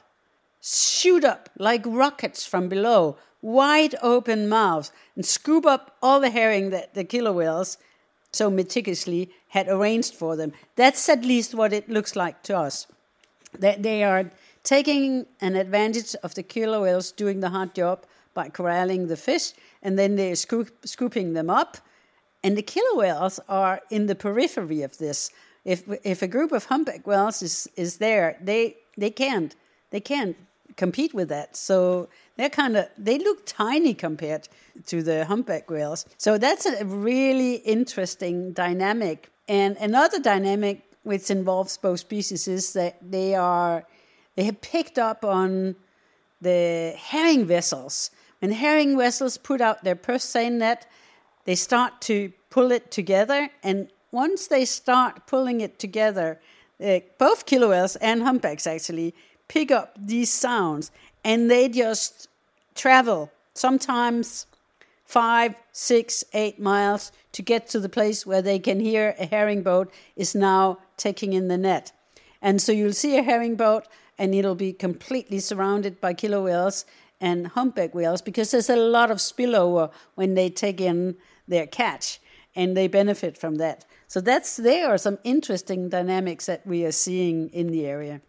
shoot 0.61 1.25
up 1.25 1.51
like 1.57 1.83
rockets 1.87 2.45
from 2.45 2.69
below, 2.69 3.17
wide 3.41 3.95
open 4.03 4.49
mouths, 4.49 4.91
and 5.15 5.25
scoop 5.25 5.65
up 5.65 5.97
all 6.03 6.19
the 6.19 6.31
herring 6.31 6.71
that 6.71 6.95
the 6.95 7.05
killer 7.05 7.33
whales 7.33 7.79
so 8.33 8.51
meticulously 8.51 9.31
had 9.51 9.69
arranged 9.69 10.15
for 10.15 10.35
them. 10.35 10.53
That's 10.75 11.09
at 11.09 11.25
least 11.25 11.55
what 11.55 11.73
it 11.73 11.89
looks 11.89 12.17
like 12.17 12.43
to 12.43 12.59
us. 12.59 12.89
That 13.57 13.85
they 13.85 14.03
are 14.03 14.33
taking 14.65 15.27
an 15.41 15.55
advantage 15.55 16.17
of 16.25 16.35
the 16.35 16.43
killer 16.43 16.81
whales 16.81 17.13
doing 17.13 17.39
the 17.39 17.51
hard 17.51 17.73
job 17.73 18.05
by 18.35 18.49
corralling 18.49 19.07
the 19.07 19.17
fish, 19.17 19.53
and 19.83 19.99
then 19.99 20.17
they're 20.17 20.37
scoop, 20.37 20.71
scooping 20.85 21.33
them 21.33 21.49
up 21.49 21.79
and 22.45 22.59
the 22.59 22.63
killer 22.63 22.95
whales 22.95 23.41
are 23.49 23.81
in 23.91 24.07
the 24.07 24.15
periphery 24.15 24.83
of 24.83 24.99
this. 24.99 25.31
If 25.65 25.83
if 26.05 26.23
a 26.23 26.29
group 26.29 26.53
of 26.53 26.67
humpback 26.67 27.07
whales 27.07 27.43
is, 27.43 27.67
is 27.75 27.97
there, 27.97 28.37
they 28.41 28.77
they 28.99 29.11
can't 29.11 29.57
they 29.91 30.01
can't 30.01 30.37
compete 30.77 31.15
with 31.15 31.31
that. 31.31 31.57
So 31.57 32.09
they're 32.37 32.51
kind 32.51 32.77
of 32.77 32.87
they 32.99 33.19
look 33.19 33.47
tiny 33.47 33.95
compared 33.95 34.49
to 34.87 35.03
the 35.03 35.25
humpback 35.25 35.71
whales. 35.71 36.05
So 36.19 36.37
that's 36.37 36.67
a 36.67 36.85
really 36.85 37.55
interesting 37.77 38.53
dynamic. 38.53 39.31
And 39.49 39.77
another 39.79 40.21
dynamic 40.21 40.83
which 41.03 41.31
involves 41.31 41.79
both 41.79 42.01
species 42.01 42.47
is 42.47 42.75
that 42.75 42.97
they 43.01 43.35
are 43.35 43.85
they 44.37 44.45
have 44.45 44.61
picked 44.61 44.99
up 44.99 45.25
on 45.25 45.77
the 46.43 46.95
herring 46.99 47.47
vessels. 47.47 48.11
When 48.45 48.53
herring 48.53 48.99
vessels 48.99 49.39
put 49.39 49.63
out 49.63 49.85
their 49.85 49.95
purse 49.95 50.23
seine 50.23 50.59
net, 50.59 50.87
they 51.47 51.55
start 51.55 52.03
to 52.03 52.31
pull 52.51 52.73
it 52.73 52.91
together. 52.91 53.49
And 53.63 53.89
once 54.13 54.49
they 54.49 54.67
start 54.67 55.27
pulling 55.27 55.63
it 55.63 55.79
together, 55.79 56.39
uh, 56.79 57.01
both 57.17 57.47
killer 57.47 57.69
whales 57.69 57.97
and 57.97 58.23
humpbacks 58.23 58.67
actually 58.67 59.15
pick 59.49 59.71
up 59.71 59.97
these 59.99 60.31
sounds 60.31 60.91
and 61.25 61.51
they 61.51 61.71
just 61.71 62.29
travel 62.75 63.33
sometimes 63.55 64.45
five, 65.07 65.55
six, 65.73 66.23
eight 66.35 66.61
miles 66.61 67.13
to 67.33 67.41
get 67.41 67.67
to 67.69 67.81
the 67.81 67.89
place 67.89 68.27
where 68.27 68.43
they 68.43 68.59
can 68.59 68.79
hear 68.79 69.15
a 69.19 69.25
herring 69.25 69.63
boat 69.63 69.91
is 70.17 70.35
now 70.35 70.81
taking 70.99 71.33
in 71.33 71.49
the 71.49 71.57
net. 71.57 71.93
And 72.43 72.61
so 72.61 72.73
you'll 72.73 72.93
see 72.93 73.17
a 73.17 73.23
herring 73.23 73.55
boat 73.55 73.89
and 74.19 74.35
it'll 74.35 74.55
be 74.55 74.75
completely 74.75 75.41
surrounded 75.41 75.99
by 75.99 76.13
killer 76.13 76.43
whales 76.43 76.85
and 77.21 77.49
humpback 77.49 77.95
whales 77.95 78.23
because 78.23 78.51
there's 78.51 78.71
a 78.71 78.77
lot 78.77 79.11
of 79.11 79.19
spillover 79.19 79.91
when 80.15 80.35
they 80.35 80.51
take 80.51 80.81
in 80.81 81.17
their 81.49 81.67
catch 81.67 82.21
and 82.55 82.77
they 82.77 82.89
benefit 82.89 83.37
from 83.37 83.57
that. 83.57 83.85
So 84.07 84.21
that's 84.21 84.57
there 84.57 84.89
are 84.89 84.99
some 84.99 85.19
interesting 85.25 85.89
dynamics 85.89 86.47
that 86.47 86.67
we 86.67 86.85
are 86.85 86.93
seeing 86.93 87.49
in 87.51 87.69
the 87.69 87.87
area. 87.87 88.21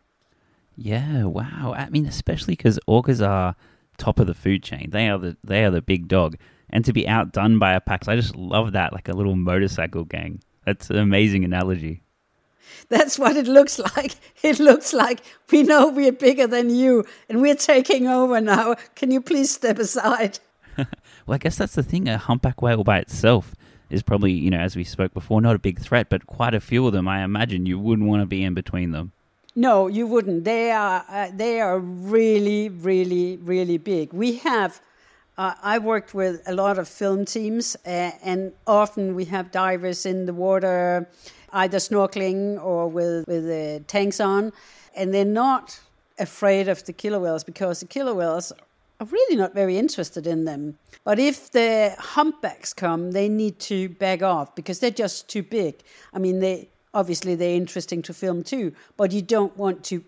Yeah, 0.76 1.26
wow. 1.26 1.74
I 1.78 1.90
mean, 1.90 2.06
especially 2.06 2.54
because 2.54 2.80
orcas 2.88 3.26
are 3.26 3.56
top 3.98 4.20
of 4.20 4.28
the 4.28 4.34
food 4.34 4.64
chain. 4.64 4.90
They 4.92 5.10
are 5.10 5.18
the 5.18 5.38
they 5.44 5.64
are 5.64 5.72
the 5.72 5.82
big 5.82 6.08
dog, 6.08 6.38
and 6.70 6.84
to 6.86 6.94
be 6.94 7.08
outdone 7.08 7.60
by 7.60 7.74
a 7.74 7.80
pack, 7.80 8.08
I 8.08 8.16
just 8.16 8.36
love 8.36 8.74
that, 8.74 8.94
like 8.94 9.08
a 9.08 9.14
little 9.14 9.36
motorcycle 9.36 10.04
gang. 10.04 10.42
That's 10.66 10.90
an 10.90 10.98
amazing 10.98 11.46
analogy. 11.46 12.02
That's 12.90 13.18
what 13.18 13.36
it 13.38 13.48
looks 13.48 13.80
like. 13.80 14.16
It 14.44 14.60
looks 14.60 14.94
like 14.94 15.22
we 15.52 15.64
know 15.64 15.90
we're 15.90 16.12
bigger 16.12 16.46
than 16.46 16.70
you, 16.70 17.04
and 17.28 17.42
we're 17.42 17.56
taking 17.56 18.08
over 18.08 18.40
now. 18.40 18.76
Can 18.94 19.10
you 19.10 19.20
please 19.20 19.50
step 19.50 19.80
aside? 19.80 20.38
well, 20.78 20.86
I 21.30 21.38
guess 21.40 21.58
that's 21.58 21.74
the 21.74 21.82
thing. 21.82 22.08
A 22.08 22.20
humpback 22.20 22.62
whale 22.62 22.84
by 22.84 23.00
itself 23.00 23.56
is 23.90 24.04
probably, 24.04 24.34
you 24.34 24.52
know, 24.52 24.60
as 24.60 24.76
we 24.76 24.84
spoke 24.84 25.14
before, 25.16 25.42
not 25.42 25.56
a 25.56 25.60
big 25.60 25.80
threat, 25.80 26.10
but 26.10 26.28
quite 26.28 26.54
a 26.54 26.60
few 26.60 26.86
of 26.86 26.94
them, 26.94 27.08
I 27.08 27.24
imagine 27.24 27.66
you 27.66 27.80
wouldn't 27.80 28.08
want 28.08 28.22
to 28.22 28.28
be 28.28 28.44
in 28.44 28.54
between 28.54 28.92
them. 28.92 29.14
No, 29.56 29.88
you 29.88 30.06
wouldn't. 30.06 30.44
They 30.44 30.72
are 30.72 31.06
uh, 31.08 31.32
they 31.34 31.62
are 31.62 31.80
really, 31.80 32.68
really, 32.68 33.38
really 33.38 33.78
big. 33.78 34.12
We 34.12 34.36
have. 34.38 34.82
Uh, 35.38 35.54
I 35.62 35.80
worked 35.80 36.14
with 36.14 36.42
a 36.48 36.54
lot 36.54 36.78
of 36.78 36.88
film 36.88 37.26
teams, 37.26 37.76
uh, 37.86 38.12
and 38.24 38.54
often 38.68 39.16
we 39.16 39.26
have 39.26 39.52
divers 39.52 40.06
in 40.06 40.26
the 40.26 40.34
water, 40.34 41.10
either 41.54 41.78
snorkeling 41.78 42.62
or 42.64 42.88
with 42.88 43.28
with 43.28 43.46
uh, 43.46 43.84
tanks 43.88 44.20
on, 44.20 44.52
and 44.96 45.14
they're 45.14 45.26
not 45.26 45.80
afraid 46.20 46.68
of 46.68 46.84
the 46.86 46.94
killer 46.94 47.20
whales 47.20 47.44
because 47.44 47.80
the 47.82 47.88
killer 47.88 48.14
whales 48.14 48.52
are 49.00 49.08
really 49.08 49.36
not 49.36 49.54
very 49.54 49.78
interested 49.78 50.26
in 50.26 50.46
them. 50.46 50.78
But 51.04 51.20
if 51.20 51.52
the 51.52 51.96
humpbacks 52.00 52.74
come, 52.74 53.12
they 53.12 53.28
need 53.28 53.60
to 53.60 53.90
back 53.90 54.24
off 54.24 54.56
because 54.56 54.80
they're 54.80 54.92
just 54.92 55.28
too 55.28 55.44
big. 55.44 55.76
I 56.14 56.20
mean, 56.20 56.40
they 56.40 56.70
obviously 56.94 57.36
they're 57.36 57.56
interesting 57.56 58.02
to 58.04 58.14
film 58.14 58.44
too, 58.44 58.74
but 58.98 59.12
you 59.12 59.22
don't 59.22 59.56
want 59.58 59.84
to 59.86 60.04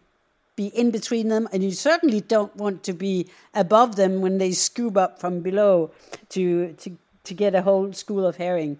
be 0.55 0.67
in 0.67 0.89
between 0.89 1.27
them, 1.27 1.47
and 1.53 1.63
you 1.63 1.71
certainly 1.71 2.21
don't 2.21 2.55
want 2.55 2.83
to 2.83 2.93
be 2.93 3.27
above 3.53 3.95
them 3.95 4.21
when 4.21 4.39
they 4.39 4.51
scoop 4.51 4.97
up 4.97 5.19
from 5.19 5.41
below 5.41 5.91
to 6.29 6.73
to 6.73 6.97
to 7.25 7.33
get 7.33 7.53
a 7.53 7.61
whole 7.61 7.93
school 7.93 8.25
of 8.25 8.37
herring. 8.37 8.79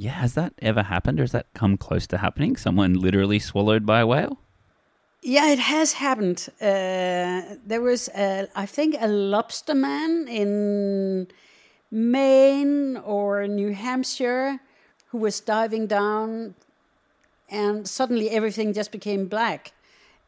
Yeah, 0.00 0.12
has 0.12 0.34
that 0.34 0.52
ever 0.62 0.84
happened, 0.84 1.18
or 1.18 1.24
has 1.24 1.32
that 1.32 1.52
come 1.54 1.76
close 1.76 2.06
to 2.06 2.18
happening? 2.18 2.56
Someone 2.56 2.94
literally 2.94 3.40
swallowed 3.40 3.84
by 3.84 3.98
a 3.98 4.06
whale? 4.06 4.38
Yeah, 5.22 5.50
it 5.50 5.58
has 5.58 5.94
happened. 5.94 6.46
Uh, 6.60 7.56
there 7.66 7.80
was, 7.80 8.08
a, 8.14 8.46
I 8.54 8.64
think, 8.64 8.94
a 9.00 9.08
lobster 9.08 9.74
man 9.74 10.28
in 10.28 11.26
Maine 11.90 12.96
or 12.98 13.48
New 13.48 13.72
Hampshire 13.72 14.60
who 15.08 15.18
was 15.18 15.40
diving 15.40 15.88
down, 15.88 16.54
and 17.50 17.88
suddenly 17.88 18.30
everything 18.30 18.72
just 18.72 18.92
became 18.92 19.26
black. 19.26 19.72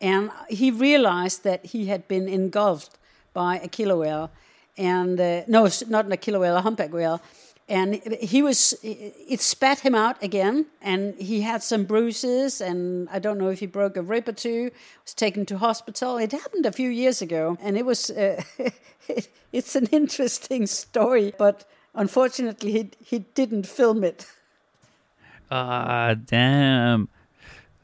And 0.00 0.32
he 0.48 0.72
realized 0.72 1.44
that 1.44 1.66
he 1.66 1.86
had 1.86 2.08
been 2.08 2.28
engulfed 2.28 2.98
by 3.32 3.60
a 3.60 3.68
killer 3.68 3.96
whale, 3.96 4.32
and 4.76 5.20
uh, 5.20 5.42
no, 5.46 5.68
not 5.86 6.10
a 6.10 6.16
killer 6.16 6.40
whale, 6.40 6.56
a 6.56 6.60
humpback 6.60 6.92
whale 6.92 7.22
and 7.70 7.94
he 8.20 8.42
was 8.42 8.74
it 8.82 9.40
spat 9.40 9.80
him 9.80 9.94
out 9.94 10.20
again 10.22 10.66
and 10.82 11.14
he 11.14 11.40
had 11.40 11.62
some 11.62 11.84
bruises 11.84 12.60
and 12.60 13.08
i 13.10 13.18
don't 13.18 13.38
know 13.38 13.48
if 13.48 13.60
he 13.60 13.66
broke 13.66 13.96
a 13.96 14.02
rib 14.02 14.28
or 14.28 14.32
two 14.32 14.70
was 15.04 15.14
taken 15.14 15.46
to 15.46 15.58
hospital. 15.58 16.18
It 16.18 16.32
happened 16.32 16.66
a 16.66 16.72
few 16.72 16.88
years 16.88 17.22
ago 17.22 17.56
and 17.62 17.76
it 17.76 17.84
was 17.84 18.10
uh, 18.10 18.42
it's 19.52 19.74
an 19.76 19.86
interesting 19.86 20.66
story 20.66 21.32
but 21.38 21.64
unfortunately 21.94 22.72
he, 22.72 22.90
he 23.04 23.18
didn't 23.34 23.66
film 23.66 24.04
it. 24.04 24.26
Ah 25.50 26.14
damn. 26.14 27.08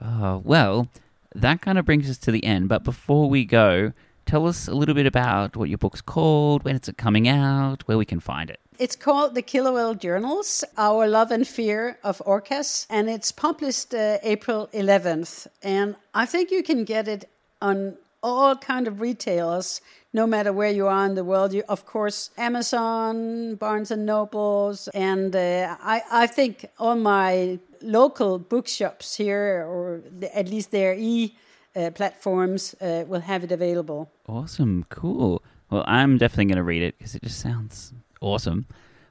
Oh, 0.00 0.42
well 0.44 0.88
that 1.34 1.60
kind 1.60 1.78
of 1.78 1.84
brings 1.84 2.08
us 2.08 2.18
to 2.18 2.30
the 2.30 2.44
end 2.44 2.68
but 2.68 2.84
before 2.84 3.28
we 3.28 3.44
go 3.44 3.92
tell 4.24 4.46
us 4.46 4.68
a 4.68 4.74
little 4.74 4.94
bit 4.94 5.06
about 5.06 5.56
what 5.56 5.68
your 5.68 5.78
book's 5.78 6.00
called 6.00 6.64
when 6.64 6.76
it's 6.76 6.90
coming 6.96 7.28
out 7.28 7.82
where 7.86 7.98
we 7.98 8.04
can 8.04 8.20
find 8.20 8.50
it 8.50 8.60
it's 8.78 8.96
called 8.96 9.34
the 9.34 9.42
Whale 9.42 9.94
Journals, 9.94 10.64
Our 10.76 11.06
Love 11.06 11.30
and 11.30 11.46
Fear 11.46 11.98
of 12.02 12.18
Orcas, 12.26 12.86
and 12.90 13.08
it's 13.08 13.32
published 13.32 13.94
uh, 13.94 14.18
April 14.22 14.68
11th. 14.72 15.46
And 15.62 15.96
I 16.14 16.26
think 16.26 16.50
you 16.50 16.62
can 16.62 16.84
get 16.84 17.08
it 17.08 17.28
on 17.60 17.96
all 18.22 18.56
kind 18.56 18.86
of 18.88 19.00
retailers, 19.00 19.80
no 20.12 20.26
matter 20.26 20.52
where 20.52 20.70
you 20.70 20.86
are 20.86 21.06
in 21.06 21.14
the 21.14 21.24
world. 21.24 21.52
You, 21.52 21.62
of 21.68 21.86
course, 21.86 22.30
Amazon, 22.36 23.54
Barnes 23.56 23.90
and 23.90 24.04
Nobles, 24.04 24.88
and 24.88 25.34
uh, 25.34 25.76
I, 25.80 26.02
I 26.10 26.26
think 26.26 26.66
all 26.78 26.96
my 26.96 27.58
local 27.82 28.38
bookshops 28.38 29.16
here, 29.16 29.64
or 29.68 30.02
at 30.34 30.48
least 30.48 30.70
their 30.70 30.94
e 30.94 31.34
uh, 31.74 31.90
platforms, 31.90 32.74
uh, 32.80 33.04
will 33.06 33.20
have 33.20 33.44
it 33.44 33.52
available. 33.52 34.10
Awesome, 34.26 34.84
cool. 34.88 35.42
Well, 35.70 35.84
I'm 35.86 36.16
definitely 36.18 36.46
going 36.46 36.56
to 36.56 36.62
read 36.62 36.82
it 36.82 36.96
because 36.96 37.14
it 37.14 37.22
just 37.22 37.40
sounds 37.40 37.92
awesome. 38.26 38.66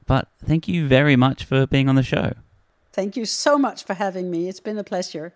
But 0.06 0.28
thank 0.44 0.68
you 0.68 0.86
very 0.86 1.16
much 1.16 1.44
for 1.44 1.66
being 1.66 1.88
on 1.88 1.96
the 1.96 2.02
show. 2.02 2.34
Thank 2.92 3.16
you 3.16 3.24
so 3.24 3.58
much 3.58 3.84
for 3.84 3.94
having 3.94 4.30
me. 4.30 4.48
It's 4.48 4.60
been 4.60 4.78
a 4.78 4.84
pleasure. 4.84 5.34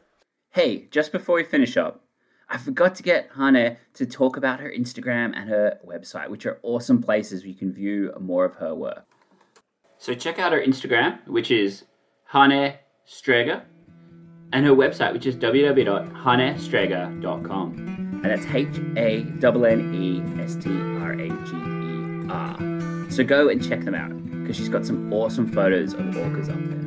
Hey, 0.50 0.86
just 0.90 1.10
before 1.12 1.36
we 1.36 1.44
finish 1.44 1.76
up, 1.76 2.04
I 2.48 2.58
forgot 2.58 2.94
to 2.96 3.02
get 3.02 3.30
Hanne 3.36 3.76
to 3.94 4.06
talk 4.06 4.36
about 4.36 4.60
her 4.60 4.70
Instagram 4.70 5.32
and 5.36 5.48
her 5.48 5.78
website, 5.86 6.30
which 6.30 6.46
are 6.46 6.58
awesome 6.62 7.02
places 7.02 7.42
where 7.42 7.50
you 7.50 7.54
can 7.54 7.72
view 7.72 8.12
more 8.18 8.44
of 8.44 8.54
her 8.54 8.74
work. 8.74 9.06
So 9.98 10.14
check 10.14 10.38
out 10.38 10.52
her 10.52 10.60
Instagram, 10.60 11.26
which 11.28 11.50
is 11.50 11.84
Hanne 12.24 12.76
Strager, 13.06 13.62
and 14.52 14.66
her 14.66 14.72
website, 14.72 15.12
which 15.12 15.26
is 15.26 15.36
www.hannestrager.com. 15.36 18.20
And 18.22 18.24
that's 18.24 18.46
H 18.46 18.66
A 18.96 19.20
N 19.20 19.64
N 19.64 19.94
E 19.94 20.20
S 20.42 20.56
T 20.56 20.70
R 20.70 21.12
A 21.12 21.28
G 21.28 21.79
E 22.30 22.32
R. 22.32 22.56
So 23.10 23.24
go 23.24 23.48
and 23.48 23.66
check 23.66 23.84
them 23.84 23.94
out 23.94 24.10
because 24.30 24.56
she's 24.56 24.68
got 24.68 24.84
some 24.86 25.12
awesome 25.12 25.50
photos 25.50 25.94
of 25.94 26.00
orcas 26.00 26.48
up 26.48 26.58
there. 26.68 26.80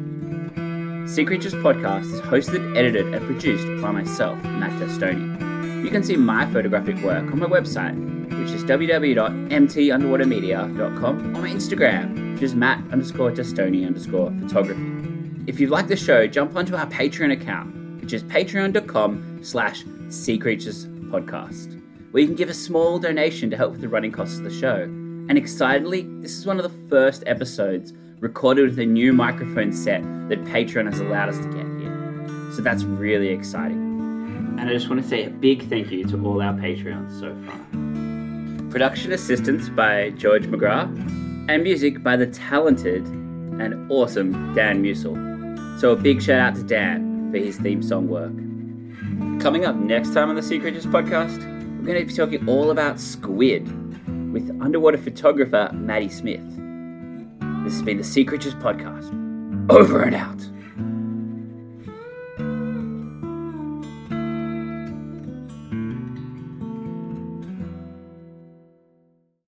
Sea 1.07 1.25
Creatures 1.25 1.53
Podcast 1.55 2.13
is 2.13 2.21
hosted, 2.21 2.77
edited, 2.77 3.13
and 3.13 3.25
produced 3.25 3.67
by 3.81 3.91
myself, 3.91 4.41
Matt 4.43 4.71
Testoni. 4.81 5.83
You 5.83 5.89
can 5.91 6.01
see 6.03 6.15
my 6.15 6.45
photographic 6.51 6.95
work 7.03 7.25
on 7.29 7.39
my 7.39 7.45
website, 7.45 7.93
which 8.39 8.51
is 8.51 8.63
www.mtunderwatermedia.com, 8.63 11.35
on 11.35 11.41
my 11.41 11.49
Instagram, 11.49 12.33
which 12.33 12.43
is 12.43 12.55
Matt 12.55 12.81
underscore 12.91 13.31
Testoni 13.31 13.85
underscore 13.85 14.31
photography. 14.41 14.89
If 15.45 15.59
you 15.59 15.67
like 15.67 15.87
the 15.87 15.97
show, 15.97 16.25
jump 16.25 16.55
onto 16.55 16.73
our 16.75 16.87
Patreon 16.87 17.33
account, 17.33 18.01
which 18.01 18.13
is 18.13 18.23
patreon.com 18.23 19.39
slash 19.43 19.83
Sea 20.07 20.37
Creatures 20.37 20.87
Podcast, 20.87 21.81
where 22.11 22.21
you 22.21 22.27
can 22.27 22.37
give 22.37 22.49
a 22.49 22.53
small 22.53 22.97
donation 22.97 23.49
to 23.49 23.57
help 23.57 23.73
with 23.73 23.81
the 23.81 23.89
running 23.89 24.13
costs 24.13 24.37
of 24.37 24.45
the 24.45 24.53
show. 24.53 24.87
And 25.29 25.37
excitedly, 25.37 26.05
this 26.21 26.37
is 26.37 26.45
one 26.45 26.59
of 26.59 26.63
the 26.63 26.87
first 26.89 27.23
episodes 27.25 27.93
recorded 28.19 28.69
with 28.69 28.79
a 28.79 28.85
new 28.85 29.13
microphone 29.13 29.71
set 29.71 30.01
that 30.27 30.43
Patreon 30.43 30.85
has 30.91 30.99
allowed 30.99 31.29
us 31.29 31.37
to 31.37 31.45
get 31.45 31.65
here. 31.79 32.51
So 32.53 32.61
that's 32.61 32.83
really 32.83 33.29
exciting. 33.29 34.57
And 34.59 34.61
I 34.61 34.73
just 34.73 34.89
want 34.89 35.01
to 35.01 35.07
say 35.07 35.23
a 35.23 35.29
big 35.29 35.69
thank 35.69 35.91
you 35.91 36.05
to 36.07 36.25
all 36.25 36.41
our 36.41 36.53
Patreons 36.53 37.19
so 37.19 37.35
far. 37.45 38.69
Production 38.69 39.13
assistance 39.13 39.69
by 39.69 40.09
George 40.11 40.43
McGrath, 40.43 40.91
and 41.49 41.63
music 41.63 42.03
by 42.03 42.15
the 42.15 42.27
talented 42.27 43.05
and 43.05 43.91
awesome 43.91 44.53
Dan 44.53 44.83
Musil. 44.83 45.79
So 45.79 45.91
a 45.91 45.95
big 45.95 46.21
shout 46.21 46.39
out 46.39 46.55
to 46.55 46.63
Dan 46.63 47.31
for 47.31 47.37
his 47.37 47.57
theme 47.57 47.81
song 47.81 48.07
work. 48.07 48.31
Coming 49.41 49.65
up 49.65 49.75
next 49.75 50.13
time 50.13 50.29
on 50.29 50.35
the 50.35 50.43
Sea 50.43 50.59
Creatures 50.59 50.85
podcast, 50.85 51.37
we're 51.79 51.93
going 51.93 51.99
to 51.99 52.05
be 52.05 52.13
talking 52.13 52.47
all 52.47 52.71
about 52.71 52.99
squid 52.99 53.67
with 54.33 54.49
underwater 54.61 54.97
photographer 54.97 55.69
Maddie 55.73 56.09
Smith. 56.09 56.43
This 57.63 57.73
has 57.73 57.83
been 57.83 57.97
the 57.97 58.03
Sea 58.03 58.25
Creatures 58.25 58.55
Podcast. 58.55 59.11
Over 59.69 60.01
and 60.01 60.15
out. 60.15 60.41